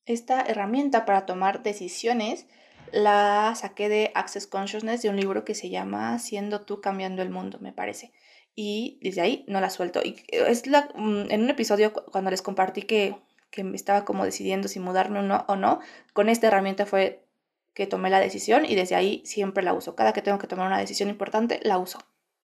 Esta 0.05 0.41
herramienta 0.41 1.03
para 1.05 1.25
tomar 1.25 1.63
decisiones 1.63 2.47
la 2.95 3.53
saqué 3.55 3.89
de 3.89 4.11
Access 4.15 4.47
Consciousness 4.47 5.01
de 5.01 5.09
un 5.09 5.17
libro 5.17 5.43
que 5.43 5.53
se 5.53 5.69
llama 5.69 6.17
Siendo 6.17 6.61
tú 6.61 6.79
cambiando 6.79 7.21
el 7.21 7.29
mundo, 7.29 7.59
me 7.59 7.73
parece. 7.73 8.13
Y 8.55 8.99
desde 9.01 9.19
ahí 9.19 9.43
no 9.49 9.59
la 9.59 9.69
suelto. 9.69 10.01
Y 10.01 10.23
es 10.29 10.65
la, 10.65 10.89
mm, 10.95 11.29
en 11.29 11.43
un 11.43 11.49
episodio 11.49 11.91
cuando 11.91 12.31
les 12.31 12.41
compartí 12.41 12.83
que, 12.83 13.17
que 13.49 13.65
me 13.65 13.75
estaba 13.75 14.05
como 14.05 14.23
decidiendo 14.23 14.69
si 14.69 14.79
mudarme 14.79 15.19
o 15.19 15.23
no, 15.23 15.43
o 15.49 15.57
no, 15.57 15.81
con 16.13 16.29
esta 16.29 16.47
herramienta 16.47 16.85
fue 16.85 17.25
que 17.73 17.85
tomé 17.85 18.09
la 18.09 18.21
decisión 18.21 18.65
y 18.65 18.75
desde 18.75 18.95
ahí 18.95 19.21
siempre 19.25 19.61
la 19.61 19.73
uso. 19.73 19.95
Cada 19.95 20.13
que 20.13 20.21
tengo 20.21 20.39
que 20.39 20.47
tomar 20.47 20.67
una 20.67 20.79
decisión 20.79 21.09
importante, 21.09 21.59
la 21.63 21.77
uso. 21.77 21.99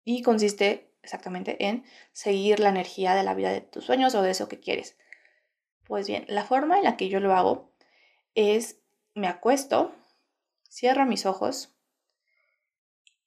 Y 0.03 0.23
consiste 0.23 0.91
exactamente 1.03 1.63
en 1.67 1.85
seguir 2.13 2.59
la 2.59 2.71
energía 2.71 3.15
de 3.15 3.23
la 3.23 3.35
vida 3.35 3.53
de 3.53 3.61
tus 3.61 3.85
sueños 3.85 4.15
o 4.15 4.23
de 4.23 4.31
eso 4.31 4.49
que 4.49 4.61
quieres. 4.61 4.97
Pues 5.85 6.07
bien, 6.07 6.25
la 6.27 6.45
forma 6.45 6.79
en 6.79 6.85
la 6.85 6.97
que 6.97 7.11
yo 7.11 7.21
lo 7.21 7.35
hago 7.35 7.71
es 8.35 8.81
me 9.15 9.27
acuesto, 9.27 9.93
cierro 10.69 11.07
mis 11.07 11.27
ojos 11.27 11.77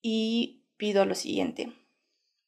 y 0.02 0.66
pido 0.78 1.06
lo 1.06 1.16
siguiente. 1.16 1.74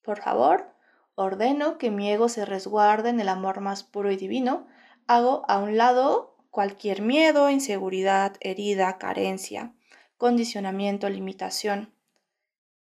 Por 0.01 0.21
favor, 0.21 0.73
ordeno 1.15 1.77
que 1.77 1.91
mi 1.91 2.11
ego 2.11 2.29
se 2.29 2.45
resguarde 2.45 3.09
en 3.09 3.19
el 3.19 3.29
amor 3.29 3.61
más 3.61 3.83
puro 3.83 4.11
y 4.11 4.17
divino. 4.17 4.67
Hago 5.07 5.43
a 5.47 5.59
un 5.59 5.77
lado 5.77 6.37
cualquier 6.49 7.01
miedo, 7.01 7.49
inseguridad, 7.49 8.35
herida, 8.39 8.97
carencia, 8.97 9.73
condicionamiento, 10.17 11.09
limitación. 11.09 11.93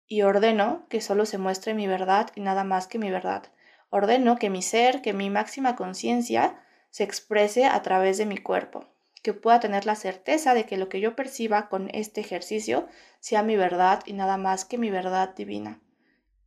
Y 0.07 0.23
ordeno 0.23 0.87
que 0.89 1.01
solo 1.01 1.25
se 1.27 1.39
muestre 1.39 1.75
mi 1.75 1.87
verdad 1.87 2.31
y 2.35 2.41
nada 2.41 2.65
más 2.65 2.87
que 2.87 2.99
mi 2.99 3.11
verdad. 3.11 3.53
Ordeno 3.91 4.37
que 4.37 4.51
mi 4.51 4.61
ser, 4.61 5.03
que 5.03 5.13
mi 5.13 5.31
máxima 5.31 5.77
conciencia 5.77 6.61
se 6.91 7.05
exprese 7.05 7.65
a 7.65 7.81
través 7.83 8.19
de 8.19 8.27
mi 8.27 8.39
cuerpo, 8.39 8.87
que 9.25 9.33
pueda 9.33 9.59
tener 9.59 9.87
la 9.87 9.97
certeza 9.97 10.53
de 10.53 10.67
que 10.67 10.77
lo 10.77 10.91
que 10.91 11.01
yo 11.01 11.17
perciba 11.17 11.71
con 11.71 11.89
este 11.95 12.21
ejercicio 12.21 12.87
sea 13.21 13.43
mi 13.43 13.57
verdad 13.57 14.03
y 14.05 14.13
nada 14.13 14.37
más 14.37 14.67
que 14.67 14.77
mi 14.77 14.91
verdad 14.91 15.35
divina. 15.35 15.81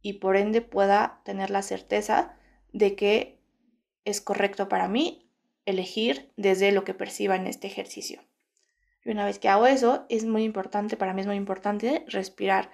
Y 0.04 0.14
por 0.14 0.38
ende 0.38 0.62
pueda 0.62 1.20
tener 1.26 1.50
la 1.50 1.64
certeza 1.64 2.38
de 2.74 2.96
que 2.96 3.42
es 4.06 4.22
correcto 4.22 4.70
para 4.70 4.88
mí 4.88 5.28
elegir 5.66 6.32
desde 6.38 6.72
lo 6.72 6.84
que 6.84 6.94
perciba 6.94 7.36
en 7.36 7.48
este 7.48 7.66
ejercicio. 7.66 8.22
Y 9.04 9.10
una 9.10 9.26
vez 9.26 9.40
que 9.40 9.50
hago 9.50 9.66
eso, 9.66 10.06
es 10.08 10.26
muy 10.26 10.44
importante, 10.44 10.98
para 10.98 11.16
mí 11.16 11.22
es 11.22 11.28
muy 11.28 11.36
importante 11.36 12.06
respirar 12.08 12.70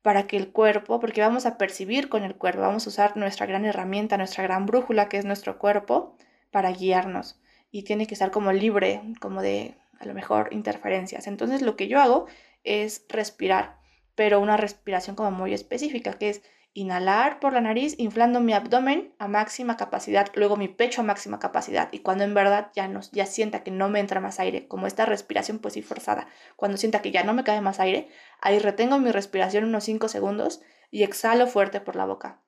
para 0.00 0.26
que 0.26 0.38
el 0.38 0.50
cuerpo, 0.50 0.98
porque 0.98 1.20
vamos 1.20 1.44
a 1.44 1.58
percibir 1.58 2.08
con 2.08 2.24
el 2.24 2.36
cuerpo, 2.36 2.62
vamos 2.62 2.86
a 2.86 2.88
usar 2.88 3.18
nuestra 3.18 3.44
gran 3.44 3.66
herramienta, 3.66 4.16
nuestra 4.16 4.44
gran 4.44 4.64
brújula 4.64 5.10
que 5.10 5.18
es 5.18 5.26
nuestro 5.26 5.58
cuerpo 5.58 6.16
para 6.50 6.72
guiarnos 6.72 7.41
y 7.72 7.82
tiene 7.82 8.06
que 8.06 8.14
estar 8.14 8.30
como 8.30 8.52
libre, 8.52 9.02
como 9.20 9.42
de 9.42 9.74
a 9.98 10.04
lo 10.04 10.14
mejor 10.14 10.48
interferencias. 10.52 11.26
Entonces 11.26 11.62
lo 11.62 11.74
que 11.74 11.88
yo 11.88 12.00
hago 12.00 12.26
es 12.62 13.04
respirar, 13.08 13.78
pero 14.14 14.38
una 14.38 14.56
respiración 14.56 15.16
como 15.16 15.32
muy 15.32 15.52
específica, 15.52 16.12
que 16.12 16.28
es 16.28 16.42
Inhalar 16.74 17.38
por 17.38 17.52
la 17.52 17.60
nariz, 17.60 17.94
inflando 17.98 18.40
mi 18.40 18.54
abdomen 18.54 19.14
a 19.18 19.28
máxima 19.28 19.76
capacidad, 19.76 20.28
luego 20.34 20.56
mi 20.56 20.68
pecho 20.68 21.02
a 21.02 21.04
máxima 21.04 21.38
capacidad. 21.38 21.90
Y 21.92 21.98
cuando 21.98 22.24
en 22.24 22.32
verdad 22.32 22.70
ya, 22.74 22.88
no, 22.88 23.00
ya 23.12 23.26
sienta 23.26 23.62
que 23.62 23.70
no 23.70 23.90
me 23.90 24.00
entra 24.00 24.22
más 24.22 24.40
aire, 24.40 24.68
como 24.68 24.86
esta 24.86 25.04
respiración 25.04 25.58
pues 25.58 25.74
sí 25.74 25.82
forzada, 25.82 26.28
cuando 26.56 26.78
sienta 26.78 27.02
que 27.02 27.10
ya 27.10 27.24
no 27.24 27.34
me 27.34 27.44
cae 27.44 27.60
más 27.60 27.78
aire, 27.78 28.08
ahí 28.40 28.58
retengo 28.58 28.98
mi 28.98 29.10
respiración 29.10 29.64
unos 29.64 29.84
5 29.84 30.08
segundos 30.08 30.62
y 30.90 31.02
exhalo 31.02 31.46
fuerte 31.46 31.80
por 31.80 31.94
la 31.94 32.06
boca. 32.06 32.40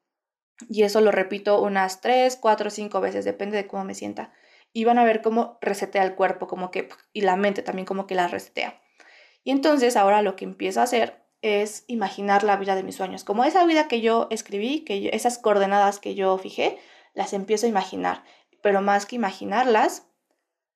Y 0.70 0.84
eso 0.84 1.02
lo 1.02 1.10
repito 1.10 1.60
unas 1.60 2.00
3, 2.00 2.36
4, 2.36 2.70
5 2.70 3.02
veces, 3.02 3.26
depende 3.26 3.58
de 3.58 3.66
cómo 3.66 3.84
me 3.84 3.94
sienta. 3.94 4.32
Y 4.74 4.84
van 4.84 4.98
a 4.98 5.04
ver 5.04 5.22
cómo 5.22 5.56
resetea 5.62 6.02
el 6.02 6.14
cuerpo, 6.14 6.46
como 6.46 6.70
que, 6.70 6.90
y 7.14 7.22
la 7.22 7.36
mente 7.36 7.62
también 7.62 7.86
como 7.86 8.06
que 8.06 8.14
la 8.14 8.28
resetea. 8.28 8.78
Y 9.42 9.52
entonces 9.52 9.96
ahora 9.96 10.20
lo 10.20 10.36
que 10.36 10.44
empiezo 10.44 10.80
a 10.80 10.84
hacer 10.84 11.24
es 11.40 11.84
imaginar 11.86 12.42
la 12.42 12.56
vida 12.56 12.74
de 12.74 12.82
mis 12.82 12.96
sueños. 12.96 13.24
Como 13.24 13.44
esa 13.44 13.64
vida 13.64 13.88
que 13.88 14.00
yo 14.02 14.26
escribí, 14.30 14.80
que 14.80 15.10
esas 15.12 15.38
coordenadas 15.38 15.98
que 15.98 16.14
yo 16.14 16.36
fijé, 16.36 16.78
las 17.14 17.32
empiezo 17.32 17.66
a 17.66 17.68
imaginar. 17.68 18.24
Pero 18.62 18.82
más 18.82 19.06
que 19.06 19.16
imaginarlas, 19.16 20.06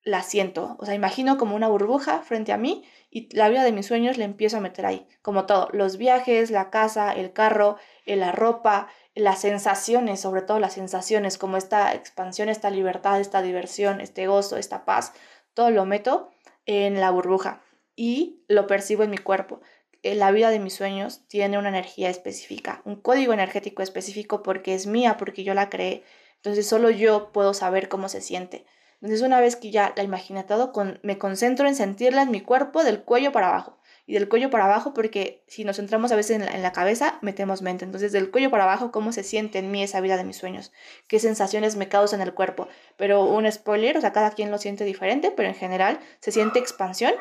las 0.09 0.27
siento. 0.27 0.77
O 0.79 0.87
sea, 0.87 0.95
imagino 0.95 1.37
como 1.37 1.55
una 1.55 1.69
burbuja 1.69 2.23
frente 2.23 2.53
a 2.53 2.57
mí 2.57 2.85
y 3.11 3.35
la 3.37 3.49
vida 3.49 3.63
de 3.63 3.73
mis 3.73 3.87
sueños 3.87 4.17
la 4.17 4.25
empiezo 4.25 4.57
a 4.57 4.61
meter 4.61 4.87
ahí. 4.87 5.07
Como 5.23 5.47
todo, 5.47 5.69
los 5.73 5.99
viajes, 5.99 6.51
la 6.51 6.71
casa, 6.71 7.13
el 7.13 7.33
carro, 7.33 7.77
eh, 8.07 8.17
la 8.17 8.33
ropa, 8.33 8.89
las 9.15 9.41
sensaciones, 9.41 10.21
sobre 10.21 10.43
todo 10.43 10.61
las 10.61 10.73
sensaciones, 10.73 11.39
como 11.39 11.57
esta 11.57 11.95
expansión, 11.95 12.49
esta 12.49 12.71
libertad, 12.71 13.21
esta 13.21 13.43
diversión, 13.43 14.01
este 14.01 14.27
gozo, 14.27 14.57
esta 14.57 14.85
paz, 14.85 15.13
todo 15.55 15.71
lo 15.71 15.85
meto 15.85 16.31
en 16.67 17.01
la 17.01 17.11
burbuja 17.11 17.63
y 17.95 18.45
lo 18.49 18.67
percibo 18.67 19.03
en 19.03 19.11
mi 19.11 19.19
cuerpo. 19.19 19.61
Eh, 20.03 20.15
la 20.15 20.31
vida 20.31 20.51
de 20.51 20.61
mis 20.61 20.75
sueños 20.75 21.27
tiene 21.29 21.59
una 21.59 21.69
energía 21.69 22.09
específica, 22.09 22.81
un 22.85 22.97
código 22.97 23.33
energético 23.33 23.83
específico 23.83 24.43
porque 24.43 24.75
es 24.75 24.87
mía, 24.87 25.17
porque 25.19 25.45
yo 25.45 25.53
la 25.53 25.69
creé. 25.69 26.05
Entonces 26.37 26.67
solo 26.67 26.89
yo 26.89 27.33
puedo 27.33 27.53
saber 27.53 27.89
cómo 27.89 28.09
se 28.09 28.21
siente. 28.21 28.65
Entonces 29.01 29.23
una 29.25 29.41
vez 29.41 29.57
que 29.57 29.71
ya 29.71 29.93
la 29.97 30.03
imaginé 30.03 30.45
todo, 30.45 30.73
con, 30.73 30.99
me 31.03 31.19
concentro 31.19 31.69
en 31.69 31.75
sentirla 31.75 32.23
en 32.23 32.31
mi 32.31 32.41
cuerpo 32.41 32.83
del 32.85 33.03
cuello 33.03 33.33
para 33.33 33.49
abajo. 33.49 33.79
Y 34.07 34.15
del 34.15 34.29
cuello 34.29 34.51
para 34.51 34.65
abajo 34.65 34.95
porque 34.95 35.45
si 35.47 35.65
nos 35.65 35.77
centramos 35.77 36.11
a 36.13 36.17
veces 36.17 36.37
en 36.37 36.47
la, 36.47 36.53
en 36.53 36.63
la 36.63 36.73
cabeza, 36.73 37.19
metemos 37.21 37.63
mente. 37.63 37.85
Entonces 37.85 38.11
del 38.11 38.31
cuello 38.31 38.51
para 38.51 38.65
abajo, 38.65 38.91
cómo 38.91 39.13
se 39.13 39.23
siente 39.23 39.59
en 39.59 39.71
mí 39.71 39.83
esa 39.83 40.01
vida 40.01 40.17
de 40.17 40.25
mis 40.25 40.39
sueños. 40.39 40.73
Qué 41.07 41.21
sensaciones 41.21 41.77
me 41.77 41.89
causan 41.89 42.23
el 42.23 42.35
cuerpo. 42.35 42.69
Pero 42.97 43.25
un 43.25 43.51
spoiler, 43.51 43.99
o 43.99 44.01
sea, 44.01 44.13
cada 44.13 44.31
quien 44.31 44.51
lo 44.51 44.59
siente 44.59 44.85
diferente, 44.85 45.31
pero 45.31 45.49
en 45.49 45.55
general 45.55 46.01
se 46.21 46.33
siente 46.33 46.59
expansión 46.59 47.13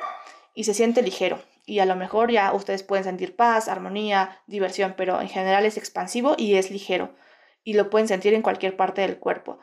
y 0.56 0.64
se 0.64 0.74
siente 0.74 1.02
ligero 1.02 1.40
y 1.68 1.80
a 1.80 1.86
lo 1.86 1.98
mejor 1.98 2.32
ya 2.32 2.54
ustedes 2.54 2.82
pueden 2.82 3.04
sentir 3.04 3.36
paz, 3.36 3.68
armonía, 3.68 4.40
diversión, 4.48 4.96
pero 4.96 5.20
en 5.20 5.28
general 5.28 5.66
es 5.66 5.76
expansivo 5.76 6.34
y 6.38 6.56
es 6.56 6.72
ligero 6.72 7.14
y 7.68 7.74
lo 7.74 7.90
pueden 7.90 8.08
sentir 8.08 8.34
en 8.34 8.42
cualquier 8.42 8.78
parte 8.78 9.02
del 9.02 9.20
cuerpo. 9.20 9.60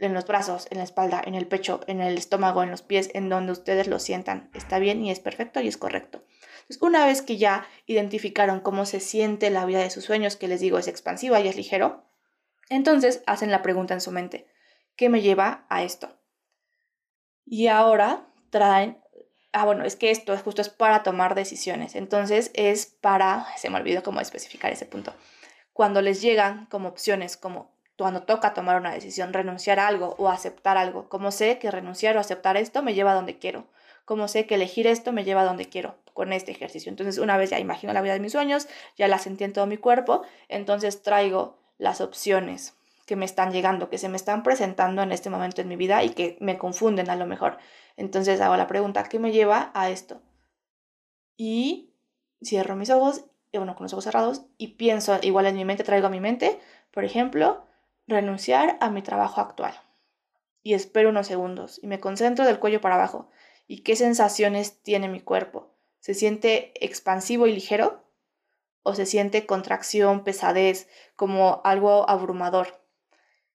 En 0.00 0.14
los 0.14 0.26
brazos, 0.26 0.66
en 0.70 0.78
la 0.78 0.84
espalda, 0.84 1.22
en 1.24 1.34
el 1.34 1.46
pecho, 1.46 1.80
en 1.86 2.00
el 2.00 2.16
estómago, 2.18 2.62
en 2.62 2.70
los 2.70 2.82
pies, 2.82 3.10
en 3.14 3.28
donde 3.28 3.52
ustedes 3.52 3.86
lo 3.86 3.98
sientan. 3.98 4.50
Está 4.54 4.78
bien 4.78 5.04
y 5.04 5.10
es 5.10 5.20
perfecto 5.20 5.60
y 5.60 5.68
es 5.68 5.76
correcto. 5.76 6.24
Entonces, 6.62 6.82
una 6.82 7.06
vez 7.06 7.22
que 7.22 7.36
ya 7.36 7.66
identificaron 7.86 8.60
cómo 8.60 8.86
se 8.86 9.00
siente 9.00 9.50
la 9.50 9.64
vida 9.64 9.80
de 9.80 9.90
sus 9.90 10.04
sueños, 10.04 10.36
que 10.36 10.48
les 10.48 10.60
digo 10.60 10.78
es 10.78 10.88
expansiva 10.88 11.40
y 11.40 11.48
es 11.48 11.56
ligero, 11.56 12.04
entonces 12.68 13.22
hacen 13.26 13.50
la 13.50 13.62
pregunta 13.62 13.94
en 13.94 14.00
su 14.00 14.12
mente, 14.12 14.46
¿qué 14.96 15.08
me 15.08 15.20
lleva 15.20 15.66
a 15.68 15.82
esto? 15.82 16.16
Y 17.44 17.66
ahora 17.66 18.28
traen, 18.50 19.02
ah, 19.52 19.64
bueno, 19.64 19.84
es 19.84 19.96
que 19.96 20.10
esto 20.10 20.32
es 20.32 20.42
justo 20.42 20.62
es 20.62 20.68
para 20.68 21.02
tomar 21.02 21.34
decisiones. 21.34 21.96
Entonces 21.96 22.52
es 22.54 22.86
para, 22.86 23.46
se 23.56 23.70
me 23.70 23.78
olvidó 23.78 24.02
cómo 24.02 24.20
especificar 24.20 24.72
ese 24.72 24.86
punto. 24.86 25.12
Cuando 25.72 26.02
les 26.02 26.22
llegan 26.22 26.66
como 26.66 26.88
opciones, 26.88 27.36
como 27.36 27.74
cuando 28.02 28.22
toca 28.22 28.54
tomar 28.54 28.76
una 28.76 28.92
decisión, 28.92 29.32
renunciar 29.32 29.78
a 29.78 29.86
algo 29.86 30.14
o 30.18 30.28
aceptar 30.28 30.76
algo. 30.78 31.08
Como 31.08 31.30
sé 31.30 31.58
que 31.58 31.70
renunciar 31.70 32.16
o 32.16 32.20
aceptar 32.20 32.56
esto 32.56 32.82
me 32.82 32.94
lleva 32.94 33.12
a 33.12 33.14
donde 33.14 33.38
quiero. 33.38 33.66
Como 34.04 34.26
sé 34.26 34.46
que 34.46 34.54
elegir 34.54 34.86
esto 34.86 35.12
me 35.12 35.24
lleva 35.24 35.42
a 35.42 35.44
donde 35.44 35.68
quiero 35.68 35.96
con 36.14 36.32
este 36.32 36.50
ejercicio. 36.50 36.90
Entonces, 36.90 37.18
una 37.18 37.36
vez 37.36 37.50
ya 37.50 37.58
imagino 37.58 37.92
la 37.92 38.02
vida 38.02 38.14
de 38.14 38.20
mis 38.20 38.32
sueños, 38.32 38.68
ya 38.96 39.06
la 39.06 39.18
sentí 39.18 39.44
en 39.44 39.52
todo 39.52 39.66
mi 39.66 39.76
cuerpo, 39.76 40.22
entonces 40.48 41.02
traigo 41.02 41.58
las 41.78 42.00
opciones 42.00 42.74
que 43.06 43.16
me 43.16 43.24
están 43.24 43.52
llegando, 43.52 43.90
que 43.90 43.98
se 43.98 44.08
me 44.08 44.16
están 44.16 44.42
presentando 44.42 45.02
en 45.02 45.12
este 45.12 45.30
momento 45.30 45.60
en 45.60 45.68
mi 45.68 45.76
vida 45.76 46.02
y 46.02 46.10
que 46.10 46.36
me 46.40 46.58
confunden 46.58 47.10
a 47.10 47.16
lo 47.16 47.26
mejor. 47.26 47.58
Entonces 47.96 48.40
hago 48.40 48.56
la 48.56 48.66
pregunta, 48.66 49.04
¿qué 49.04 49.18
me 49.18 49.32
lleva 49.32 49.70
a 49.74 49.90
esto? 49.90 50.22
Y 51.36 51.94
cierro 52.42 52.76
mis 52.76 52.90
ojos, 52.90 53.24
bueno, 53.52 53.76
con 53.76 53.84
los 53.84 53.92
ojos 53.92 54.04
cerrados, 54.04 54.42
y 54.56 54.68
pienso, 54.68 55.18
igual 55.22 55.46
en 55.46 55.56
mi 55.56 55.64
mente, 55.64 55.84
traigo 55.84 56.06
a 56.06 56.10
mi 56.10 56.20
mente, 56.20 56.58
por 56.92 57.04
ejemplo, 57.04 57.66
renunciar 58.10 58.76
a 58.80 58.90
mi 58.90 59.02
trabajo 59.02 59.40
actual. 59.40 59.74
Y 60.62 60.74
espero 60.74 61.08
unos 61.08 61.26
segundos 61.26 61.80
y 61.82 61.86
me 61.86 62.00
concentro 62.00 62.44
del 62.44 62.58
cuello 62.58 62.80
para 62.80 62.96
abajo. 62.96 63.30
¿Y 63.66 63.82
qué 63.82 63.96
sensaciones 63.96 64.82
tiene 64.82 65.08
mi 65.08 65.20
cuerpo? 65.20 65.74
¿Se 66.00 66.14
siente 66.14 66.72
expansivo 66.84 67.46
y 67.46 67.52
ligero? 67.52 68.04
¿O 68.82 68.94
se 68.94 69.06
siente 69.06 69.46
contracción, 69.46 70.24
pesadez, 70.24 70.88
como 71.16 71.60
algo 71.64 72.08
abrumador? 72.08 72.80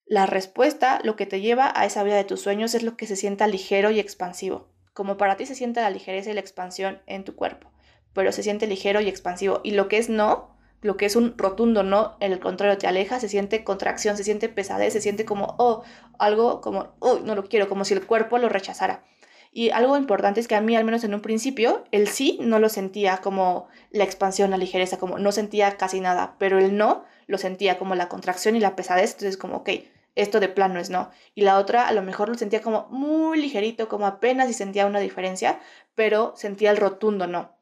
La 0.06 0.28
respuesta, 0.28 1.00
lo 1.04 1.16
que 1.16 1.26
te 1.26 1.42
lleva 1.42 1.72
a 1.76 1.86
esa 1.86 2.04
vida 2.04 2.16
de 2.16 2.24
tus 2.24 2.42
sueños 2.42 2.76
es 2.76 2.84
lo 2.84 2.96
que 2.96 3.08
se 3.08 3.16
sienta 3.16 3.48
ligero 3.48 3.90
y 3.90 4.00
expansivo. 4.00 4.70
Como 4.94 5.18
para 5.18 5.36
ti 5.36 5.46
se 5.48 5.56
siente 5.56 5.82
la 5.82 5.90
ligereza 5.90 6.30
y 6.30 6.34
la 6.34 6.42
expansión 6.42 7.02
en 7.08 7.24
tu 7.24 7.36
cuerpo, 7.36 7.72
pero 8.14 8.32
se 8.32 8.44
siente 8.44 8.68
ligero 8.68 9.02
y 9.02 9.10
expansivo. 9.10 9.62
Y 9.64 9.72
lo 9.72 9.88
que 9.88 9.98
es 9.98 10.08
no, 10.08 10.55
lo 10.82 10.98
que 10.98 11.06
es 11.06 11.16
un 11.16 11.38
rotundo 11.38 11.84
no, 11.84 12.18
en 12.20 12.32
el 12.32 12.40
contrario, 12.40 12.78
te 12.78 12.88
aleja, 12.88 13.20
se 13.20 13.30
siente 13.30 13.64
contracción, 13.64 14.18
se 14.18 14.24
siente 14.24 14.50
pesadez, 14.50 14.94
se 14.94 15.02
siente 15.02 15.26
como, 15.26 15.56
oh, 15.58 15.84
algo 16.20 16.62
como, 16.62 16.96
oh, 17.00 17.20
no 17.24 17.36
lo 17.36 17.46
quiero, 17.46 17.68
como 17.68 17.86
si 17.86 17.94
el 17.94 18.06
cuerpo 18.06 18.38
lo 18.38 18.50
rechazara. 18.50 19.04
Y 19.52 19.70
algo 19.70 19.96
importante 19.96 20.42
es 20.42 20.50
que 20.50 20.56
a 20.56 20.62
mí, 20.62 20.76
al 20.76 20.84
menos 20.84 21.06
en 21.06 21.14
un 21.14 21.22
principio, 21.22 21.86
el 21.92 22.10
sí 22.10 22.38
no 22.42 22.60
lo 22.60 22.68
sentía 22.68 23.18
como 23.18 23.68
la 23.90 24.04
expansión, 24.04 24.52
la 24.52 24.58
ligereza, 24.58 24.98
como 24.98 25.18
no 25.18 25.32
sentía 25.32 25.78
casi 25.78 26.02
nada, 26.02 26.36
pero 26.40 26.60
el 26.60 26.76
no 26.76 27.06
lo 27.26 27.38
sentía 27.38 27.78
como 27.78 27.96
la 27.96 28.10
contracción 28.10 28.58
y 28.58 28.60
la 28.60 28.76
pesadez, 28.76 29.14
entonces 29.14 29.38
como, 29.38 29.58
ok, 29.58 29.70
esto 30.16 30.40
de 30.40 30.50
plano 30.50 30.80
es 30.80 30.90
no. 30.90 31.10
Y 31.36 31.42
la 31.42 31.58
otra 31.58 31.88
a 31.88 31.94
lo 31.94 32.02
mejor 32.02 32.30
lo 32.30 32.36
sentía 32.36 32.62
como 32.62 32.88
muy 32.90 33.42
ligerito, 33.42 33.88
como 33.88 34.08
apenas 34.08 34.50
y 34.50 34.54
sentía 34.54 34.88
una 34.88 35.00
diferencia, 35.00 35.60
pero 35.96 36.34
sentía 36.36 36.72
el 36.72 36.78
rotundo 36.78 37.26
no. 37.26 37.55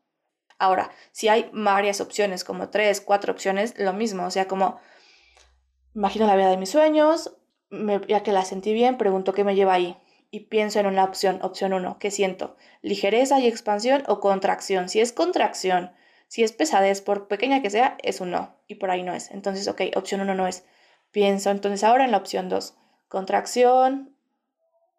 Ahora, 0.60 0.92
si 1.12 1.28
hay 1.28 1.50
varias 1.54 2.02
opciones, 2.02 2.44
como 2.44 2.70
tres, 2.70 3.02
cuatro 3.02 3.34
opciones, 3.34 3.74
lo 3.78 3.94
mismo, 3.94 4.26
o 4.26 4.32
sea, 4.32 4.48
como 4.48 4.80
imagino 5.96 6.28
la 6.28 6.36
vida 6.36 6.50
de 6.50 6.58
mis 6.58 6.70
sueños, 6.70 7.36
ya 8.08 8.24
que 8.24 8.32
la 8.32 8.46
sentí 8.46 8.74
bien, 8.74 8.98
pregunto 8.98 9.34
qué 9.34 9.44
me 9.44 9.56
lleva 9.56 9.74
ahí 9.74 9.98
y 10.34 10.42
pienso 10.42 10.80
en 10.80 10.88
una 10.88 11.04
opción, 11.04 11.40
opción 11.44 11.74
uno, 11.74 12.00
¿qué 12.00 12.10
siento? 12.10 12.56
¿Ligereza 12.82 13.40
y 13.40 13.48
expansión 13.48 14.04
o 14.08 14.20
contracción? 14.20 14.90
Si 14.90 15.00
es 15.00 15.14
contracción, 15.14 15.92
si 16.28 16.42
es 16.42 16.52
pesadez, 16.54 17.02
por 17.02 17.28
pequeña 17.28 17.62
que 17.62 17.70
sea, 17.70 17.98
es 18.02 18.20
un 18.20 18.32
no 18.32 18.56
y 18.68 18.76
por 18.76 18.90
ahí 18.90 19.04
no 19.04 19.14
es. 19.14 19.30
Entonces, 19.30 19.68
ok, 19.68 19.82
opción 19.96 20.22
uno 20.22 20.34
no 20.34 20.48
es. 20.48 20.66
Pienso 21.12 21.52
entonces 21.52 21.84
ahora 21.84 22.06
en 22.06 22.10
la 22.12 22.18
opción 22.18 22.50
dos, 22.50 22.76
contracción 23.08 24.18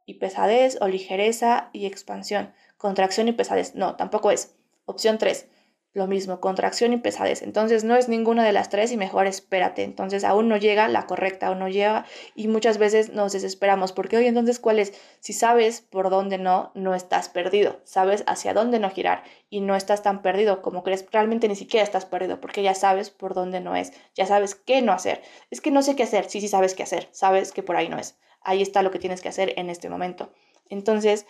y 0.07 0.15
pesadez 0.15 0.79
o 0.81 0.87
ligereza 0.87 1.71
y 1.73 1.87
expansión. 1.87 2.55
Contracción 2.77 3.27
y 3.27 3.33
pesadez, 3.33 3.75
no, 3.75 3.97
tampoco 3.97 4.31
es. 4.31 4.55
Opción 4.87 5.19
3, 5.19 5.49
lo 5.95 6.09
mismo, 6.09 6.41
contracción 6.41 6.93
y 6.93 6.97
pesadez. 6.97 7.41
Entonces 7.43 7.85
no 7.85 7.95
es 7.95 8.09
ninguna 8.09 8.45
de 8.45 8.53
las 8.53 8.69
tres 8.69 8.91
y 8.91 8.97
mejor 8.97 9.29
espérate. 9.29 9.85
Entonces 9.85 10.25
aún 10.25 10.49
no 10.49 10.57
llega 10.57 10.89
la 10.89 11.07
correcta, 11.07 11.47
aún 11.47 11.61
no 11.61 11.69
llega 11.69 12.05
y 12.35 12.49
muchas 12.49 12.79
veces 12.79 13.11
nos 13.11 13.33
desesperamos 13.33 13.93
porque, 13.93 14.17
oye, 14.17 14.27
entonces, 14.27 14.59
¿cuál 14.59 14.81
es? 14.81 14.93
Si 15.21 15.33
sabes 15.33 15.83
por 15.83 16.11
dónde 16.11 16.37
no, 16.37 16.73
no 16.75 16.97
estás 16.97 17.29
perdido. 17.29 17.81
Sabes 17.85 18.25
hacia 18.27 18.55
dónde 18.55 18.81
no 18.81 18.91
girar 18.91 19.23
y 19.51 19.61
no 19.61 19.77
estás 19.77 20.03
tan 20.03 20.21
perdido 20.21 20.63
como 20.63 20.83
crees. 20.83 21.07
Realmente 21.13 21.47
ni 21.47 21.55
siquiera 21.55 21.85
estás 21.85 22.07
perdido 22.07 22.41
porque 22.41 22.63
ya 22.65 22.75
sabes 22.75 23.11
por 23.11 23.33
dónde 23.33 23.61
no 23.61 23.77
es. 23.77 23.93
Ya 24.17 24.27
sabes 24.27 24.57
qué 24.57 24.83
no 24.83 24.93
hacer. 24.93 25.23
Es 25.51 25.61
que 25.61 25.71
no 25.71 25.81
sé 25.83 25.95
qué 25.95 26.03
hacer. 26.03 26.29
Sí, 26.29 26.41
sí 26.41 26.49
sabes 26.49 26.75
qué 26.75 26.83
hacer. 26.83 27.09
Sabes 27.13 27.53
que 27.53 27.63
por 27.63 27.77
ahí 27.77 27.89
no 27.89 27.99
es. 27.99 28.19
Ahí 28.41 28.63
está 28.63 28.83
lo 28.83 28.91
que 28.91 28.99
tienes 28.99 29.23
que 29.23 29.29
hacer 29.29 29.55
en 29.57 29.71
este 29.71 29.89
momento. 29.89 30.33
Entonces, 30.69 31.25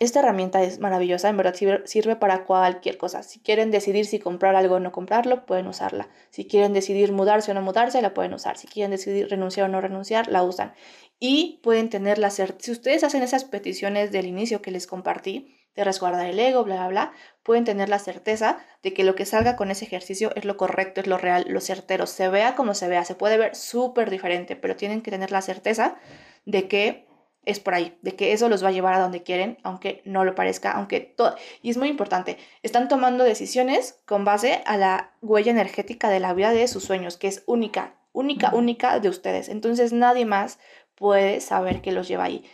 esta 0.00 0.20
herramienta 0.20 0.62
es 0.62 0.78
maravillosa, 0.78 1.28
en 1.28 1.36
verdad 1.36 1.54
sirve 1.84 2.16
para 2.16 2.44
cualquier 2.44 2.98
cosa. 2.98 3.22
Si 3.22 3.40
quieren 3.40 3.70
decidir 3.70 4.06
si 4.06 4.18
comprar 4.18 4.56
algo 4.56 4.76
o 4.76 4.80
no 4.80 4.92
comprarlo, 4.92 5.46
pueden 5.46 5.66
usarla. 5.66 6.08
Si 6.30 6.46
quieren 6.46 6.72
decidir 6.72 7.12
mudarse 7.12 7.50
o 7.50 7.54
no 7.54 7.62
mudarse, 7.62 8.02
la 8.02 8.14
pueden 8.14 8.34
usar. 8.34 8.56
Si 8.56 8.66
quieren 8.66 8.90
decidir 8.90 9.28
renunciar 9.28 9.68
o 9.68 9.72
no 9.72 9.80
renunciar, 9.80 10.28
la 10.28 10.42
usan. 10.42 10.74
Y 11.20 11.60
pueden 11.62 11.88
tener 11.88 12.18
la 12.18 12.30
certeza, 12.30 12.64
si 12.64 12.70
ustedes 12.72 13.04
hacen 13.04 13.22
esas 13.22 13.44
peticiones 13.44 14.10
del 14.10 14.26
inicio 14.26 14.60
que 14.60 14.72
les 14.72 14.86
compartí, 14.88 15.56
de 15.74 15.84
resguardar 15.84 16.26
el 16.26 16.38
ego, 16.38 16.64
bla, 16.64 16.76
bla, 16.76 16.88
bla, 16.88 17.12
pueden 17.42 17.64
tener 17.64 17.88
la 17.88 17.98
certeza 17.98 18.58
de 18.82 18.92
que 18.92 19.04
lo 19.04 19.14
que 19.14 19.24
salga 19.24 19.56
con 19.56 19.70
ese 19.70 19.84
ejercicio 19.84 20.32
es 20.34 20.44
lo 20.44 20.56
correcto, 20.56 21.00
es 21.00 21.06
lo 21.06 21.16
real, 21.16 21.46
lo 21.48 21.60
certero. 21.60 22.06
Se 22.06 22.28
vea 22.28 22.54
como 22.54 22.74
se 22.74 22.88
vea, 22.88 23.04
se 23.04 23.14
puede 23.14 23.38
ver 23.38 23.54
súper 23.54 24.10
diferente, 24.10 24.56
pero 24.56 24.76
tienen 24.76 25.00
que 25.00 25.10
tener 25.10 25.30
la 25.30 25.42
certeza 25.42 25.96
de 26.44 26.68
que 26.68 27.06
es 27.44 27.58
por 27.58 27.74
ahí, 27.74 27.98
de 28.02 28.14
que 28.14 28.32
eso 28.32 28.48
los 28.48 28.62
va 28.62 28.68
a 28.68 28.72
llevar 28.72 28.94
a 28.94 29.00
donde 29.00 29.22
quieren, 29.22 29.58
aunque 29.64 30.00
no 30.04 30.24
lo 30.24 30.34
parezca, 30.34 30.72
aunque 30.72 31.00
todo... 31.00 31.34
Y 31.60 31.70
es 31.70 31.76
muy 31.76 31.88
importante, 31.88 32.38
están 32.62 32.88
tomando 32.88 33.24
decisiones 33.24 34.00
con 34.06 34.24
base 34.24 34.62
a 34.64 34.76
la 34.76 35.12
huella 35.22 35.50
energética 35.50 36.08
de 36.08 36.20
la 36.20 36.34
vida 36.34 36.52
de 36.52 36.68
sus 36.68 36.84
sueños, 36.84 37.16
que 37.16 37.28
es 37.28 37.42
única, 37.46 37.94
única, 38.12 38.50
única 38.54 39.00
de 39.00 39.08
ustedes. 39.08 39.48
Entonces 39.48 39.92
nadie 39.92 40.24
más 40.24 40.60
puede 40.94 41.40
saber 41.40 41.82
que 41.82 41.92
los 41.92 42.06
lleva 42.06 42.24
ahí. 42.24 42.44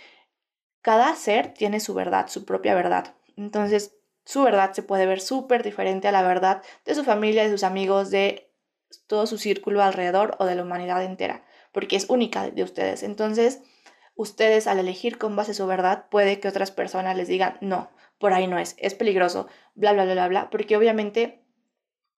Cada 0.81 1.15
ser 1.17 1.53
tiene 1.53 1.81
su 1.81 1.93
verdad, 1.93 2.29
su 2.29 2.47
propia 2.47 2.75
verdad. 2.75 3.15
Entonces 3.37 3.95
su 4.25 4.43
verdad 4.43 4.73
se 4.73 4.83
puede 4.83 5.07
ver 5.07 5.21
súper 5.21 5.63
diferente 5.63 6.09
a 6.09 6.13
la 6.13 6.23
verdad 6.23 6.63
de 6.85 6.95
su 6.95 7.05
familia, 7.05 7.45
de 7.45 7.51
sus 7.51 7.63
amigos, 7.63 8.11
de 8.11 8.51
todo 9.07 9.27
su 9.27 9.37
círculo 9.39 9.83
alrededor 9.83 10.37
o 10.39 10.47
de 10.47 10.55
la 10.55 10.63
humanidad 10.63 11.05
entera, 11.05 11.45
porque 11.73 11.97
es 11.97 12.09
única 12.09 12.51
de 12.51 12.63
ustedes. 12.63 13.03
Entonces 13.03 13.61
ustedes 14.19 14.67
al 14.67 14.81
elegir 14.81 15.17
con 15.17 15.37
base 15.37 15.55
su 15.55 15.65
verdad, 15.69 16.07
puede 16.11 16.41
que 16.41 16.49
otras 16.49 16.73
personas 16.73 17.17
les 17.17 17.29
digan, 17.29 17.57
no, 17.61 17.89
por 18.19 18.33
ahí 18.33 18.49
no 18.49 18.59
es, 18.59 18.75
es 18.79 18.95
peligroso, 18.95 19.47
bla, 19.77 19.93
bla, 19.93 20.05
bla, 20.05 20.15
bla, 20.15 20.29
bla, 20.29 20.51
porque 20.51 20.77
obviamente 20.77 21.45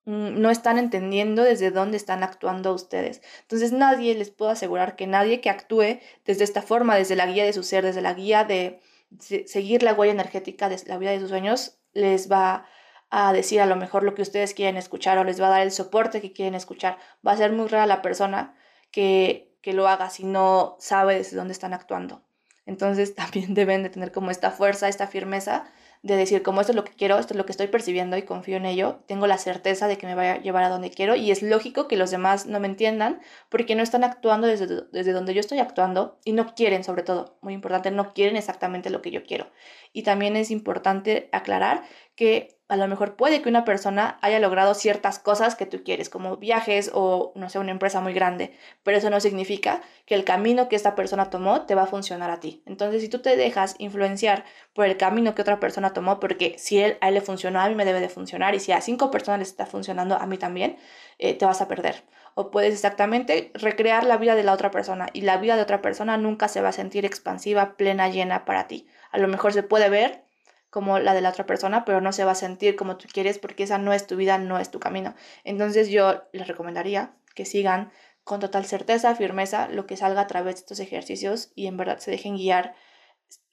mm, 0.06 0.40
no 0.40 0.50
están 0.50 0.78
entendiendo 0.78 1.44
desde 1.44 1.70
dónde 1.70 1.98
están 1.98 2.22
actuando 2.22 2.72
ustedes. 2.72 3.20
Entonces 3.42 3.72
nadie 3.72 4.14
les 4.14 4.30
puedo 4.30 4.50
asegurar 4.50 4.96
que 4.96 5.06
nadie 5.06 5.42
que 5.42 5.50
actúe 5.50 6.00
desde 6.24 6.44
esta 6.44 6.62
forma, 6.62 6.96
desde 6.96 7.16
la 7.16 7.26
guía 7.26 7.44
de 7.44 7.52
su 7.52 7.62
ser, 7.62 7.84
desde 7.84 8.00
la 8.00 8.14
guía 8.14 8.44
de 8.44 8.80
seguir 9.18 9.82
la 9.82 9.92
huella 9.92 10.14
energética 10.14 10.70
de 10.70 10.80
la 10.86 10.96
vida 10.96 11.10
de 11.10 11.20
sus 11.20 11.28
sueños, 11.28 11.78
les 11.92 12.32
va 12.32 12.64
a 13.10 13.34
decir 13.34 13.60
a 13.60 13.66
lo 13.66 13.76
mejor 13.76 14.04
lo 14.04 14.14
que 14.14 14.22
ustedes 14.22 14.54
quieren 14.54 14.78
escuchar 14.78 15.18
o 15.18 15.24
les 15.24 15.38
va 15.38 15.48
a 15.48 15.50
dar 15.50 15.62
el 15.62 15.72
soporte 15.72 16.22
que 16.22 16.32
quieren 16.32 16.54
escuchar. 16.54 16.96
Va 17.26 17.32
a 17.32 17.36
ser 17.36 17.52
muy 17.52 17.68
rara 17.68 17.84
la 17.84 18.00
persona 18.00 18.54
que 18.90 19.49
que 19.62 19.72
lo 19.72 19.88
haga 19.88 20.10
si 20.10 20.24
no 20.24 20.76
sabe 20.78 21.16
desde 21.16 21.36
dónde 21.36 21.52
están 21.52 21.74
actuando. 21.74 22.22
Entonces 22.66 23.14
también 23.16 23.54
deben 23.54 23.82
de 23.82 23.90
tener 23.90 24.12
como 24.12 24.30
esta 24.30 24.50
fuerza, 24.50 24.88
esta 24.88 25.06
firmeza 25.06 25.64
de 26.02 26.16
decir 26.16 26.42
como 26.42 26.62
esto 26.62 26.72
es 26.72 26.76
lo 26.76 26.84
que 26.84 26.94
quiero, 26.94 27.18
esto 27.18 27.34
es 27.34 27.38
lo 27.38 27.44
que 27.44 27.52
estoy 27.52 27.66
percibiendo 27.66 28.16
y 28.16 28.22
confío 28.22 28.56
en 28.56 28.64
ello, 28.64 29.00
tengo 29.06 29.26
la 29.26 29.36
certeza 29.36 29.86
de 29.86 29.98
que 29.98 30.06
me 30.06 30.14
vaya 30.14 30.34
a 30.34 30.40
llevar 30.40 30.64
a 30.64 30.70
donde 30.70 30.90
quiero 30.90 31.14
y 31.14 31.30
es 31.30 31.42
lógico 31.42 31.88
que 31.88 31.96
los 31.96 32.10
demás 32.10 32.46
no 32.46 32.58
me 32.58 32.68
entiendan 32.68 33.20
porque 33.50 33.74
no 33.74 33.82
están 33.82 34.02
actuando 34.02 34.46
desde, 34.46 34.66
desde 34.92 35.12
donde 35.12 35.34
yo 35.34 35.40
estoy 35.40 35.58
actuando 35.58 36.18
y 36.24 36.32
no 36.32 36.54
quieren 36.54 36.84
sobre 36.84 37.02
todo, 37.02 37.36
muy 37.42 37.52
importante, 37.52 37.90
no 37.90 38.14
quieren 38.14 38.36
exactamente 38.36 38.88
lo 38.88 39.02
que 39.02 39.10
yo 39.10 39.24
quiero. 39.24 39.50
Y 39.92 40.02
también 40.02 40.36
es 40.36 40.50
importante 40.50 41.28
aclarar 41.32 41.82
que 42.20 42.58
a 42.68 42.76
lo 42.76 42.86
mejor 42.86 43.16
puede 43.16 43.40
que 43.40 43.48
una 43.48 43.64
persona 43.64 44.18
haya 44.20 44.38
logrado 44.40 44.74
ciertas 44.74 45.18
cosas 45.18 45.56
que 45.56 45.64
tú 45.64 45.82
quieres, 45.82 46.10
como 46.10 46.36
viajes 46.36 46.90
o, 46.92 47.32
no 47.34 47.48
sé, 47.48 47.58
una 47.58 47.70
empresa 47.70 48.02
muy 48.02 48.12
grande, 48.12 48.52
pero 48.82 48.98
eso 48.98 49.08
no 49.08 49.20
significa 49.20 49.80
que 50.04 50.14
el 50.14 50.24
camino 50.24 50.68
que 50.68 50.76
esta 50.76 50.94
persona 50.94 51.30
tomó 51.30 51.62
te 51.62 51.74
va 51.74 51.84
a 51.84 51.86
funcionar 51.86 52.30
a 52.30 52.38
ti. 52.38 52.62
Entonces, 52.66 53.00
si 53.00 53.08
tú 53.08 53.20
te 53.20 53.36
dejas 53.36 53.74
influenciar 53.78 54.44
por 54.74 54.84
el 54.84 54.98
camino 54.98 55.34
que 55.34 55.40
otra 55.40 55.60
persona 55.60 55.94
tomó, 55.94 56.20
porque 56.20 56.56
si 56.58 56.78
él, 56.78 56.98
a 57.00 57.08
él 57.08 57.14
le 57.14 57.22
funcionó, 57.22 57.58
a 57.58 57.70
mí 57.70 57.74
me 57.74 57.86
debe 57.86 58.00
de 58.00 58.10
funcionar, 58.10 58.54
y 58.54 58.60
si 58.60 58.70
a 58.72 58.82
cinco 58.82 59.10
personas 59.10 59.38
les 59.38 59.48
está 59.48 59.64
funcionando, 59.64 60.16
a 60.16 60.26
mí 60.26 60.36
también, 60.36 60.76
eh, 61.16 61.32
te 61.32 61.46
vas 61.46 61.62
a 61.62 61.68
perder. 61.68 62.04
o 62.34 62.50
puedes 62.50 62.74
exactamente 62.74 63.50
recrear 63.54 64.04
la 64.04 64.18
vida 64.18 64.34
de 64.34 64.42
la 64.44 64.52
otra 64.52 64.70
persona 64.70 65.06
y 65.14 65.22
la 65.22 65.38
vida 65.38 65.56
de 65.56 65.62
otra 65.62 65.80
persona 65.80 66.18
nunca 66.18 66.48
se 66.48 66.60
va 66.60 66.68
a 66.68 66.72
sentir 66.72 67.06
expansiva, 67.06 67.76
plena, 67.78 68.08
llena 68.08 68.44
para 68.44 68.68
ti. 68.68 68.86
A 69.10 69.18
lo 69.18 69.26
mejor 69.26 69.54
se 69.54 69.62
puede 69.62 69.88
ver 69.88 70.29
como 70.70 70.98
la 70.98 71.14
de 71.14 71.20
la 71.20 71.30
otra 71.30 71.46
persona, 71.46 71.84
pero 71.84 72.00
no 72.00 72.12
se 72.12 72.24
va 72.24 72.32
a 72.32 72.36
sentir 72.36 72.76
como 72.76 72.96
tú 72.96 73.08
quieres 73.12 73.38
porque 73.38 73.64
esa 73.64 73.78
no 73.78 73.92
es 73.92 74.06
tu 74.06 74.16
vida, 74.16 74.38
no 74.38 74.58
es 74.58 74.70
tu 74.70 74.80
camino. 74.80 75.14
Entonces 75.44 75.88
yo 75.88 76.22
les 76.32 76.46
recomendaría 76.46 77.14
que 77.34 77.44
sigan 77.44 77.90
con 78.24 78.40
total 78.40 78.64
certeza, 78.64 79.14
firmeza, 79.14 79.68
lo 79.68 79.86
que 79.86 79.96
salga 79.96 80.22
a 80.22 80.26
través 80.26 80.54
de 80.54 80.60
estos 80.60 80.80
ejercicios 80.80 81.52
y 81.54 81.66
en 81.66 81.76
verdad 81.76 81.98
se 81.98 82.10
dejen 82.10 82.36
guiar 82.36 82.74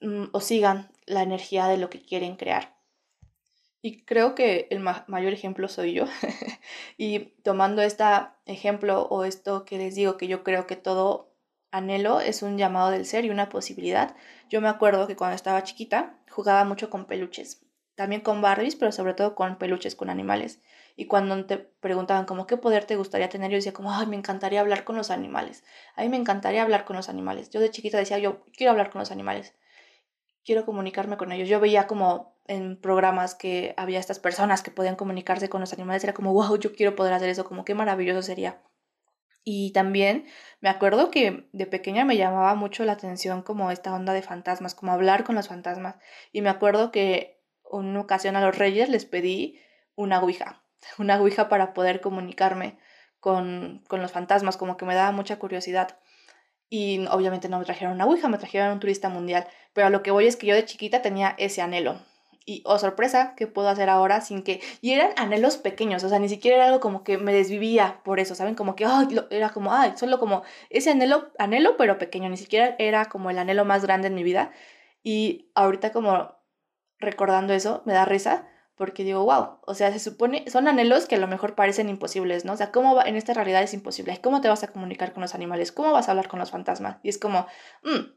mm, 0.00 0.26
o 0.32 0.40
sigan 0.40 0.90
la 1.06 1.22
energía 1.22 1.66
de 1.66 1.78
lo 1.78 1.90
que 1.90 2.00
quieren 2.00 2.36
crear. 2.36 2.76
Y 3.80 4.04
creo 4.04 4.34
que 4.34 4.66
el 4.70 4.80
mayor 4.80 5.32
ejemplo 5.32 5.68
soy 5.68 5.94
yo. 5.94 6.04
y 6.98 7.20
tomando 7.42 7.82
este 7.82 8.04
ejemplo 8.46 9.02
o 9.02 9.24
esto 9.24 9.64
que 9.64 9.78
les 9.78 9.94
digo, 9.94 10.16
que 10.16 10.26
yo 10.26 10.42
creo 10.42 10.66
que 10.66 10.76
todo 10.76 11.34
anhelo 11.70 12.20
es 12.20 12.42
un 12.42 12.58
llamado 12.58 12.90
del 12.90 13.06
ser 13.06 13.24
y 13.24 13.30
una 13.30 13.48
posibilidad. 13.48 14.16
Yo 14.48 14.60
me 14.60 14.68
acuerdo 14.68 15.06
que 15.06 15.16
cuando 15.16 15.36
estaba 15.36 15.62
chiquita 15.62 16.17
jugaba 16.38 16.62
mucho 16.62 16.88
con 16.88 17.06
peluches, 17.06 17.66
también 17.96 18.20
con 18.20 18.40
Barbies, 18.40 18.76
pero 18.76 18.92
sobre 18.92 19.12
todo 19.12 19.34
con 19.34 19.58
peluches, 19.58 19.96
con 19.96 20.08
animales. 20.08 20.62
Y 20.94 21.06
cuando 21.06 21.44
te 21.46 21.58
preguntaban 21.58 22.26
como 22.26 22.46
qué 22.46 22.56
poder 22.56 22.84
te 22.84 22.94
gustaría 22.94 23.28
tener, 23.28 23.50
yo 23.50 23.56
decía 23.56 23.72
como, 23.72 23.92
ay, 23.92 24.06
me 24.06 24.14
encantaría 24.14 24.60
hablar 24.60 24.84
con 24.84 24.94
los 24.94 25.10
animales. 25.10 25.64
A 25.96 26.02
mí 26.02 26.08
me 26.08 26.16
encantaría 26.16 26.62
hablar 26.62 26.84
con 26.84 26.94
los 26.94 27.08
animales. 27.08 27.50
Yo 27.50 27.58
de 27.58 27.72
chiquita 27.72 27.98
decía, 27.98 28.20
yo 28.20 28.44
quiero 28.56 28.70
hablar 28.70 28.90
con 28.90 29.00
los 29.00 29.10
animales. 29.10 29.56
Quiero 30.44 30.64
comunicarme 30.64 31.16
con 31.16 31.32
ellos. 31.32 31.48
Yo 31.48 31.58
veía 31.58 31.88
como 31.88 32.36
en 32.46 32.80
programas 32.80 33.34
que 33.34 33.74
había 33.76 33.98
estas 33.98 34.20
personas 34.20 34.62
que 34.62 34.70
podían 34.70 34.94
comunicarse 34.94 35.48
con 35.48 35.60
los 35.60 35.72
animales. 35.72 36.04
Era 36.04 36.14
como, 36.14 36.32
wow, 36.32 36.56
yo 36.56 36.72
quiero 36.72 36.94
poder 36.94 37.14
hacer 37.14 37.30
eso, 37.30 37.44
como 37.44 37.64
qué 37.64 37.74
maravilloso 37.74 38.22
sería. 38.22 38.62
Y 39.50 39.70
también 39.72 40.26
me 40.60 40.68
acuerdo 40.68 41.10
que 41.10 41.48
de 41.52 41.64
pequeña 41.64 42.04
me 42.04 42.18
llamaba 42.18 42.54
mucho 42.54 42.84
la 42.84 42.92
atención 42.92 43.40
como 43.40 43.70
esta 43.70 43.94
onda 43.94 44.12
de 44.12 44.20
fantasmas, 44.20 44.74
como 44.74 44.92
hablar 44.92 45.24
con 45.24 45.36
los 45.36 45.48
fantasmas. 45.48 45.96
Y 46.32 46.42
me 46.42 46.50
acuerdo 46.50 46.92
que 46.92 47.40
una 47.64 47.98
ocasión 47.98 48.36
a 48.36 48.42
los 48.42 48.58
reyes 48.58 48.90
les 48.90 49.06
pedí 49.06 49.58
una 49.94 50.20
ouija 50.20 50.62
una 50.98 51.18
ouija 51.18 51.48
para 51.48 51.72
poder 51.72 52.02
comunicarme 52.02 52.78
con, 53.20 53.82
con 53.88 54.02
los 54.02 54.12
fantasmas, 54.12 54.58
como 54.58 54.76
que 54.76 54.84
me 54.84 54.94
daba 54.94 55.12
mucha 55.12 55.38
curiosidad. 55.38 55.98
Y 56.68 57.06
obviamente 57.06 57.48
no 57.48 57.58
me 57.58 57.64
trajeron 57.64 57.94
una 57.94 58.04
ouija, 58.04 58.28
me 58.28 58.36
trajeron 58.36 58.72
un 58.72 58.80
turista 58.80 59.08
mundial. 59.08 59.48
Pero 59.72 59.86
a 59.86 59.90
lo 59.90 60.02
que 60.02 60.10
voy 60.10 60.26
es 60.26 60.36
que 60.36 60.46
yo 60.46 60.54
de 60.54 60.66
chiquita 60.66 61.00
tenía 61.00 61.34
ese 61.38 61.62
anhelo. 61.62 61.98
Y, 62.48 62.62
oh 62.64 62.78
sorpresa, 62.78 63.34
¿qué 63.36 63.46
puedo 63.46 63.68
hacer 63.68 63.90
ahora 63.90 64.22
sin 64.22 64.42
que...? 64.42 64.62
Y 64.80 64.92
eran 64.92 65.10
anhelos 65.18 65.58
pequeños, 65.58 66.02
o 66.02 66.08
sea, 66.08 66.18
ni 66.18 66.30
siquiera 66.30 66.56
era 66.56 66.66
algo 66.68 66.80
como 66.80 67.04
que 67.04 67.18
me 67.18 67.34
desvivía 67.34 68.00
por 68.04 68.20
eso, 68.20 68.34
¿saben? 68.34 68.54
Como 68.54 68.74
que, 68.74 68.86
ay, 68.86 69.06
era 69.28 69.50
como, 69.50 69.74
ay, 69.74 69.92
solo 69.96 70.18
como 70.18 70.42
ese 70.70 70.90
anhelo, 70.90 71.30
anhelo, 71.38 71.76
pero 71.76 71.98
pequeño, 71.98 72.30
ni 72.30 72.38
siquiera 72.38 72.74
era 72.78 73.04
como 73.04 73.28
el 73.28 73.38
anhelo 73.38 73.66
más 73.66 73.82
grande 73.82 74.08
en 74.08 74.14
mi 74.14 74.22
vida. 74.22 74.50
Y 75.02 75.50
ahorita 75.54 75.92
como 75.92 76.38
recordando 76.98 77.52
eso, 77.52 77.82
me 77.84 77.92
da 77.92 78.06
risa, 78.06 78.48
porque 78.76 79.04
digo, 79.04 79.24
wow, 79.24 79.58
o 79.66 79.74
sea, 79.74 79.92
se 79.92 79.98
supone, 79.98 80.48
son 80.50 80.68
anhelos 80.68 81.04
que 81.04 81.16
a 81.16 81.18
lo 81.18 81.28
mejor 81.28 81.54
parecen 81.54 81.90
imposibles, 81.90 82.46
¿no? 82.46 82.54
O 82.54 82.56
sea, 82.56 82.72
¿cómo 82.72 82.94
va, 82.94 83.02
en 83.02 83.16
esta 83.16 83.34
realidad 83.34 83.62
es 83.62 83.74
imposible? 83.74 84.18
¿Cómo 84.22 84.40
te 84.40 84.48
vas 84.48 84.62
a 84.62 84.68
comunicar 84.68 85.12
con 85.12 85.20
los 85.20 85.34
animales? 85.34 85.70
¿Cómo 85.70 85.92
vas 85.92 86.08
a 86.08 86.12
hablar 86.12 86.28
con 86.28 86.38
los 86.38 86.50
fantasmas? 86.50 86.96
Y 87.02 87.10
es 87.10 87.18
como, 87.18 87.46
mm, 87.82 88.10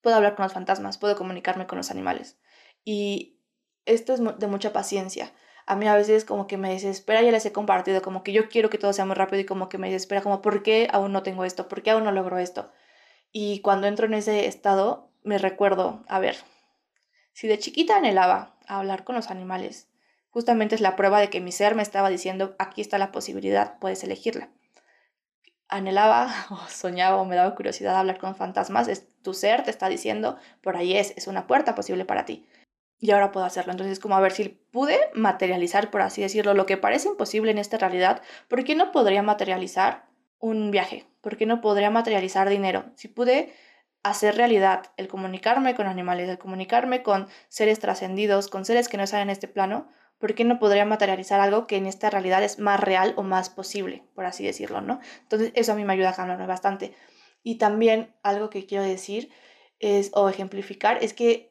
puedo 0.00 0.16
hablar 0.16 0.34
con 0.34 0.42
los 0.42 0.54
fantasmas, 0.54 0.98
puedo 0.98 1.14
comunicarme 1.14 1.68
con 1.68 1.78
los 1.78 1.92
animales. 1.92 2.36
Y 2.84 3.39
esto 3.86 4.14
es 4.14 4.20
de 4.38 4.46
mucha 4.46 4.72
paciencia. 4.72 5.32
A 5.66 5.76
mí 5.76 5.86
a 5.86 5.94
veces 5.94 6.24
como 6.24 6.46
que 6.46 6.56
me 6.56 6.70
desespera, 6.70 7.22
ya 7.22 7.30
les 7.30 7.46
he 7.46 7.52
compartido, 7.52 8.02
como 8.02 8.22
que 8.22 8.32
yo 8.32 8.48
quiero 8.48 8.70
que 8.70 8.78
todo 8.78 8.92
sea 8.92 9.04
muy 9.04 9.14
rápido 9.14 9.40
y 9.40 9.46
como 9.46 9.68
que 9.68 9.78
me 9.78 9.90
desespera, 9.90 10.22
como, 10.22 10.42
¿por 10.42 10.62
qué 10.62 10.88
aún 10.90 11.12
no 11.12 11.22
tengo 11.22 11.44
esto? 11.44 11.68
¿Por 11.68 11.82
qué 11.82 11.90
aún 11.90 12.04
no 12.04 12.12
logro 12.12 12.38
esto? 12.38 12.70
Y 13.32 13.60
cuando 13.60 13.86
entro 13.86 14.06
en 14.06 14.14
ese 14.14 14.46
estado, 14.46 15.10
me 15.22 15.38
recuerdo, 15.38 16.02
a 16.08 16.18
ver, 16.18 16.36
si 17.32 17.46
de 17.46 17.58
chiquita 17.58 17.96
anhelaba 17.96 18.56
hablar 18.66 19.04
con 19.04 19.14
los 19.14 19.30
animales, 19.30 19.90
Justamente 20.30 20.76
es 20.76 20.80
la 20.80 20.94
prueba 20.94 21.20
de 21.20 21.28
que 21.28 21.40
mi 21.40 21.50
ser 21.50 21.74
me 21.74 21.82
estaba 21.82 22.08
diciendo, 22.08 22.54
aquí 22.58 22.80
está 22.80 22.98
la 22.98 23.10
posibilidad, 23.10 23.78
puedes 23.80 24.04
elegirla. 24.04 24.48
Anhelaba 25.68 26.32
o 26.50 26.68
soñaba 26.68 27.16
o 27.16 27.24
me 27.24 27.36
daba 27.36 27.54
curiosidad 27.54 27.96
hablar 27.96 28.18
con 28.18 28.36
fantasmas, 28.36 28.88
es, 28.88 29.08
tu 29.22 29.34
ser 29.34 29.64
te 29.64 29.70
está 29.70 29.88
diciendo, 29.88 30.38
por 30.62 30.76
ahí 30.76 30.96
es, 30.96 31.12
es 31.16 31.26
una 31.26 31.46
puerta 31.46 31.74
posible 31.74 32.04
para 32.04 32.24
ti. 32.24 32.46
Y 33.00 33.10
ahora 33.12 33.32
puedo 33.32 33.46
hacerlo. 33.46 33.72
Entonces, 33.72 33.98
como 33.98 34.14
a 34.14 34.20
ver 34.20 34.32
si 34.32 34.50
pude 34.70 34.98
materializar, 35.14 35.90
por 35.90 36.02
así 36.02 36.20
decirlo, 36.20 36.52
lo 36.54 36.66
que 36.66 36.76
parece 36.76 37.08
imposible 37.08 37.50
en 37.50 37.58
esta 37.58 37.78
realidad, 37.78 38.22
¿por 38.46 38.62
qué 38.62 38.74
no 38.74 38.92
podría 38.92 39.22
materializar 39.22 40.04
un 40.38 40.70
viaje? 40.70 41.06
¿Por 41.22 41.36
qué 41.36 41.46
no 41.46 41.62
podría 41.62 41.90
materializar 41.90 42.48
dinero? 42.48 42.84
Si 42.96 43.08
pude 43.08 43.54
hacer 44.02 44.36
realidad 44.36 44.92
el 44.96 45.08
comunicarme 45.08 45.74
con 45.74 45.86
animales, 45.86 46.28
el 46.28 46.38
comunicarme 46.38 47.02
con 47.02 47.28
seres 47.48 47.78
trascendidos, 47.78 48.48
con 48.48 48.64
seres 48.64 48.88
que 48.88 48.96
no 48.96 49.04
están 49.04 49.20
en 49.22 49.30
este 49.30 49.48
plano, 49.48 49.88
¿por 50.18 50.34
qué 50.34 50.44
no 50.44 50.58
podría 50.58 50.84
materializar 50.84 51.40
algo 51.40 51.66
que 51.66 51.76
en 51.76 51.86
esta 51.86 52.10
realidad 52.10 52.42
es 52.42 52.58
más 52.58 52.80
real 52.80 53.14
o 53.16 53.22
más 53.22 53.50
posible, 53.50 54.04
por 54.14 54.26
así 54.26 54.44
decirlo, 54.44 54.82
¿no? 54.82 55.00
Entonces, 55.22 55.52
eso 55.54 55.72
a 55.72 55.74
mí 55.74 55.84
me 55.84 55.94
ayuda 55.94 56.10
a 56.10 56.14
calmarme 56.14 56.46
bastante. 56.46 56.94
Y 57.42 57.56
también 57.56 58.14
algo 58.22 58.50
que 58.50 58.66
quiero 58.66 58.84
decir 58.84 59.30
es, 59.78 60.10
o 60.12 60.28
ejemplificar, 60.28 60.98
es 61.02 61.14
que 61.14 61.49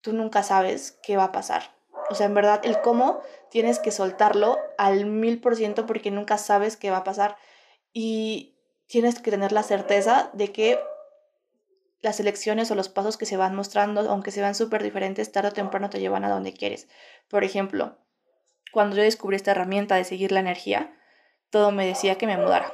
tú 0.00 0.12
nunca 0.12 0.42
sabes 0.42 0.98
qué 1.02 1.16
va 1.16 1.24
a 1.24 1.32
pasar. 1.32 1.74
O 2.08 2.14
sea, 2.14 2.26
en 2.26 2.34
verdad, 2.34 2.60
el 2.64 2.80
cómo 2.80 3.20
tienes 3.50 3.78
que 3.78 3.90
soltarlo 3.90 4.58
al 4.78 5.06
mil 5.06 5.40
por 5.40 5.56
ciento 5.56 5.86
porque 5.86 6.10
nunca 6.10 6.38
sabes 6.38 6.76
qué 6.76 6.90
va 6.90 6.98
a 6.98 7.04
pasar. 7.04 7.36
Y 7.92 8.56
tienes 8.86 9.20
que 9.20 9.30
tener 9.30 9.52
la 9.52 9.62
certeza 9.62 10.30
de 10.32 10.52
que 10.52 10.80
las 12.00 12.18
elecciones 12.18 12.70
o 12.70 12.74
los 12.74 12.88
pasos 12.88 13.16
que 13.16 13.26
se 13.26 13.36
van 13.36 13.54
mostrando, 13.54 14.00
aunque 14.10 14.30
se 14.30 14.40
vean 14.40 14.54
súper 14.54 14.82
diferentes, 14.82 15.30
tarde 15.32 15.50
o 15.50 15.52
temprano 15.52 15.90
te 15.90 16.00
llevan 16.00 16.24
a 16.24 16.30
donde 16.30 16.52
quieres. 16.52 16.88
Por 17.28 17.44
ejemplo, 17.44 17.96
cuando 18.72 18.96
yo 18.96 19.02
descubrí 19.02 19.36
esta 19.36 19.50
herramienta 19.50 19.96
de 19.96 20.04
seguir 20.04 20.32
la 20.32 20.40
energía, 20.40 20.96
todo 21.50 21.72
me 21.72 21.86
decía 21.86 22.16
que 22.16 22.26
me 22.26 22.36
mudara. 22.36 22.72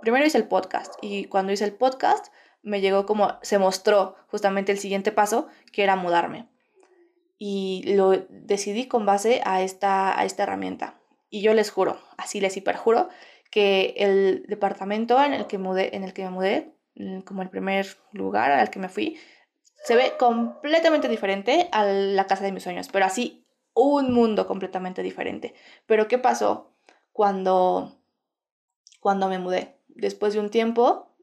Primero 0.00 0.24
hice 0.24 0.38
el 0.38 0.48
podcast 0.48 0.94
y 1.00 1.26
cuando 1.26 1.52
hice 1.52 1.64
el 1.64 1.74
podcast 1.74 2.28
me 2.64 2.80
llegó 2.80 3.06
como, 3.06 3.38
se 3.42 3.58
mostró 3.58 4.16
justamente 4.28 4.72
el 4.72 4.78
siguiente 4.78 5.12
paso, 5.12 5.46
que 5.72 5.84
era 5.84 5.96
mudarme. 5.96 6.48
Y 7.38 7.94
lo 7.94 8.10
decidí 8.28 8.86
con 8.88 9.06
base 9.06 9.42
a 9.44 9.62
esta, 9.62 10.18
a 10.18 10.24
esta 10.24 10.42
herramienta. 10.42 11.00
Y 11.30 11.42
yo 11.42 11.54
les 11.54 11.70
juro, 11.70 11.98
así 12.16 12.40
les 12.40 12.56
hiperjuro, 12.56 13.08
que 13.50 13.94
el 13.98 14.44
departamento 14.48 15.22
en 15.22 15.34
el 15.34 15.46
que, 15.46 15.58
mudé, 15.58 15.94
en 15.94 16.04
el 16.04 16.12
que 16.12 16.24
me 16.24 16.30
mudé 16.30 16.74
Mm, 16.96 17.20
como 17.20 17.42
el 17.42 17.50
primer 17.50 17.86
lugar 18.12 18.52
al 18.52 18.70
que 18.70 18.78
me 18.78 18.88
fui, 18.88 19.18
se 19.84 19.96
ve 19.96 20.14
completamente 20.18 21.08
diferente 21.08 21.68
a 21.72 21.84
la 21.84 22.26
casa 22.26 22.44
de 22.44 22.52
mis 22.52 22.62
sueños, 22.62 22.88
pero 22.92 23.04
así 23.04 23.44
un 23.74 24.12
mundo 24.12 24.46
completamente 24.46 25.02
diferente. 25.02 25.54
Pero 25.86 26.08
¿qué 26.08 26.18
pasó 26.18 26.70
cuando, 27.12 27.96
cuando 29.00 29.28
me 29.28 29.38
mudé? 29.38 29.76
Después 29.88 30.34
de 30.34 30.40
un 30.40 30.50
tiempo, 30.50 31.13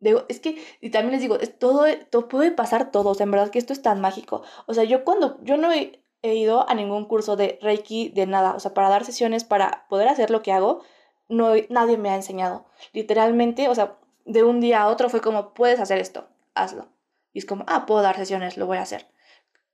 digo, 0.00 0.24
es 0.28 0.40
que, 0.40 0.62
y 0.80 0.90
también 0.90 1.12
les 1.12 1.20
digo, 1.20 1.38
es 1.38 1.58
todo, 1.58 1.84
todo, 2.10 2.28
puede 2.28 2.50
pasar 2.50 2.90
todo, 2.90 3.10
o 3.10 3.14
sea, 3.14 3.24
en 3.24 3.30
verdad 3.30 3.50
que 3.50 3.58
esto 3.58 3.72
es 3.72 3.82
tan 3.82 4.00
mágico. 4.00 4.42
O 4.66 4.74
sea, 4.74 4.84
yo 4.84 5.04
cuando, 5.04 5.38
yo 5.42 5.56
no 5.56 5.72
he, 5.72 6.02
he 6.22 6.34
ido 6.34 6.68
a 6.68 6.74
ningún 6.74 7.04
curso 7.04 7.36
de 7.36 7.58
Reiki, 7.62 8.08
de 8.10 8.26
nada, 8.26 8.54
o 8.54 8.60
sea, 8.60 8.74
para 8.74 8.88
dar 8.88 9.04
sesiones, 9.04 9.44
para 9.44 9.86
poder 9.88 10.08
hacer 10.08 10.30
lo 10.30 10.42
que 10.42 10.52
hago, 10.52 10.82
no, 11.28 11.52
nadie 11.68 11.96
me 11.96 12.10
ha 12.10 12.16
enseñado. 12.16 12.66
Literalmente, 12.92 13.68
o 13.68 13.74
sea, 13.74 13.98
de 14.24 14.42
un 14.42 14.60
día 14.60 14.82
a 14.82 14.88
otro 14.88 15.08
fue 15.08 15.20
como, 15.20 15.54
puedes 15.54 15.80
hacer 15.80 15.98
esto, 15.98 16.28
hazlo. 16.54 16.88
Y 17.32 17.38
es 17.38 17.46
como, 17.46 17.64
ah, 17.68 17.86
puedo 17.86 18.02
dar 18.02 18.16
sesiones, 18.16 18.56
lo 18.56 18.66
voy 18.66 18.78
a 18.78 18.82
hacer. 18.82 19.06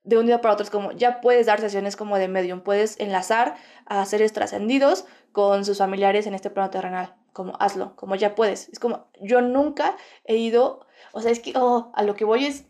De 0.03 0.19
un 0.19 0.27
día 0.27 0.41
para 0.41 0.55
otro 0.55 0.65
es 0.65 0.71
como, 0.71 0.93
ya 0.93 1.21
puedes 1.21 1.47
dar 1.47 1.61
sesiones 1.61 1.97
como 1.97 2.17
de 2.19 2.29
medium, 2.29 2.61
puedes 2.61 3.01
enlazar 3.01 3.57
a 3.87 4.05
seres 4.05 4.33
trascendidos 4.33 5.05
con 5.37 5.67
sus 5.67 5.77
familiares 5.77 6.27
en 6.27 6.33
este 6.33 6.49
plano 6.49 6.71
terrenal. 6.71 7.15
Como, 7.35 7.59
hazlo, 7.61 7.95
como 7.95 8.15
ya 8.15 8.35
puedes. 8.35 8.71
Es 8.71 8.79
como, 8.79 9.11
yo 9.21 9.43
nunca 9.43 9.95
he 10.25 10.37
ido, 10.37 10.87
o 11.13 11.21
sea, 11.21 11.31
es 11.31 11.41
que, 11.41 11.53
oh, 11.57 11.93
a 11.95 12.03
lo 12.05 12.17
que 12.17 12.25
voy 12.25 12.47
es, 12.47 12.65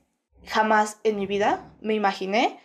jamás 0.46 0.98
en 1.04 1.14
mi 1.14 1.28
vida 1.28 1.72
me 1.80 1.94
imaginé 1.94 2.58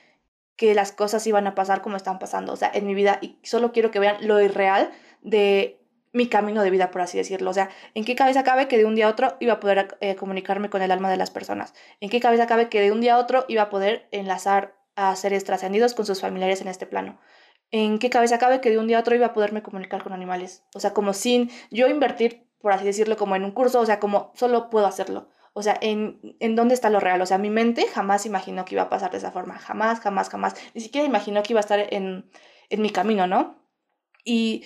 que 0.55 0.73
las 0.73 0.91
cosas 0.91 1.27
iban 1.27 1.45
a 1.45 1.53
pasar 1.53 1.83
como 1.83 1.97
están 1.97 2.17
pasando, 2.17 2.51
o 2.51 2.55
sea, 2.55 2.71
en 2.73 2.87
mi 2.87 2.95
vida, 2.95 3.19
y 3.21 3.37
solo 3.43 3.71
quiero 3.71 3.91
que 3.91 3.99
vean 3.99 4.27
lo 4.27 4.41
irreal 4.41 4.89
de 5.21 5.85
mi 6.13 6.25
camino 6.25 6.63
de 6.63 6.71
vida, 6.71 6.89
por 6.89 7.01
así 7.01 7.19
decirlo. 7.19 7.51
O 7.51 7.53
sea, 7.53 7.69
¿en 7.93 8.03
qué 8.03 8.15
cabeza 8.15 8.43
cabe 8.43 8.67
que 8.67 8.79
de 8.79 8.85
un 8.85 8.95
día 8.95 9.05
a 9.05 9.09
otro 9.09 9.37
iba 9.39 9.53
a 9.53 9.59
poder 9.59 9.99
eh, 10.01 10.15
comunicarme 10.15 10.71
con 10.71 10.81
el 10.81 10.89
alma 10.89 11.11
de 11.11 11.17
las 11.17 11.29
personas? 11.29 11.75
¿En 11.99 12.09
qué 12.09 12.19
cabeza 12.19 12.47
cabe 12.47 12.69
que 12.69 12.81
de 12.81 12.91
un 12.91 13.01
día 13.01 13.17
a 13.17 13.19
otro 13.19 13.45
iba 13.47 13.61
a 13.61 13.69
poder 13.69 14.07
enlazar 14.09 14.73
a 14.95 15.15
seres 15.15 15.43
trascendidos 15.43 15.93
con 15.93 16.07
sus 16.07 16.21
familiares 16.21 16.59
en 16.61 16.69
este 16.69 16.87
plano? 16.87 17.19
¿En 17.71 17.99
qué 17.99 18.09
cabeza 18.09 18.37
cabe 18.37 18.61
que 18.61 18.69
de 18.69 18.77
un 18.77 18.87
día 18.87 18.97
a 18.97 19.01
otro 19.01 19.15
iba 19.15 19.27
a 19.27 19.33
poderme 19.33 19.63
comunicar 19.63 20.03
con 20.03 20.13
animales? 20.13 20.63
O 20.75 20.79
sea, 20.79 20.93
como 20.93 21.13
sin 21.13 21.49
yo 21.71 21.87
invertir, 21.87 22.47
por 22.59 22.73
así 22.73 22.85
decirlo, 22.85 23.17
como 23.17 23.35
en 23.35 23.43
un 23.45 23.51
curso, 23.51 23.79
o 23.79 23.85
sea, 23.85 23.99
como 23.99 24.31
solo 24.35 24.69
puedo 24.69 24.85
hacerlo. 24.87 25.29
O 25.53 25.63
sea, 25.63 25.77
¿en, 25.81 26.19
en 26.39 26.55
dónde 26.55 26.73
está 26.73 26.89
lo 26.89 26.99
real? 26.99 27.21
O 27.21 27.25
sea, 27.25 27.37
mi 27.37 27.49
mente 27.49 27.87
jamás 27.87 28.25
imaginó 28.25 28.65
que 28.65 28.75
iba 28.75 28.83
a 28.83 28.89
pasar 28.89 29.11
de 29.11 29.17
esa 29.17 29.31
forma. 29.31 29.57
Jamás, 29.59 29.99
jamás, 30.01 30.29
jamás. 30.29 30.55
Ni 30.73 30.81
siquiera 30.81 31.07
imaginó 31.07 31.43
que 31.43 31.53
iba 31.53 31.59
a 31.59 31.61
estar 31.61 31.79
en, 31.93 32.29
en 32.69 32.81
mi 32.81 32.89
camino, 32.89 33.27
¿no? 33.27 33.57
Y 34.23 34.63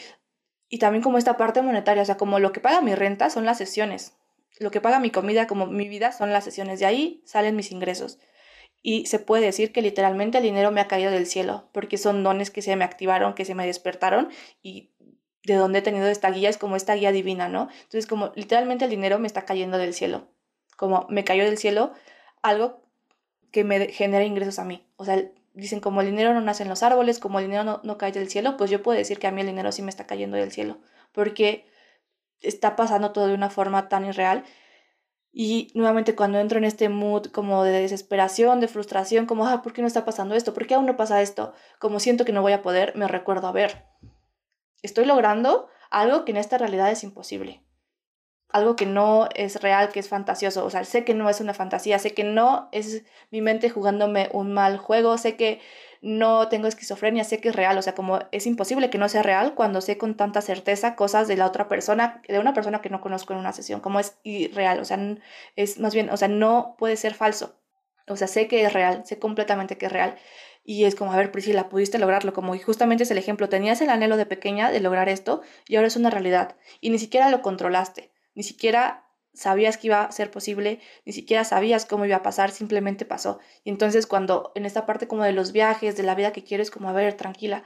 Y 0.70 0.80
también 0.80 1.04
como 1.04 1.18
esta 1.18 1.38
parte 1.38 1.62
monetaria, 1.62 2.04
o 2.04 2.06
sea, 2.06 2.18
como 2.18 2.40
lo 2.40 2.52
que 2.52 2.60
paga 2.60 2.82
mi 2.82 2.96
renta 2.96 3.30
son 3.30 3.46
las 3.46 3.58
sesiones, 3.58 4.18
lo 4.60 4.72
que 4.72 4.82
paga 4.82 5.00
mi 5.00 5.12
comida 5.12 5.48
como 5.48 5.68
mi 5.68 5.88
vida 5.90 6.12
son 6.12 6.32
las 6.34 6.44
sesiones, 6.44 6.80
de 6.80 6.86
ahí 6.88 7.24
salen 7.26 7.56
mis 7.56 7.72
ingresos. 7.72 8.20
Y 8.88 9.08
se 9.08 9.18
puede 9.18 9.46
decir 9.46 9.72
que 9.72 9.82
literalmente 9.82 10.38
el 10.38 10.44
dinero 10.44 10.70
me 10.70 10.80
ha 10.80 10.88
caído 10.88 11.10
del 11.10 11.26
cielo, 11.26 11.68
porque 11.72 11.98
son 11.98 12.22
dones 12.22 12.52
que 12.52 12.62
se 12.62 12.76
me 12.76 12.86
activaron, 12.86 13.34
que 13.34 13.44
se 13.44 13.56
me 13.56 13.66
despertaron 13.66 14.30
y 14.62 14.92
de 15.44 15.56
donde 15.56 15.80
he 15.80 15.82
tenido 15.82 16.06
esta 16.06 16.30
guía 16.30 16.52
es 16.52 16.60
como 16.60 16.76
esta 16.76 16.94
guía 16.94 17.12
divina, 17.12 17.50
¿no? 17.50 17.68
Entonces 17.78 18.06
como 18.06 18.32
literalmente 18.36 18.86
el 18.86 18.92
dinero 18.92 19.18
me 19.18 19.26
está 19.26 19.44
cayendo 19.44 19.80
del 19.80 19.96
cielo, 19.96 20.28
como 20.78 21.08
me 21.10 21.24
cayó 21.24 21.46
del 21.46 21.58
cielo 21.58 21.94
algo 22.44 22.84
que 23.50 23.64
me 23.64 23.88
genera 23.88 24.24
ingresos 24.24 24.60
a 24.60 24.66
mí. 24.66 24.86
O 24.98 25.06
sea, 25.06 25.20
dicen 25.56 25.80
como 25.80 26.02
el 26.02 26.12
dinero 26.12 26.36
no 26.36 26.42
nace 26.42 26.62
en 26.62 26.70
los 26.70 26.84
árboles, 26.84 27.18
como 27.18 27.40
el 27.40 27.46
dinero 27.46 27.64
no, 27.64 27.82
no 27.84 27.98
cae 27.98 28.12
del 28.12 28.30
cielo, 28.30 28.56
pues 28.56 28.70
yo 28.70 28.84
puedo 28.84 29.00
decir 29.00 29.18
que 29.18 29.26
a 29.26 29.32
mí 29.32 29.42
el 29.42 29.48
dinero 29.48 29.72
sí 29.72 29.82
me 29.82 29.90
está 29.90 30.06
cayendo 30.06 30.38
del 30.38 30.52
cielo, 30.52 30.78
porque 31.12 31.66
está 32.44 32.76
pasando 32.76 33.14
todo 33.14 33.26
de 33.26 33.34
una 33.34 33.50
forma 33.50 33.90
tan 33.90 34.06
irreal 34.06 34.44
y 35.38 35.70
nuevamente 35.74 36.16
cuando 36.16 36.40
entro 36.40 36.60
en 36.60 36.64
este 36.64 36.88
mood 36.88 37.26
como 37.26 37.66
de 37.66 37.82
desesperación, 37.82 38.62
de 38.62 38.70
frustración, 38.70 39.26
como, 39.26 39.46
ah, 39.46 39.62
¿por 39.62 39.74
qué 39.74 39.82
no 39.82 39.88
está 39.88 40.06
pasando 40.06 40.34
esto? 40.34 40.54
¿Por 40.54 40.66
qué 40.66 40.76
aún 40.76 40.86
no 40.86 40.96
pasa 40.96 41.22
esto? 41.22 41.54
Como 41.78 42.00
siento 42.00 42.24
que 42.24 42.32
no 42.32 42.42
voy 42.42 42.54
a 42.54 42.62
poder, 42.62 42.94
me 42.96 43.06
recuerdo, 43.06 43.48
a 43.48 43.52
ver, 43.52 43.84
estoy 44.82 45.04
logrando 45.04 45.68
algo 45.92 46.24
que 46.24 46.32
en 46.32 46.38
esta 46.38 46.58
realidad 46.58 46.90
es 46.90 47.04
imposible. 47.04 47.66
Algo 48.48 48.78
que 48.78 48.86
no 48.86 49.28
es 49.36 49.62
real, 49.62 49.90
que 49.90 50.00
es 50.00 50.08
fantasioso. 50.08 50.64
O 50.64 50.70
sea, 50.70 50.86
sé 50.86 51.04
que 51.04 51.14
no 51.14 51.30
es 51.30 51.42
una 51.42 51.54
fantasía, 51.54 52.00
sé 52.00 52.14
que 52.14 52.24
no 52.24 52.70
es 52.72 53.04
mi 53.30 53.42
mente 53.42 53.70
jugándome 53.70 54.30
un 54.32 54.54
mal 54.54 54.78
juego, 54.78 55.18
sé 55.18 55.36
que 55.36 55.60
no 56.02 56.50
tengo 56.50 56.68
esquizofrenia, 56.68 57.24
sé 57.24 57.40
que 57.40 57.50
es 57.50 57.56
real, 57.56 57.78
o 57.78 57.82
sea, 57.82 57.96
como 57.96 58.20
es 58.32 58.46
imposible 58.46 58.90
que 58.90 58.98
no 58.98 59.10
sea 59.10 59.24
real 59.24 59.56
cuando 59.56 59.82
sé 59.82 59.98
con 59.98 60.16
tanta 60.16 60.42
certeza 60.42 60.96
cosas 60.96 61.28
de 61.28 61.38
la 61.38 61.46
otra 61.46 61.68
persona, 61.68 62.22
de 62.28 62.40
una 62.40 62.54
persona 62.54 62.82
que 62.82 62.90
no 62.90 63.02
conozco 63.02 63.34
en 63.34 63.40
una 63.40 63.54
sesión, 63.54 63.80
como 63.80 64.00
es 64.00 64.18
irreal, 64.24 64.80
o 64.80 64.86
sea, 64.86 65.00
es 65.56 65.80
más 65.80 65.94
bien, 65.94 66.10
o 66.10 66.18
sea, 66.18 66.28
no 66.28 66.76
puede 66.78 66.98
ser 66.98 67.14
falso. 67.14 67.56
O 68.08 68.16
sea, 68.18 68.28
sé 68.28 68.48
que 68.48 68.64
es 68.64 68.74
real, 68.74 69.04
sé 69.06 69.18
completamente 69.18 69.78
que 69.78 69.88
es 69.88 69.92
real. 69.92 70.16
Y 70.64 70.86
es 70.86 70.96
como, 70.96 71.12
a 71.14 71.18
ver, 71.18 71.32
Priscila, 71.32 71.70
pudiste 71.70 72.00
lograrlo, 72.00 72.34
como 72.34 72.56
y 72.56 72.60
justamente 72.60 73.04
es 73.04 73.12
el 73.12 73.18
ejemplo, 73.18 73.50
tenías 73.50 73.82
el 73.82 73.90
anhelo 73.90 74.18
de 74.18 74.26
pequeña 74.26 74.72
de 74.72 74.80
lograr 74.80 75.10
esto 75.10 75.42
y 75.68 75.76
ahora 75.76 75.88
es 75.88 75.96
una 75.96 76.10
realidad 76.10 76.56
y 76.82 76.90
ni 76.90 77.00
siquiera 77.00 77.30
lo 77.30 77.42
controlaste, 77.42 78.12
ni 78.34 78.44
siquiera 78.44 79.05
sabías 79.36 79.78
que 79.78 79.88
iba 79.88 80.04
a 80.04 80.12
ser 80.12 80.32
posible, 80.32 80.80
ni 81.06 81.14
siquiera 81.14 81.44
sabías 81.44 81.86
cómo 81.86 82.06
iba 82.06 82.18
a 82.18 82.24
pasar, 82.24 82.52
simplemente 82.52 83.06
pasó. 83.06 83.40
Y 83.64 83.70
entonces 83.70 84.08
cuando 84.08 84.52
en 84.56 84.66
esta 84.66 84.86
parte 84.86 85.08
como 85.08 85.24
de 85.24 85.34
los 85.34 85.52
viajes, 85.52 85.98
de 85.98 86.04
la 86.04 86.16
vida 86.16 86.32
que 86.32 86.44
quieres, 86.44 86.72
como 86.72 86.90
a 86.90 86.94
ver, 86.94 87.14
tranquila, 87.14 87.64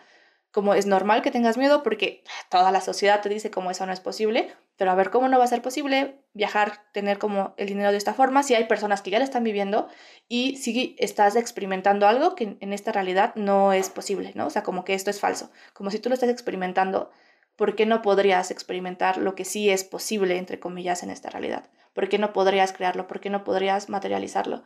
como 0.52 0.74
es 0.74 0.86
normal 0.86 1.22
que 1.22 1.32
tengas 1.32 1.58
miedo 1.58 1.84
porque 1.84 2.24
toda 2.50 2.72
la 2.72 2.82
sociedad 2.82 3.22
te 3.22 3.30
dice 3.30 3.52
como 3.52 3.70
eso 3.70 3.86
no 3.86 3.94
es 3.94 4.00
posible, 4.00 4.52
pero 4.78 4.92
a 4.92 4.96
ver 4.96 5.12
cómo 5.12 5.28
no 5.28 5.38
va 5.38 5.44
a 5.44 5.48
ser 5.48 5.62
posible 5.62 6.22
viajar, 6.34 6.84
tener 6.92 7.20
como 7.20 7.54
el 7.58 7.68
dinero 7.68 7.92
de 7.92 7.98
esta 7.98 8.14
forma, 8.14 8.44
si 8.44 8.56
hay 8.56 8.64
personas 8.66 9.02
que 9.02 9.12
ya 9.12 9.20
lo 9.20 9.26
están 9.26 9.44
viviendo 9.44 9.90
y 10.28 10.58
si 10.58 10.96
estás 10.98 11.36
experimentando 11.36 12.08
algo 12.08 12.34
que 12.34 12.58
en 12.60 12.74
esta 12.74 12.92
realidad 12.92 13.36
no 13.36 13.74
es 13.74 13.90
posible, 13.90 14.32
¿no? 14.36 14.48
O 14.48 14.50
sea, 14.50 14.64
como 14.64 14.86
que 14.86 14.96
esto 14.96 15.10
es 15.10 15.20
falso, 15.20 15.52
como 15.74 15.92
si 15.92 16.00
tú 16.00 16.10
lo 16.10 16.16
estás 16.16 16.30
experimentando 16.30 17.12
¿por 17.60 17.76
qué 17.76 17.86
no 17.86 18.02
podrías 18.02 18.52
experimentar 18.52 19.18
lo 19.18 19.36
que 19.36 19.44
sí 19.44 19.70
es 19.70 19.84
posible, 19.84 20.38
entre 20.38 20.62
comillas, 20.62 21.04
en 21.04 21.10
esta 21.10 21.30
realidad? 21.30 21.70
¿Por 21.94 22.08
qué 22.08 22.18
no 22.18 22.32
podrías 22.32 22.72
crearlo? 22.72 23.06
¿Por 23.06 23.20
qué 23.20 23.30
no 23.30 23.44
podrías 23.44 23.90
materializarlo? 23.90 24.64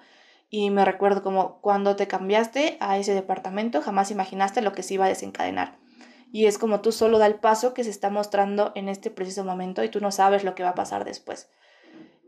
Y 0.47 0.69
me 0.69 0.85
recuerdo 0.85 1.23
como 1.23 1.59
cuando 1.59 1.95
te 1.95 2.07
cambiaste 2.07 2.77
a 2.79 2.99
ese 2.99 3.15
departamento, 3.15 3.81
jamás 3.81 4.11
imaginaste 4.11 4.61
lo 4.61 4.73
que 4.73 4.83
se 4.83 4.93
iba 4.93 5.05
a 5.05 5.09
desencadenar. 5.09 5.79
Y 6.31 6.45
es 6.45 6.59
como 6.59 6.81
tú 6.81 6.91
solo 6.91 7.17
da 7.17 7.25
el 7.25 7.39
paso 7.39 7.73
que 7.73 7.83
se 7.83 7.89
está 7.89 8.11
mostrando 8.11 8.71
en 8.75 8.87
este 8.89 9.09
preciso 9.09 9.43
momento 9.43 9.83
y 9.83 9.89
tú 9.89 9.99
no 9.99 10.11
sabes 10.11 10.43
lo 10.43 10.53
que 10.53 10.61
va 10.61 10.69
a 10.69 10.75
pasar 10.75 11.03
después. 11.03 11.49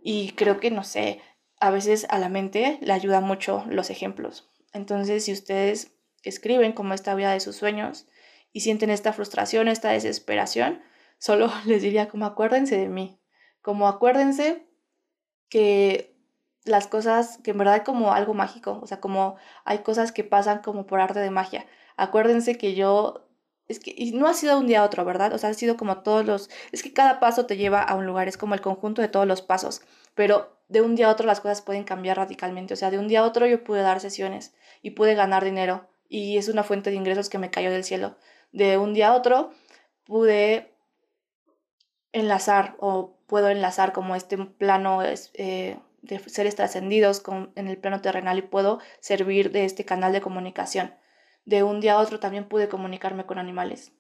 Y 0.02 0.32
creo 0.32 0.60
que, 0.60 0.72
no 0.72 0.84
sé, 0.84 1.22
a 1.60 1.70
veces 1.70 2.08
a 2.10 2.18
la 2.18 2.30
mente 2.30 2.80
le 2.82 2.92
ayuda 2.92 3.22
mucho 3.22 3.64
los 3.70 3.92
ejemplos. 3.92 4.50
Entonces, 4.74 5.26
si 5.26 5.32
ustedes 5.32 5.92
escriben 6.24 6.74
como 6.74 6.96
esta 6.96 7.14
vida 7.14 7.34
de 7.34 7.40
sus 7.40 7.56
sueños, 7.56 8.08
y 8.56 8.62
sienten 8.62 8.90
esta 8.90 9.12
frustración, 9.12 9.68
esta 9.68 9.90
desesperación, 9.90 10.82
solo 11.18 11.52
les 11.66 11.82
diría 11.82 12.08
como 12.08 12.26
acuérdense 12.26 12.78
de 12.78 12.88
mí, 12.88 13.20
como 13.62 13.86
acuérdense 13.90 14.66
que 15.50 16.18
las 16.64 16.88
cosas, 16.88 17.38
que 17.44 17.52
en 17.52 17.58
verdad 17.58 17.84
como 17.84 18.14
algo 18.14 18.34
mágico, 18.34 18.80
o 18.82 18.88
sea, 18.88 19.02
como 19.02 19.36
hay 19.66 19.80
cosas 19.80 20.14
que 20.14 20.24
pasan 20.24 20.60
como 20.60 20.88
por 20.88 21.02
arte 21.02 21.20
de 21.20 21.32
magia. 21.32 21.66
Acuérdense 21.98 22.58
que 22.58 22.76
yo, 22.76 23.28
es 23.68 23.82
que, 23.82 23.94
y 23.94 24.14
no 24.14 24.26
ha 24.26 24.34
sido 24.34 24.58
un 24.58 24.68
día 24.68 24.80
a 24.80 24.86
otro, 24.86 25.04
¿verdad? 25.04 25.34
O 25.34 25.38
sea, 25.38 25.50
ha 25.50 25.54
sido 25.54 25.76
como 25.76 26.02
todos 26.02 26.26
los, 26.26 26.50
es 26.72 26.82
que 26.82 26.94
cada 26.94 27.20
paso 27.20 27.46
te 27.46 27.58
lleva 27.58 27.82
a 27.84 27.96
un 27.96 28.06
lugar, 28.06 28.30
es 28.30 28.38
como 28.38 28.54
el 28.54 28.62
conjunto 28.62 29.02
de 29.02 29.10
todos 29.10 29.28
los 29.28 29.42
pasos, 29.42 29.82
pero 30.16 30.58
de 30.70 30.80
un 30.80 30.96
día 30.96 31.08
a 31.08 31.12
otro 31.12 31.28
las 31.28 31.42
cosas 31.42 31.62
pueden 31.62 31.84
cambiar 31.84 32.16
radicalmente, 32.16 32.74
o 32.74 32.78
sea, 32.78 32.90
de 32.90 33.00
un 33.00 33.10
día 33.10 33.20
a 33.20 33.26
otro 33.26 33.48
yo 33.48 33.66
pude 33.66 33.82
dar 33.82 34.00
sesiones 34.00 34.56
y 34.82 34.92
pude 34.92 35.14
ganar 35.14 35.44
dinero 35.44 35.90
y 36.08 36.38
es 36.38 36.48
una 36.48 36.64
fuente 36.64 36.90
de 36.90 36.96
ingresos 36.96 37.28
que 37.28 37.38
me 37.38 37.52
cayó 37.52 37.70
del 37.70 37.84
cielo 37.84 38.16
de 38.56 38.78
un 38.78 38.94
día 38.94 39.10
a 39.10 39.16
otro 39.16 39.52
pude 40.06 40.72
enlazar 42.14 42.76
o 42.80 43.18
puedo 43.28 43.50
enlazar 43.50 43.92
como 43.92 44.16
este 44.16 44.38
plano 44.38 45.02
eh, 45.04 45.78
de 46.02 46.20
seres 46.20 46.56
trascendidos 46.56 47.22
en 47.56 47.68
el 47.68 47.78
plano 47.78 48.00
terrenal 48.00 48.38
y 48.38 48.44
puedo 48.44 48.80
servir 49.02 49.52
de 49.52 49.66
este 49.66 49.84
canal 49.84 50.14
de 50.14 50.22
comunicación. 50.22 50.94
De 51.44 51.64
un 51.64 51.82
día 51.82 51.94
a 51.94 51.98
otro 52.00 52.20
también 52.20 52.48
pude 52.48 52.70
comunicarme 52.70 53.26
con 53.26 53.40
animales. 53.40 53.92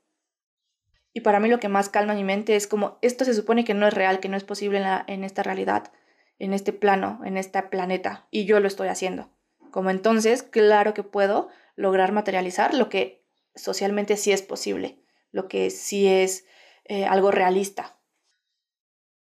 Y 1.12 1.20
para 1.20 1.41
mí 1.41 1.49
lo 1.49 1.60
que 1.60 1.68
más 1.68 1.89
calma 1.89 2.14
mi 2.14 2.24
mente 2.24 2.56
es 2.56 2.66
como 2.66 2.97
esto 3.01 3.26
se 3.26 3.34
supone 3.34 3.66
que 3.66 3.74
no 3.74 3.88
es 3.88 3.93
real, 3.93 4.22
que 4.22 4.30
no 4.30 4.38
es 4.38 4.45
posible 4.45 4.80
en, 4.80 4.86
en 5.08 5.24
esta 5.26 5.43
realidad, 5.43 5.91
en 6.39 6.53
este 6.53 6.72
plano, 6.72 7.20
en 7.26 7.36
este 7.36 7.62
planeta, 7.62 8.28
y 8.32 8.45
yo 8.45 8.62
lo 8.62 8.68
estoy 8.68 8.88
haciendo. 8.88 9.30
Como 9.72 9.89
entonces, 9.89 10.43
claro 10.43 10.93
que 10.93 11.03
puedo 11.03 11.49
lograr 11.76 12.14
materializar 12.14 12.74
lo 12.74 12.88
que 12.88 13.24
socialmente 13.56 14.18
sí 14.18 14.32
es 14.32 14.41
posible, 14.41 14.99
lo 15.32 15.47
que 15.47 15.70
sí 15.70 16.08
es 16.08 16.45
eh, 16.86 17.06
algo 17.06 17.32
realista. 17.32 17.97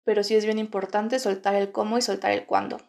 Pero 0.04 0.24
sí 0.24 0.36
es 0.36 0.46
bien 0.46 0.60
importante 0.60 1.20
soltar 1.20 1.56
el 1.56 1.72
cómo 1.72 1.98
y 1.98 2.02
soltar 2.02 2.32
el 2.32 2.46
cuándo. 2.46 2.80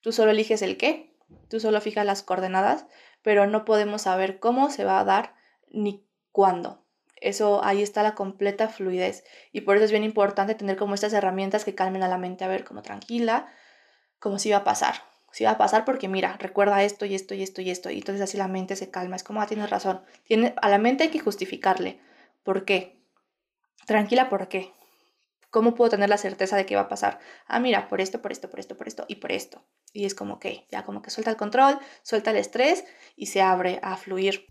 Tú 0.00 0.12
solo 0.12 0.30
eliges 0.30 0.62
el 0.62 0.76
qué, 0.76 1.16
tú 1.48 1.60
solo 1.60 1.80
fijas 1.80 2.04
las 2.04 2.22
coordenadas, 2.22 2.86
pero 3.22 3.46
no 3.46 3.64
podemos 3.64 4.02
saber 4.02 4.38
cómo 4.38 4.70
se 4.70 4.84
va 4.84 5.00
a 5.00 5.04
dar 5.04 5.34
ni 5.70 6.06
cuándo. 6.32 6.84
Eso 7.20 7.64
ahí 7.64 7.82
está 7.82 8.02
la 8.02 8.14
completa 8.14 8.68
fluidez 8.68 9.24
y 9.50 9.62
por 9.62 9.76
eso 9.76 9.86
es 9.86 9.90
bien 9.90 10.04
importante 10.04 10.54
tener 10.54 10.76
como 10.76 10.94
estas 10.94 11.14
herramientas 11.14 11.64
que 11.64 11.74
calmen 11.74 12.02
a 12.02 12.08
la 12.08 12.18
mente 12.18 12.44
a 12.44 12.48
ver 12.48 12.64
como 12.64 12.82
tranquila, 12.82 13.50
como 14.18 14.38
si 14.38 14.50
va 14.50 14.58
a 14.58 14.64
pasar, 14.64 14.96
si 15.34 15.42
va 15.42 15.50
a 15.50 15.58
pasar 15.58 15.84
porque 15.84 16.06
mira, 16.06 16.36
recuerda 16.38 16.84
esto 16.84 17.06
y 17.06 17.16
esto 17.16 17.34
y 17.34 17.42
esto 17.42 17.60
y 17.60 17.68
esto. 17.68 17.90
Y 17.90 17.98
entonces 17.98 18.22
así 18.22 18.36
la 18.36 18.46
mente 18.46 18.76
se 18.76 18.92
calma. 18.92 19.16
Es 19.16 19.24
como, 19.24 19.42
ah, 19.42 19.48
tienes 19.48 19.68
razón. 19.68 20.00
Tiene, 20.22 20.54
a 20.62 20.68
la 20.68 20.78
mente 20.78 21.02
hay 21.02 21.10
que 21.10 21.18
justificarle. 21.18 21.98
¿Por 22.44 22.64
qué? 22.64 23.00
Tranquila, 23.84 24.28
¿por 24.28 24.46
qué? 24.46 24.72
¿Cómo 25.50 25.74
puedo 25.74 25.90
tener 25.90 26.08
la 26.08 26.18
certeza 26.18 26.56
de 26.56 26.66
que 26.66 26.76
va 26.76 26.82
a 26.82 26.88
pasar? 26.88 27.18
Ah, 27.48 27.58
mira, 27.58 27.88
por 27.88 28.00
esto, 28.00 28.22
por 28.22 28.30
esto, 28.30 28.48
por 28.48 28.60
esto, 28.60 28.76
por 28.76 28.86
esto 28.86 29.06
y 29.08 29.16
por 29.16 29.32
esto. 29.32 29.64
Y 29.92 30.04
es 30.04 30.14
como 30.14 30.38
que 30.38 30.68
ya 30.70 30.84
como 30.84 31.02
que 31.02 31.10
suelta 31.10 31.32
el 31.32 31.36
control, 31.36 31.80
suelta 32.04 32.30
el 32.30 32.36
estrés 32.36 32.84
y 33.16 33.26
se 33.26 33.42
abre 33.42 33.80
a 33.82 33.96
fluir. 33.96 34.46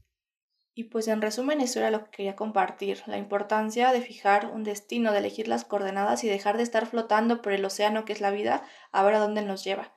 Y 0.73 0.85
pues 0.85 1.07
en 1.07 1.21
resumen 1.21 1.61
eso 1.61 1.79
era 1.79 1.91
lo 1.91 2.03
que 2.03 2.11
quería 2.11 2.35
compartir, 2.35 3.03
la 3.05 3.17
importancia 3.17 3.93
de 3.93 4.01
fijar 4.01 4.47
un 4.47 4.65
destino, 4.65 5.13
de 5.13 5.19
elegir 5.19 5.47
las 5.47 5.63
coordenadas 5.63 6.25
y 6.25 6.27
dejar 6.27 6.57
de 6.57 6.63
estar 6.63 6.87
flotando 6.87 7.41
por 7.41 7.53
el 7.53 7.63
océano 7.63 8.03
que 8.03 8.11
es 8.11 8.19
la 8.19 8.31
vida, 8.31 8.65
a 8.91 9.01
ver 9.03 9.13
a 9.13 9.19
dónde 9.19 9.43
nos 9.43 9.63
lleva. 9.63 9.93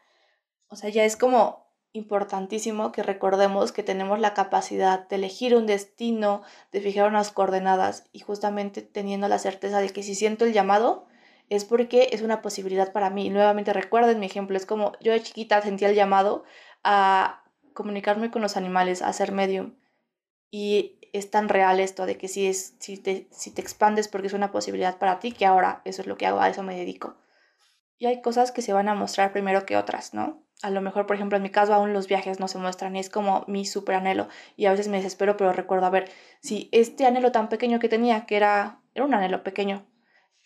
O 0.69 0.77
sea, 0.77 0.91
ya 0.91 1.05
es 1.05 1.17
como 1.17 1.67
importantísimo 1.93 2.93
que 2.93 3.03
recordemos 3.03 3.73
que 3.73 3.83
tenemos 3.83 4.21
la 4.21 4.35
capacidad 4.35 5.09
de 5.09 5.17
elegir 5.17 5.57
un 5.57 5.67
destino, 5.67 6.43
de 6.73 6.81
fijar 6.81 7.09
unas 7.09 7.31
coordenadas 7.31 8.05
y 8.13 8.21
justamente 8.21 8.83
teniendo 8.83 9.29
la 9.29 9.39
certeza 9.39 9.81
de 9.81 9.91
que 9.91 10.03
si 10.03 10.15
siento 10.15 10.45
el 10.45 10.53
llamado 10.53 11.07
es 11.49 11.65
porque 11.65 12.11
es 12.13 12.23
una 12.23 12.43
posibilidad 12.43 12.93
para 12.93 13.11
mí. 13.11 13.31
nuevamente 13.31 13.73
recuerden 13.73 14.21
mi 14.21 14.27
ejemplo, 14.27 14.57
es 14.57 14.67
como 14.67 14.93
yo 15.01 15.13
de 15.13 15.23
chiquita 15.23 15.63
sentía 15.63 15.89
el 15.89 15.95
llamado 15.95 16.45
a 16.83 17.45
comunicarme 17.73 18.31
con 18.31 18.43
los 18.43 18.57
animales, 18.57 19.03
a 19.03 19.13
ser 19.13 19.33
medium. 19.33 19.77
Y 20.51 20.99
es 21.13 21.31
tan 21.31 21.49
real 21.49 21.81
esto 21.81 22.07
de 22.07 22.19
que 22.19 22.29
si, 22.29 22.47
es, 22.47 22.75
si, 22.79 22.97
te, 22.99 23.29
si 23.31 23.51
te 23.53 23.61
expandes 23.63 24.09
porque 24.09 24.27
es 24.27 24.33
una 24.33 24.53
posibilidad 24.53 24.99
para 24.99 25.19
ti, 25.19 25.33
que 25.33 25.47
ahora 25.47 25.83
eso 25.85 26.03
es 26.03 26.09
lo 26.09 26.17
que 26.17 26.27
hago, 26.27 26.41
a 26.41 26.49
eso 26.49 26.63
me 26.63 26.77
dedico. 26.77 27.17
Y 27.99 28.07
hay 28.07 28.21
cosas 28.21 28.53
que 28.53 28.63
se 28.63 28.73
van 28.73 28.89
a 28.89 28.95
mostrar 28.95 29.33
primero 29.33 29.65
que 29.65 29.77
otras, 29.77 30.13
¿no? 30.15 30.46
A 30.63 30.71
lo 30.71 30.81
mejor, 30.81 31.07
por 31.07 31.17
ejemplo, 31.17 31.37
en 31.37 31.43
mi 31.43 31.51
caso 31.51 31.75
aún 31.75 31.93
los 31.93 32.09
viajes 32.09 32.41
no 32.41 32.49
se 32.49 32.59
muestran 32.59 32.97
y 32.97 33.01
es 33.01 33.11
como 33.11 33.45
mi 33.47 33.65
súper 33.65 33.97
anhelo 33.97 34.29
y 34.57 34.67
a 34.67 34.71
veces 34.71 34.89
me 34.89 34.97
desespero, 34.97 35.37
pero 35.37 35.53
recuerdo, 35.53 35.87
a 35.87 35.91
ver, 35.91 36.11
si 36.41 36.69
este 36.73 37.07
anhelo 37.07 37.33
tan 37.33 37.49
pequeño 37.49 37.79
que 37.79 37.89
tenía, 37.89 38.27
que 38.27 38.37
era, 38.37 38.81
era 38.95 39.05
un 39.05 39.15
anhelo 39.15 39.43
pequeño 39.43 39.87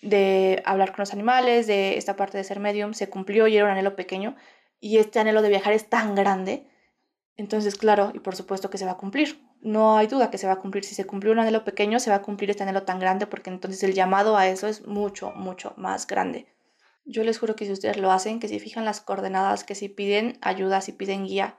de 0.02 0.62
hablar 0.64 0.90
con 0.92 1.02
los 1.02 1.12
animales, 1.12 1.66
de 1.66 1.98
esta 1.98 2.16
parte 2.16 2.38
de 2.38 2.44
ser 2.44 2.58
medium, 2.58 2.94
se 2.94 3.08
cumplió 3.10 3.46
y 3.46 3.56
era 3.56 3.66
un 3.66 3.70
anhelo 3.70 3.96
pequeño 3.96 4.36
y 4.80 4.98
este 4.98 5.20
anhelo 5.20 5.42
de 5.42 5.50
viajar 5.50 5.72
es 5.74 5.88
tan 5.88 6.14
grande, 6.14 6.66
entonces 7.36 7.76
claro, 7.76 8.10
y 8.14 8.18
por 8.18 8.34
supuesto 8.34 8.70
que 8.70 8.78
se 8.78 8.86
va 8.86 8.92
a 8.92 8.96
cumplir, 8.96 9.40
no 9.62 9.96
hay 9.96 10.06
duda 10.06 10.30
que 10.30 10.38
se 10.38 10.46
va 10.46 10.54
a 10.54 10.58
cumplir. 10.58 10.84
Si 10.84 10.94
se 10.94 11.06
cumplió 11.06 11.32
un 11.32 11.38
anhelo 11.38 11.64
pequeño, 11.64 12.00
se 12.00 12.10
va 12.10 12.16
a 12.16 12.22
cumplir 12.22 12.50
este 12.50 12.62
anhelo 12.62 12.82
tan 12.82 12.98
grande 12.98 13.26
porque 13.26 13.50
entonces 13.50 13.82
el 13.82 13.94
llamado 13.94 14.36
a 14.36 14.48
eso 14.48 14.66
es 14.66 14.86
mucho, 14.86 15.32
mucho 15.32 15.74
más 15.76 16.06
grande. 16.06 16.46
Yo 17.10 17.24
les 17.24 17.40
juro 17.40 17.56
que 17.56 17.66
si 17.66 17.72
ustedes 17.72 17.96
lo 17.96 18.12
hacen, 18.12 18.38
que 18.38 18.46
si 18.46 18.60
fijan 18.60 18.84
las 18.84 19.00
coordenadas, 19.00 19.64
que 19.64 19.74
si 19.74 19.88
piden 19.88 20.38
ayuda, 20.42 20.80
si 20.80 20.92
piden 20.92 21.26
guía, 21.26 21.58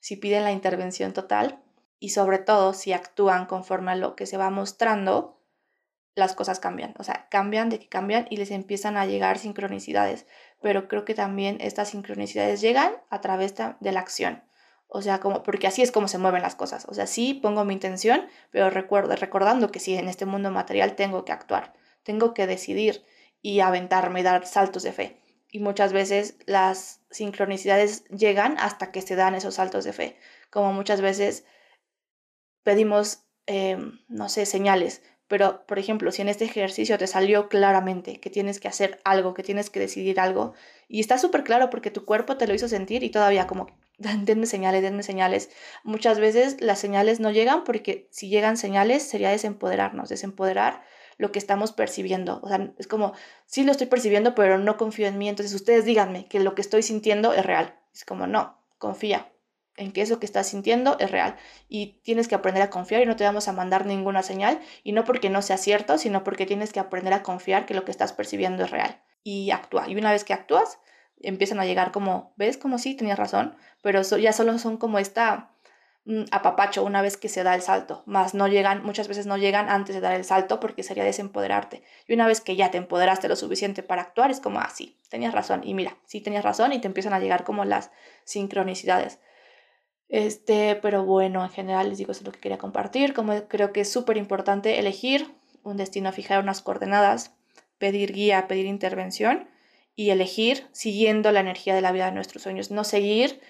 si 0.00 0.16
piden 0.16 0.42
la 0.42 0.50
intervención 0.50 1.12
total 1.12 1.62
y 2.00 2.08
sobre 2.08 2.38
todo 2.38 2.72
si 2.72 2.92
actúan 2.92 3.46
conforme 3.46 3.92
a 3.92 3.94
lo 3.94 4.16
que 4.16 4.26
se 4.26 4.36
va 4.36 4.50
mostrando, 4.50 5.40
las 6.16 6.34
cosas 6.34 6.58
cambian. 6.58 6.94
O 6.98 7.04
sea, 7.04 7.28
cambian 7.30 7.68
de 7.68 7.78
que 7.78 7.88
cambian 7.88 8.26
y 8.28 8.38
les 8.38 8.50
empiezan 8.50 8.96
a 8.96 9.06
llegar 9.06 9.38
sincronicidades. 9.38 10.26
Pero 10.60 10.88
creo 10.88 11.04
que 11.04 11.14
también 11.14 11.58
estas 11.60 11.90
sincronicidades 11.90 12.60
llegan 12.60 12.92
a 13.08 13.20
través 13.20 13.54
de 13.54 13.92
la 13.92 14.00
acción. 14.00 14.42
O 14.88 15.00
sea, 15.00 15.20
como, 15.20 15.44
porque 15.44 15.68
así 15.68 15.80
es 15.80 15.92
como 15.92 16.08
se 16.08 16.18
mueven 16.18 16.42
las 16.42 16.56
cosas. 16.56 16.86
O 16.88 16.94
sea, 16.94 17.06
sí 17.06 17.34
pongo 17.34 17.64
mi 17.64 17.72
intención, 17.72 18.26
pero 18.50 18.68
recuerdo, 18.68 19.14
recordando 19.14 19.70
que 19.70 19.78
sí, 19.78 19.94
en 19.94 20.08
este 20.08 20.26
mundo 20.26 20.50
material 20.50 20.96
tengo 20.96 21.24
que 21.24 21.30
actuar, 21.30 21.74
tengo 22.02 22.34
que 22.34 22.48
decidir 22.48 23.04
y 23.42 23.60
aventarme, 23.60 24.22
dar 24.22 24.46
saltos 24.46 24.82
de 24.82 24.92
fe. 24.92 25.20
Y 25.50 25.60
muchas 25.60 25.92
veces 25.92 26.38
las 26.46 27.00
sincronicidades 27.10 28.04
llegan 28.06 28.56
hasta 28.58 28.92
que 28.92 29.02
se 29.02 29.16
dan 29.16 29.34
esos 29.34 29.54
saltos 29.54 29.84
de 29.84 29.92
fe. 29.92 30.16
Como 30.50 30.72
muchas 30.72 31.00
veces 31.00 31.44
pedimos, 32.62 33.24
em, 33.46 34.00
no 34.08 34.28
sé, 34.28 34.44
señales. 34.44 35.02
Pero, 35.26 35.66
por 35.66 35.78
ejemplo, 35.78 36.10
si 36.10 36.22
en 36.22 36.28
este 36.28 36.44
ejercicio 36.44 36.96
te 36.98 37.06
salió 37.06 37.48
claramente 37.48 38.18
que 38.18 38.30
tienes 38.30 38.60
que 38.60 38.68
hacer 38.68 38.98
algo, 39.04 39.34
que 39.34 39.42
tienes 39.42 39.68
que 39.70 39.80
decidir 39.80 40.20
algo, 40.20 40.54
y 40.88 41.00
está 41.00 41.18
súper 41.18 41.44
claro 41.44 41.68
porque 41.70 41.90
tu 41.90 42.04
cuerpo 42.06 42.38
te 42.38 42.46
lo 42.46 42.54
hizo 42.54 42.68
sentir 42.68 43.02
y 43.02 43.10
todavía 43.10 43.46
como, 43.46 43.66
denme 43.98 44.46
señales, 44.46 44.82
denme 44.82 45.02
señales. 45.02 45.50
Muchas 45.84 46.18
veces 46.18 46.60
las 46.60 46.78
señales 46.78 47.20
no 47.20 47.30
llegan 47.30 47.64
porque 47.64 48.08
si 48.10 48.28
llegan 48.28 48.56
señales 48.56 49.02
sería 49.02 49.30
desempoderarnos, 49.30 50.08
desempoderar 50.08 50.82
lo 51.18 51.32
que 51.32 51.38
estamos 51.38 51.72
percibiendo. 51.72 52.40
O 52.42 52.48
sea, 52.48 52.72
es 52.78 52.86
como, 52.86 53.12
sí 53.46 53.64
lo 53.64 53.72
estoy 53.72 53.88
percibiendo, 53.88 54.34
pero 54.34 54.56
no 54.56 54.76
confío 54.76 55.06
en 55.06 55.18
mí. 55.18 55.28
Entonces 55.28 55.54
ustedes 55.54 55.84
díganme 55.84 56.26
que 56.26 56.40
lo 56.40 56.54
que 56.54 56.62
estoy 56.62 56.82
sintiendo 56.82 57.34
es 57.34 57.44
real. 57.44 57.78
Es 57.92 58.04
como, 58.04 58.26
no, 58.26 58.56
confía 58.78 59.30
en 59.76 59.92
que 59.92 60.02
eso 60.02 60.18
que 60.18 60.26
estás 60.26 60.48
sintiendo 60.48 60.96
es 60.98 61.10
real. 61.10 61.36
Y 61.68 62.00
tienes 62.02 62.28
que 62.28 62.34
aprender 62.34 62.62
a 62.62 62.70
confiar 62.70 63.02
y 63.02 63.06
no 63.06 63.16
te 63.16 63.24
vamos 63.24 63.48
a 63.48 63.52
mandar 63.52 63.86
ninguna 63.86 64.22
señal. 64.22 64.60
Y 64.82 64.92
no 64.92 65.04
porque 65.04 65.28
no 65.28 65.42
sea 65.42 65.56
cierto, 65.56 65.98
sino 65.98 66.24
porque 66.24 66.46
tienes 66.46 66.72
que 66.72 66.80
aprender 66.80 67.12
a 67.12 67.22
confiar 67.22 67.66
que 67.66 67.74
lo 67.74 67.84
que 67.84 67.90
estás 67.90 68.12
percibiendo 68.12 68.64
es 68.64 68.70
real. 68.70 69.02
Y 69.22 69.50
actúa. 69.50 69.88
Y 69.88 69.96
una 69.96 70.12
vez 70.12 70.24
que 70.24 70.32
actúas, 70.32 70.78
empiezan 71.20 71.60
a 71.60 71.64
llegar 71.64 71.92
como, 71.92 72.32
¿ves? 72.36 72.58
Como 72.58 72.78
sí, 72.78 72.94
tenías 72.94 73.18
razón, 73.18 73.56
pero 73.82 74.02
ya 74.02 74.32
solo 74.32 74.58
son 74.58 74.76
como 74.76 74.98
esta 74.98 75.50
apapacho 76.30 76.84
una 76.84 77.02
vez 77.02 77.16
que 77.16 77.28
se 77.28 77.42
da 77.42 77.54
el 77.54 77.60
salto, 77.60 78.02
más 78.06 78.32
no 78.32 78.48
llegan, 78.48 78.82
muchas 78.82 79.08
veces 79.08 79.26
no 79.26 79.36
llegan 79.36 79.68
antes 79.68 79.94
de 79.94 80.00
dar 80.00 80.14
el 80.14 80.24
salto 80.24 80.58
porque 80.58 80.82
sería 80.82 81.04
desempoderarte. 81.04 81.82
Y 82.06 82.14
una 82.14 82.26
vez 82.26 82.40
que 82.40 82.56
ya 82.56 82.70
te 82.70 82.78
empoderaste 82.78 83.28
lo 83.28 83.36
suficiente 83.36 83.82
para 83.82 84.02
actuar, 84.02 84.30
es 84.30 84.40
como, 84.40 84.58
ah, 84.58 84.72
tenías 85.10 85.34
razón. 85.34 85.60
Y 85.64 85.74
mira, 85.74 85.96
sí 86.06 86.20
tenías 86.20 86.44
razón 86.44 86.72
y 86.72 86.80
te 86.80 86.86
empiezan 86.86 87.12
a 87.12 87.20
llegar 87.20 87.44
como 87.44 87.64
las 87.64 87.90
sincronicidades. 88.24 89.18
Este, 90.08 90.76
pero 90.76 91.04
bueno, 91.04 91.44
en 91.44 91.50
general 91.50 91.90
les 91.90 91.98
digo, 91.98 92.12
eso 92.12 92.20
es 92.20 92.26
lo 92.26 92.32
que 92.32 92.40
quería 92.40 92.58
compartir. 92.58 93.12
Como 93.12 93.46
creo 93.46 93.72
que 93.72 93.82
es 93.82 93.92
súper 93.92 94.16
importante 94.16 94.78
elegir 94.78 95.30
un 95.62 95.76
destino, 95.76 96.12
fijar 96.12 96.42
unas 96.42 96.62
coordenadas, 96.62 97.34
pedir 97.78 98.12
guía, 98.12 98.48
pedir 98.48 98.66
intervención 98.66 99.48
y 99.94 100.10
elegir 100.10 100.66
siguiendo 100.72 101.32
la 101.32 101.40
energía 101.40 101.74
de 101.74 101.82
la 101.82 101.92
vida 101.92 102.06
de 102.06 102.12
nuestros 102.12 102.42
sueños, 102.42 102.70
no 102.70 102.84
seguir, 102.84 103.40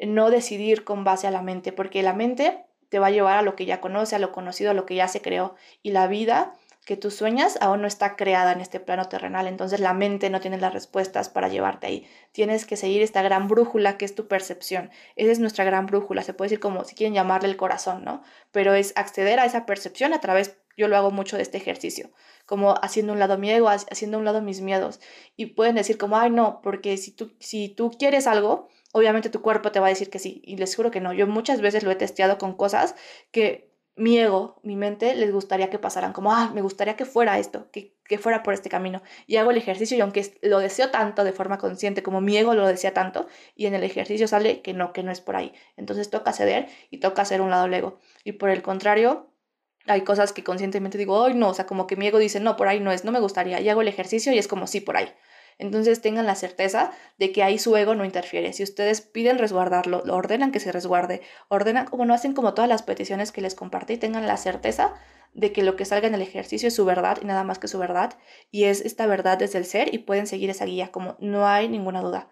no 0.00 0.30
decidir 0.30 0.84
con 0.84 1.04
base 1.04 1.26
a 1.26 1.30
la 1.30 1.42
mente, 1.42 1.72
porque 1.72 2.02
la 2.02 2.12
mente 2.12 2.64
te 2.88 2.98
va 2.98 3.08
a 3.08 3.10
llevar 3.10 3.38
a 3.38 3.42
lo 3.42 3.56
que 3.56 3.66
ya 3.66 3.80
conoce, 3.80 4.16
a 4.16 4.18
lo 4.18 4.32
conocido, 4.32 4.70
a 4.70 4.74
lo 4.74 4.86
que 4.86 4.94
ya 4.94 5.08
se 5.08 5.20
creó, 5.20 5.54
y 5.82 5.90
la 5.90 6.06
vida 6.06 6.52
que 6.86 6.96
tú 6.96 7.10
sueñas 7.10 7.58
aún 7.60 7.82
no 7.82 7.88
está 7.88 8.14
creada 8.14 8.52
en 8.52 8.60
este 8.60 8.78
plano 8.78 9.06
terrenal, 9.06 9.48
entonces 9.48 9.80
la 9.80 9.92
mente 9.92 10.30
no 10.30 10.40
tiene 10.40 10.56
las 10.56 10.72
respuestas 10.72 11.28
para 11.28 11.48
llevarte 11.48 11.88
ahí. 11.88 12.06
Tienes 12.30 12.64
que 12.64 12.76
seguir 12.76 13.02
esta 13.02 13.22
gran 13.22 13.48
brújula 13.48 13.98
que 13.98 14.04
es 14.04 14.14
tu 14.14 14.28
percepción. 14.28 14.90
Esa 15.16 15.32
es 15.32 15.40
nuestra 15.40 15.64
gran 15.64 15.86
brújula, 15.86 16.22
se 16.22 16.32
puede 16.32 16.50
decir 16.50 16.60
como 16.60 16.84
si 16.84 16.94
quieren 16.94 17.12
llamarle 17.12 17.48
el 17.48 17.56
corazón, 17.56 18.04
¿no? 18.04 18.22
Pero 18.52 18.74
es 18.74 18.92
acceder 18.94 19.40
a 19.40 19.46
esa 19.46 19.66
percepción 19.66 20.14
a 20.14 20.20
través, 20.20 20.58
yo 20.76 20.86
lo 20.86 20.96
hago 20.96 21.10
mucho 21.10 21.36
de 21.36 21.42
este 21.42 21.58
ejercicio, 21.58 22.12
como 22.46 22.76
haciendo 22.80 23.12
un 23.12 23.18
lado 23.18 23.36
mi 23.36 23.50
ego, 23.50 23.68
haciendo 23.68 24.18
un 24.18 24.24
lado 24.24 24.40
mis 24.40 24.60
miedos. 24.60 25.00
Y 25.34 25.46
pueden 25.46 25.74
decir 25.74 25.98
como, 25.98 26.16
ay, 26.16 26.30
no, 26.30 26.60
porque 26.62 26.96
si 26.98 27.10
tú, 27.10 27.32
si 27.40 27.68
tú 27.68 27.90
quieres 27.98 28.28
algo, 28.28 28.68
obviamente 28.96 29.28
tu 29.28 29.42
cuerpo 29.42 29.72
te 29.72 29.80
va 29.80 29.86
a 29.86 29.90
decir 29.90 30.08
que 30.08 30.18
sí. 30.18 30.40
Y 30.44 30.56
les 30.56 30.74
juro 30.74 30.90
que 30.90 31.00
no. 31.00 31.12
Yo 31.12 31.26
muchas 31.26 31.60
veces 31.60 31.82
lo 31.82 31.90
he 31.90 31.96
testeado 31.96 32.38
con 32.38 32.54
cosas 32.54 32.94
que 33.30 33.70
mi 33.94 34.18
ego, 34.18 34.58
mi 34.62 34.76
mente, 34.76 35.14
les 35.14 35.32
gustaría 35.32 35.70
que 35.70 35.78
pasaran, 35.78 36.12
como, 36.12 36.32
ah, 36.32 36.50
me 36.54 36.62
gustaría 36.62 36.96
que 36.96 37.04
fuera 37.06 37.38
esto, 37.38 37.70
que, 37.72 37.94
que, 38.04 38.18
fuera 38.18 38.42
por 38.42 38.54
este 38.54 38.68
camino. 38.70 39.02
Y 39.26 39.36
hago 39.36 39.50
el 39.50 39.58
ejercicio 39.58 39.96
y 39.96 40.00
aunque 40.00 40.38
lo 40.42 40.58
deseo 40.60 40.90
tanto 40.90 41.24
de 41.24 41.32
forma 41.32 41.58
consciente, 41.58 42.02
como 42.02 42.20
mi 42.20 42.36
ego 42.36 42.54
lo 42.54 42.66
desea 42.66 42.92
tanto, 42.94 43.26
y 43.54 43.66
en 43.66 43.74
el 43.74 43.84
ejercicio 43.84 44.28
sale 44.28 44.62
que 44.62 44.72
no, 44.74 44.92
que 44.92 45.02
no 45.02 45.10
es 45.10 45.20
por 45.20 45.36
ahí. 45.36 45.52
Entonces 45.76 46.10
toca 46.10 46.32
ceder 46.32 46.68
y 46.90 46.98
toca 47.00 47.22
hacer 47.22 47.40
un 47.40 47.50
lado 47.50 47.66
el 47.66 47.74
ego. 47.74 47.98
Y 48.24 48.32
por 48.32 48.50
el 48.50 48.62
contrario, 48.62 49.30
hay 49.86 50.02
cosas 50.02 50.32
que 50.32 50.44
conscientemente 50.44 50.98
digo, 50.98 51.24
ay, 51.24 51.34
no, 51.34 51.48
o 51.50 51.54
sea, 51.54 51.66
como 51.66 51.86
que 51.86 51.96
mi 51.96 52.06
ego 52.06 52.18
dice, 52.18 52.40
no, 52.40 52.56
por 52.56 52.68
ahí 52.68 52.80
no 52.80 52.92
es, 52.92 53.04
no 53.04 53.12
me 53.12 53.20
gustaría, 53.20 53.60
y 53.60 53.68
hago 53.68 53.82
el 53.82 53.88
ejercicio 53.88 54.32
y 54.32 54.38
es 54.38 54.48
como, 54.48 54.66
sí, 54.66 54.80
por 54.80 54.96
ahí. 54.96 55.08
Entonces 55.58 56.02
tengan 56.02 56.26
la 56.26 56.34
certeza 56.34 56.92
de 57.18 57.32
que 57.32 57.42
ahí 57.42 57.58
su 57.58 57.76
ego 57.76 57.94
no 57.94 58.04
interfiere. 58.04 58.52
Si 58.52 58.62
ustedes 58.62 59.00
piden 59.00 59.38
resguardarlo, 59.38 60.02
lo 60.04 60.14
ordenan 60.14 60.52
que 60.52 60.60
se 60.60 60.72
resguarde, 60.72 61.22
ordenan 61.48 61.86
como 61.86 62.04
no 62.04 62.14
hacen 62.14 62.34
como 62.34 62.54
todas 62.54 62.68
las 62.68 62.82
peticiones 62.82 63.32
que 63.32 63.40
les 63.40 63.54
compartí, 63.54 63.96
tengan 63.96 64.26
la 64.26 64.36
certeza 64.36 64.94
de 65.32 65.52
que 65.52 65.62
lo 65.62 65.76
que 65.76 65.84
salga 65.84 66.08
en 66.08 66.14
el 66.14 66.22
ejercicio 66.22 66.68
es 66.68 66.74
su 66.74 66.84
verdad 66.84 67.18
y 67.20 67.26
nada 67.26 67.44
más 67.44 67.58
que 67.58 67.68
su 67.68 67.78
verdad, 67.78 68.18
y 68.50 68.64
es 68.64 68.80
esta 68.80 69.06
verdad 69.06 69.38
desde 69.38 69.58
el 69.58 69.66
ser 69.66 69.94
y 69.94 69.98
pueden 69.98 70.26
seguir 70.26 70.50
esa 70.50 70.64
guía, 70.64 70.90
como 70.90 71.16
no 71.20 71.46
hay 71.46 71.68
ninguna 71.68 72.00
duda. 72.00 72.30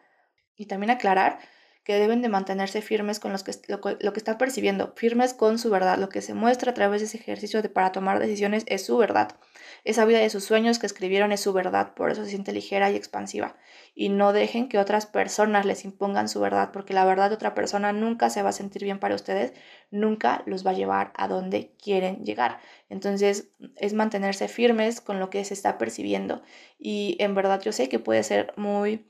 Y 0.56 0.66
también 0.66 0.90
aclarar 0.90 1.38
que 1.84 1.98
deben 1.98 2.22
de 2.22 2.30
mantenerse 2.30 2.80
firmes 2.80 3.20
con 3.20 3.30
los 3.30 3.44
que, 3.44 3.52
lo, 3.68 3.80
que 4.12 4.18
están 4.18 4.38
percibiendo, 4.38 4.94
firmes 4.96 5.34
con 5.34 5.58
su 5.58 5.68
verdad. 5.68 5.98
Lo 5.98 6.08
que 6.08 6.22
se 6.22 6.32
muestra 6.32 6.70
a 6.70 6.74
través 6.74 7.02
de 7.02 7.06
ese 7.06 7.18
ejercicio 7.18 7.60
de 7.60 7.68
para 7.68 7.92
tomar 7.92 8.18
decisiones 8.18 8.64
es 8.66 8.86
su 8.86 8.96
verdad. 8.96 9.36
Esa 9.84 10.06
vida 10.06 10.18
de 10.18 10.30
sus 10.30 10.44
sueños 10.44 10.78
que 10.78 10.86
escribieron 10.86 11.30
es 11.30 11.40
su 11.40 11.52
verdad, 11.52 11.92
por 11.92 12.10
eso 12.10 12.24
se 12.24 12.30
siente 12.30 12.52
ligera 12.52 12.90
y 12.90 12.96
expansiva. 12.96 13.56
Y 13.94 14.08
no 14.08 14.32
dejen 14.32 14.70
que 14.70 14.78
otras 14.78 15.04
personas 15.04 15.66
les 15.66 15.84
impongan 15.84 16.30
su 16.30 16.40
verdad, 16.40 16.70
porque 16.72 16.94
la 16.94 17.04
verdad 17.04 17.28
de 17.28 17.34
otra 17.34 17.54
persona 17.54 17.92
nunca 17.92 18.30
se 18.30 18.42
va 18.42 18.48
a 18.48 18.52
sentir 18.52 18.82
bien 18.82 18.98
para 18.98 19.14
ustedes, 19.14 19.52
nunca 19.90 20.42
los 20.46 20.66
va 20.66 20.70
a 20.70 20.74
llevar 20.74 21.12
a 21.16 21.28
donde 21.28 21.74
quieren 21.82 22.24
llegar. 22.24 22.60
Entonces 22.88 23.50
es 23.76 23.92
mantenerse 23.92 24.48
firmes 24.48 25.02
con 25.02 25.20
lo 25.20 25.28
que 25.28 25.44
se 25.44 25.52
está 25.52 25.76
percibiendo. 25.76 26.42
Y 26.78 27.18
en 27.20 27.34
verdad 27.34 27.60
yo 27.60 27.72
sé 27.72 27.90
que 27.90 27.98
puede 27.98 28.22
ser 28.22 28.54
muy 28.56 29.06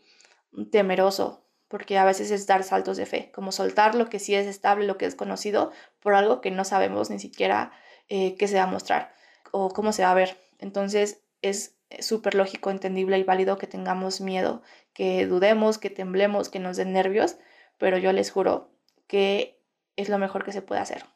temeroso 0.72 1.43
porque 1.74 1.98
a 1.98 2.04
veces 2.04 2.30
es 2.30 2.46
dar 2.46 2.62
saltos 2.62 2.96
de 2.96 3.04
fe, 3.04 3.32
como 3.34 3.50
soltar 3.50 3.96
lo 3.96 4.08
que 4.08 4.20
sí 4.20 4.32
es 4.36 4.46
estable, 4.46 4.86
lo 4.86 4.96
que 4.96 5.06
es 5.06 5.16
conocido, 5.16 5.72
por 5.98 6.14
algo 6.14 6.40
que 6.40 6.52
no 6.52 6.64
sabemos 6.64 7.10
ni 7.10 7.18
siquiera 7.18 7.72
eh, 8.08 8.36
qué 8.36 8.46
se 8.46 8.58
va 8.58 8.62
a 8.62 8.68
mostrar 8.68 9.12
o 9.50 9.70
cómo 9.70 9.90
se 9.90 10.04
va 10.04 10.12
a 10.12 10.14
ver. 10.14 10.38
Entonces 10.60 11.24
es 11.42 11.74
súper 11.98 12.36
lógico, 12.36 12.70
entendible 12.70 13.18
y 13.18 13.24
válido 13.24 13.58
que 13.58 13.66
tengamos 13.66 14.20
miedo, 14.20 14.62
que 14.92 15.26
dudemos, 15.26 15.78
que 15.78 15.90
temblemos, 15.90 16.48
que 16.48 16.60
nos 16.60 16.76
den 16.76 16.92
nervios, 16.92 17.38
pero 17.76 17.98
yo 17.98 18.12
les 18.12 18.30
juro 18.30 18.70
que 19.08 19.60
es 19.96 20.08
lo 20.08 20.18
mejor 20.18 20.44
que 20.44 20.52
se 20.52 20.62
puede 20.62 20.80
hacer. 20.80 21.06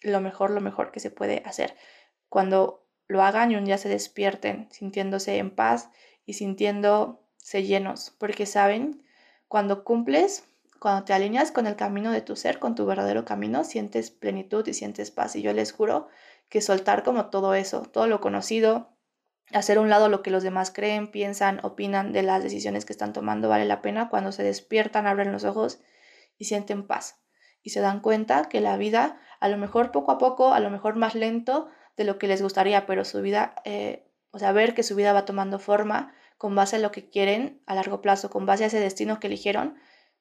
Lo 0.00 0.20
mejor, 0.20 0.50
lo 0.50 0.60
mejor 0.60 0.90
que 0.90 0.98
se 0.98 1.12
puede 1.12 1.44
hacer. 1.46 1.76
Cuando 2.28 2.84
lo 3.06 3.22
hagan 3.22 3.52
y 3.52 3.54
un 3.54 3.66
día 3.66 3.78
se 3.78 3.88
despierten 3.88 4.66
sintiéndose 4.72 5.36
en 5.36 5.54
paz 5.54 5.90
y 6.26 6.32
sintiéndose 6.32 7.62
llenos, 7.62 8.16
porque 8.18 8.46
saben 8.46 9.04
cuando 9.48 9.82
cumples, 9.82 10.44
cuando 10.78 11.04
te 11.04 11.12
alineas 11.12 11.50
con 11.50 11.66
el 11.66 11.76
camino 11.76 12.12
de 12.12 12.20
tu 12.20 12.36
ser, 12.36 12.58
con 12.58 12.74
tu 12.74 12.86
verdadero 12.86 13.24
camino, 13.24 13.64
sientes 13.64 14.10
plenitud 14.10 14.66
y 14.66 14.74
sientes 14.74 15.10
paz. 15.10 15.34
Y 15.34 15.42
yo 15.42 15.52
les 15.52 15.72
juro 15.72 16.08
que 16.48 16.60
soltar 16.60 17.02
como 17.02 17.26
todo 17.26 17.54
eso, 17.54 17.82
todo 17.82 18.06
lo 18.06 18.20
conocido, 18.20 18.94
hacer 19.52 19.78
a 19.78 19.80
un 19.80 19.88
lado 19.88 20.08
lo 20.08 20.22
que 20.22 20.30
los 20.30 20.42
demás 20.42 20.70
creen, 20.70 21.10
piensan, 21.10 21.60
opinan 21.64 22.12
de 22.12 22.22
las 22.22 22.42
decisiones 22.42 22.84
que 22.84 22.92
están 22.92 23.12
tomando, 23.12 23.48
vale 23.48 23.64
la 23.64 23.82
pena 23.82 24.08
cuando 24.08 24.32
se 24.32 24.42
despiertan, 24.42 25.06
abren 25.06 25.32
los 25.32 25.44
ojos 25.44 25.80
y 26.36 26.44
sienten 26.44 26.86
paz. 26.86 27.20
Y 27.62 27.70
se 27.70 27.80
dan 27.80 28.00
cuenta 28.00 28.48
que 28.48 28.60
la 28.60 28.76
vida, 28.76 29.20
a 29.40 29.48
lo 29.48 29.56
mejor 29.56 29.90
poco 29.90 30.12
a 30.12 30.18
poco, 30.18 30.52
a 30.52 30.60
lo 30.60 30.70
mejor 30.70 30.96
más 30.96 31.14
lento 31.14 31.68
de 31.96 32.04
lo 32.04 32.18
que 32.18 32.28
les 32.28 32.40
gustaría, 32.40 32.86
pero 32.86 33.04
su 33.04 33.20
vida, 33.20 33.56
eh, 33.64 34.06
o 34.30 34.38
sea, 34.38 34.52
ver 34.52 34.74
que 34.74 34.82
su 34.82 34.94
vida 34.94 35.12
va 35.12 35.24
tomando 35.24 35.58
forma 35.58 36.14
con 36.38 36.54
base 36.54 36.76
a 36.76 36.78
lo 36.78 36.92
que 36.92 37.10
quieren 37.10 37.60
a 37.66 37.74
largo 37.74 38.00
plazo, 38.00 38.30
con 38.30 38.46
base 38.46 38.64
a 38.64 38.68
ese 38.68 38.80
destino 38.80 39.20
que 39.20 39.26
eligieron, 39.26 39.76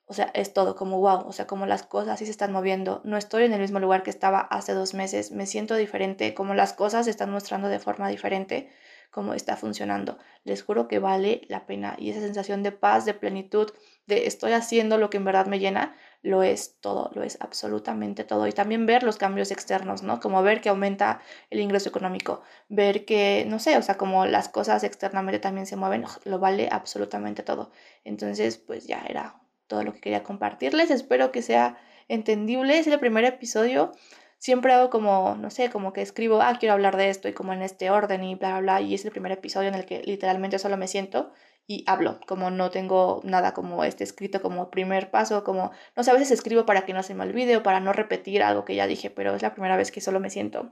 o 0.09 0.13
sea, 0.13 0.31
es 0.33 0.53
todo 0.53 0.75
como 0.75 0.99
wow, 0.99 1.27
o 1.27 1.33
sea, 1.33 1.47
como 1.47 1.65
las 1.65 1.83
cosas 1.83 2.09
así 2.09 2.25
se 2.25 2.31
están 2.31 2.53
moviendo. 2.53 3.01
No 3.03 3.17
estoy 3.17 3.43
en 3.43 3.51
el 3.51 3.59
mismo 3.59 3.79
lugar 3.79 4.03
que 4.03 4.09
estaba 4.09 4.39
hace 4.39 4.73
dos 4.73 4.93
meses, 4.93 5.31
me 5.31 5.45
siento 5.45 5.75
diferente, 5.75 6.33
como 6.33 6.53
las 6.53 6.73
cosas 6.73 7.05
se 7.05 7.11
están 7.11 7.29
mostrando 7.29 7.67
de 7.67 7.79
forma 7.79 8.07
diferente, 8.07 8.69
como 9.11 9.33
está 9.33 9.57
funcionando. 9.57 10.17
Les 10.45 10.63
juro 10.63 10.87
que 10.87 10.99
vale 10.99 11.41
la 11.49 11.65
pena 11.65 11.95
y 11.97 12.09
esa 12.09 12.21
sensación 12.21 12.63
de 12.63 12.71
paz, 12.71 13.03
de 13.03 13.13
plenitud, 13.13 13.71
de 14.05 14.27
estoy 14.27 14.53
haciendo 14.53 14.97
lo 14.97 15.09
que 15.09 15.17
en 15.17 15.25
verdad 15.25 15.45
me 15.45 15.59
llena, 15.59 15.95
lo 16.21 16.43
es 16.43 16.79
todo, 16.81 17.11
lo 17.13 17.23
es 17.23 17.37
absolutamente 17.41 18.23
todo. 18.23 18.47
Y 18.47 18.51
también 18.51 18.85
ver 18.85 19.03
los 19.03 19.17
cambios 19.17 19.51
externos, 19.51 20.03
¿no? 20.03 20.19
Como 20.19 20.41
ver 20.43 20.61
que 20.61 20.69
aumenta 20.69 21.21
el 21.49 21.59
ingreso 21.59 21.89
económico, 21.89 22.41
ver 22.69 23.05
que, 23.05 23.45
no 23.47 23.59
sé, 23.59 23.77
o 23.77 23.81
sea, 23.81 23.97
como 23.97 24.25
las 24.25 24.49
cosas 24.49 24.83
externamente 24.83 25.39
también 25.39 25.65
se 25.65 25.75
mueven, 25.75 26.05
lo 26.25 26.39
vale 26.39 26.69
absolutamente 26.71 27.43
todo. 27.43 27.71
Entonces, 28.03 28.57
pues 28.57 28.87
ya 28.87 29.03
era 29.07 29.41
todo 29.67 29.83
lo 29.83 29.93
que 29.93 30.01
quería 30.01 30.23
compartirles. 30.23 30.91
Espero 30.91 31.31
que 31.31 31.41
sea 31.41 31.77
entendible. 32.07 32.79
Es 32.79 32.87
el 32.87 32.99
primer 32.99 33.25
episodio. 33.25 33.91
Siempre 34.39 34.73
hago 34.73 34.89
como, 34.89 35.35
no 35.35 35.49
sé, 35.49 35.69
como 35.69 35.93
que 35.93 36.01
escribo, 36.01 36.41
ah, 36.41 36.57
quiero 36.59 36.73
hablar 36.73 36.95
de 36.95 37.09
esto 37.09 37.27
y 37.27 37.33
como 37.33 37.53
en 37.53 37.63
este 37.63 37.89
orden 37.89 38.23
y 38.23 38.35
bla, 38.35 38.51
bla, 38.51 38.59
bla. 38.61 38.81
Y 38.81 38.93
es 38.93 39.03
el 39.05 39.11
primer 39.11 39.31
episodio 39.31 39.69
en 39.69 39.75
el 39.75 39.85
que 39.85 40.03
literalmente 40.03 40.59
solo 40.59 40.77
me 40.77 40.87
siento 40.87 41.31
y 41.67 41.83
hablo, 41.85 42.19
como 42.25 42.49
no 42.49 42.71
tengo 42.71 43.21
nada 43.25 43.53
como 43.53 43.83
este 43.83 44.05
escrito 44.05 44.41
como 44.41 44.71
primer 44.71 45.11
paso, 45.11 45.43
como, 45.43 45.71
no 45.97 46.03
sé, 46.03 46.11
a 46.11 46.13
veces 46.13 46.31
escribo 46.31 46.65
para 46.65 46.85
que 46.85 46.93
no 46.93 47.03
se 47.03 47.13
me 47.13 47.25
olvide 47.25 47.57
o 47.57 47.63
para 47.63 47.81
no 47.81 47.91
repetir 47.91 48.41
algo 48.41 48.63
que 48.63 48.75
ya 48.75 48.87
dije, 48.87 49.09
pero 49.09 49.35
es 49.35 49.41
la 49.41 49.53
primera 49.53 49.75
vez 49.75 49.91
que 49.91 49.99
solo 49.99 50.21
me 50.21 50.29
siento 50.29 50.71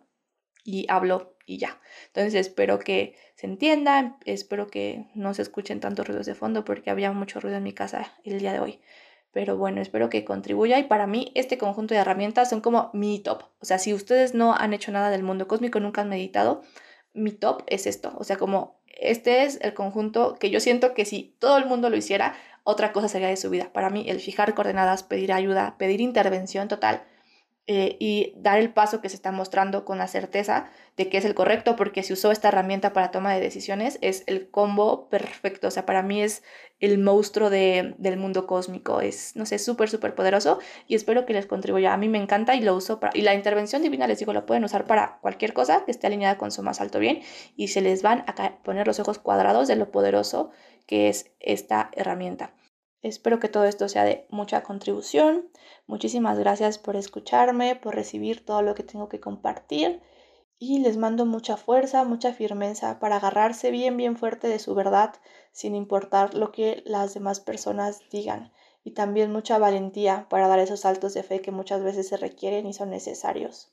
y 0.64 0.88
hablo 0.90 1.36
y 1.46 1.58
ya. 1.58 1.80
Entonces 2.08 2.34
espero 2.34 2.80
que 2.80 3.16
se 3.36 3.46
entienda, 3.46 4.18
espero 4.26 4.68
que 4.68 5.08
no 5.14 5.34
se 5.34 5.42
escuchen 5.42 5.82
tantos 5.82 6.08
ruidos 6.08 6.26
de 6.26 6.34
fondo 6.34 6.64
porque 6.64 6.90
había 6.90 7.12
mucho 7.12 7.42
ruido 7.42 7.58
en 7.58 7.64
mi 7.64 7.74
casa 7.74 8.14
el 8.24 8.40
día 8.40 8.54
de 8.54 8.60
hoy. 8.60 8.82
Pero 9.32 9.58
bueno, 9.58 9.82
espero 9.82 10.10
que 10.10 10.24
contribuya 10.24 10.80
y 10.80 10.84
para 10.84 11.08
mí 11.08 11.34
este 11.36 11.58
conjunto 11.58 11.94
de 11.94 12.00
herramientas 12.00 12.50
son 12.50 12.62
como 12.62 12.90
mi 12.94 13.20
top. 13.20 13.44
O 13.60 13.66
sea, 13.66 13.80
si 13.80 13.94
ustedes 13.94 14.34
no 14.34 14.56
han 14.56 14.74
hecho 14.74 14.94
nada 14.94 15.10
del 15.10 15.24
mundo 15.24 15.48
cósmico, 15.48 15.82
nunca 15.82 16.02
han 16.02 16.10
meditado, 16.10 16.64
mi 17.14 17.32
top 17.32 17.64
es 17.68 17.86
esto. 17.86 18.14
O 18.18 18.24
sea, 18.24 18.38
como 18.38 18.80
este 18.96 19.44
es 19.44 19.60
el 19.62 19.74
conjunto 19.74 20.36
que 20.40 20.50
yo 20.50 20.60
siento 20.60 20.94
que 20.94 21.06
si 21.06 21.36
todo 21.40 21.58
el 21.58 21.66
mundo 21.66 21.90
lo 21.90 21.98
hiciera, 21.98 22.36
otra 22.64 22.92
cosa 22.92 23.08
sería 23.08 23.28
de 23.28 23.38
su 23.38 23.50
vida. 23.50 23.70
Para 23.72 23.90
mí, 23.90 24.06
el 24.10 24.20
fijar 24.20 24.56
coordenadas, 24.56 25.04
pedir 25.04 25.32
ayuda, 25.32 25.76
pedir 25.78 26.02
intervención 26.02 26.68
total, 26.68 27.04
eh, 27.68 27.98
y 28.00 28.34
dar 28.38 28.60
el 28.60 28.72
paso 28.72 29.02
que 29.02 29.10
se 29.10 29.16
está 29.16 29.32
mostrando 29.32 29.86
con 29.86 29.98
la 29.98 30.08
certeza 30.08 30.70
de 30.98 31.10
que 31.10 31.18
es 31.18 31.26
el 31.26 31.34
correcto, 31.34 31.76
porque 31.76 32.04
si 32.04 32.14
usó 32.14 32.32
esta 32.32 32.50
herramienta 32.50 32.94
para 32.94 33.10
toma 33.10 33.34
de 33.34 33.42
decisiones, 33.42 33.98
es 34.02 34.24
el 34.28 34.52
combo 34.52 35.10
perfecto. 35.10 35.68
O 35.68 35.72
sea, 35.72 35.84
para 35.84 36.04
mí 36.04 36.22
es 36.22 36.44
el 36.80 37.00
monstruo 37.00 37.50
de, 37.50 37.96
del 37.98 38.18
mundo 38.18 38.46
cósmico. 38.46 39.02
Es, 39.02 39.36
no 39.36 39.48
sé, 39.48 39.58
súper, 39.58 39.90
súper 39.90 40.14
poderoso 40.14 40.60
y 40.88 40.94
espero 40.94 41.26
que 41.26 41.34
les 41.34 41.48
contribuya. 41.48 41.94
A 41.94 41.98
mí 41.98 42.08
me 42.08 42.20
encanta 42.20 42.54
y 42.54 42.62
lo 42.62 42.76
uso 42.76 43.00
para... 43.00 43.18
Y 43.18 43.22
la 43.22 43.34
intervención 43.34 43.82
divina, 43.82 44.06
les 44.06 44.20
digo, 44.20 44.32
la 44.32 44.46
pueden 44.46 44.64
usar 44.64 44.86
para 44.86 45.18
cualquier 45.22 45.54
cosa 45.54 45.86
que 45.86 45.92
esté 45.92 46.06
alineada 46.06 46.38
con 46.38 46.52
su 46.52 46.62
más 46.62 46.82
alto 46.82 47.00
bien 47.00 47.22
y 47.56 47.70
se 47.70 47.82
les 47.82 48.04
van 48.04 48.26
a 48.28 48.60
poner 48.64 48.86
los 48.86 49.00
ojos 49.00 49.18
cuadrados 49.18 49.68
de 49.68 49.76
lo 49.76 49.90
poderoso 49.90 50.52
que 50.86 51.10
es 51.10 51.32
esta 51.40 51.90
herramienta. 51.94 52.54
Espero 53.06 53.40
que 53.40 53.50
todo 53.50 53.66
esto 53.66 53.88
sea 53.88 54.04
de 54.04 54.26
mucha 54.32 54.64
contribución. 54.64 55.48
Muchísimas 55.86 56.40
gracias 56.40 56.80
por 56.80 56.96
escucharme, 56.96 57.76
por 57.76 57.94
recibir 57.94 58.44
todo 58.44 58.64
lo 58.64 58.74
que 58.74 58.82
tengo 58.82 59.10
que 59.10 59.20
compartir 59.20 60.02
y 60.58 60.80
les 60.80 60.98
mando 60.98 61.28
mucha 61.28 61.56
fuerza, 61.56 62.04
mucha 62.04 62.34
firmeza 62.34 62.98
para 62.98 63.18
agarrarse 63.18 63.70
bien, 63.70 63.96
bien 63.96 64.18
fuerte 64.18 64.48
de 64.48 64.58
su 64.58 64.74
verdad 64.74 65.14
sin 65.52 65.76
importar 65.76 66.34
lo 66.34 66.52
que 66.52 66.82
las 66.88 67.14
demás 67.14 67.40
personas 67.40 68.02
digan 68.10 68.52
y 68.84 68.96
también 68.96 69.32
mucha 69.32 69.60
valentía 69.60 70.26
para 70.28 70.48
dar 70.48 70.58
esos 70.58 70.80
saltos 70.80 71.14
de 71.14 71.22
fe 71.22 71.42
que 71.42 71.52
muchas 71.52 71.84
veces 71.84 72.08
se 72.08 72.18
requieren 72.18 72.66
y 72.66 72.74
son 72.74 72.90
necesarios. 72.90 73.72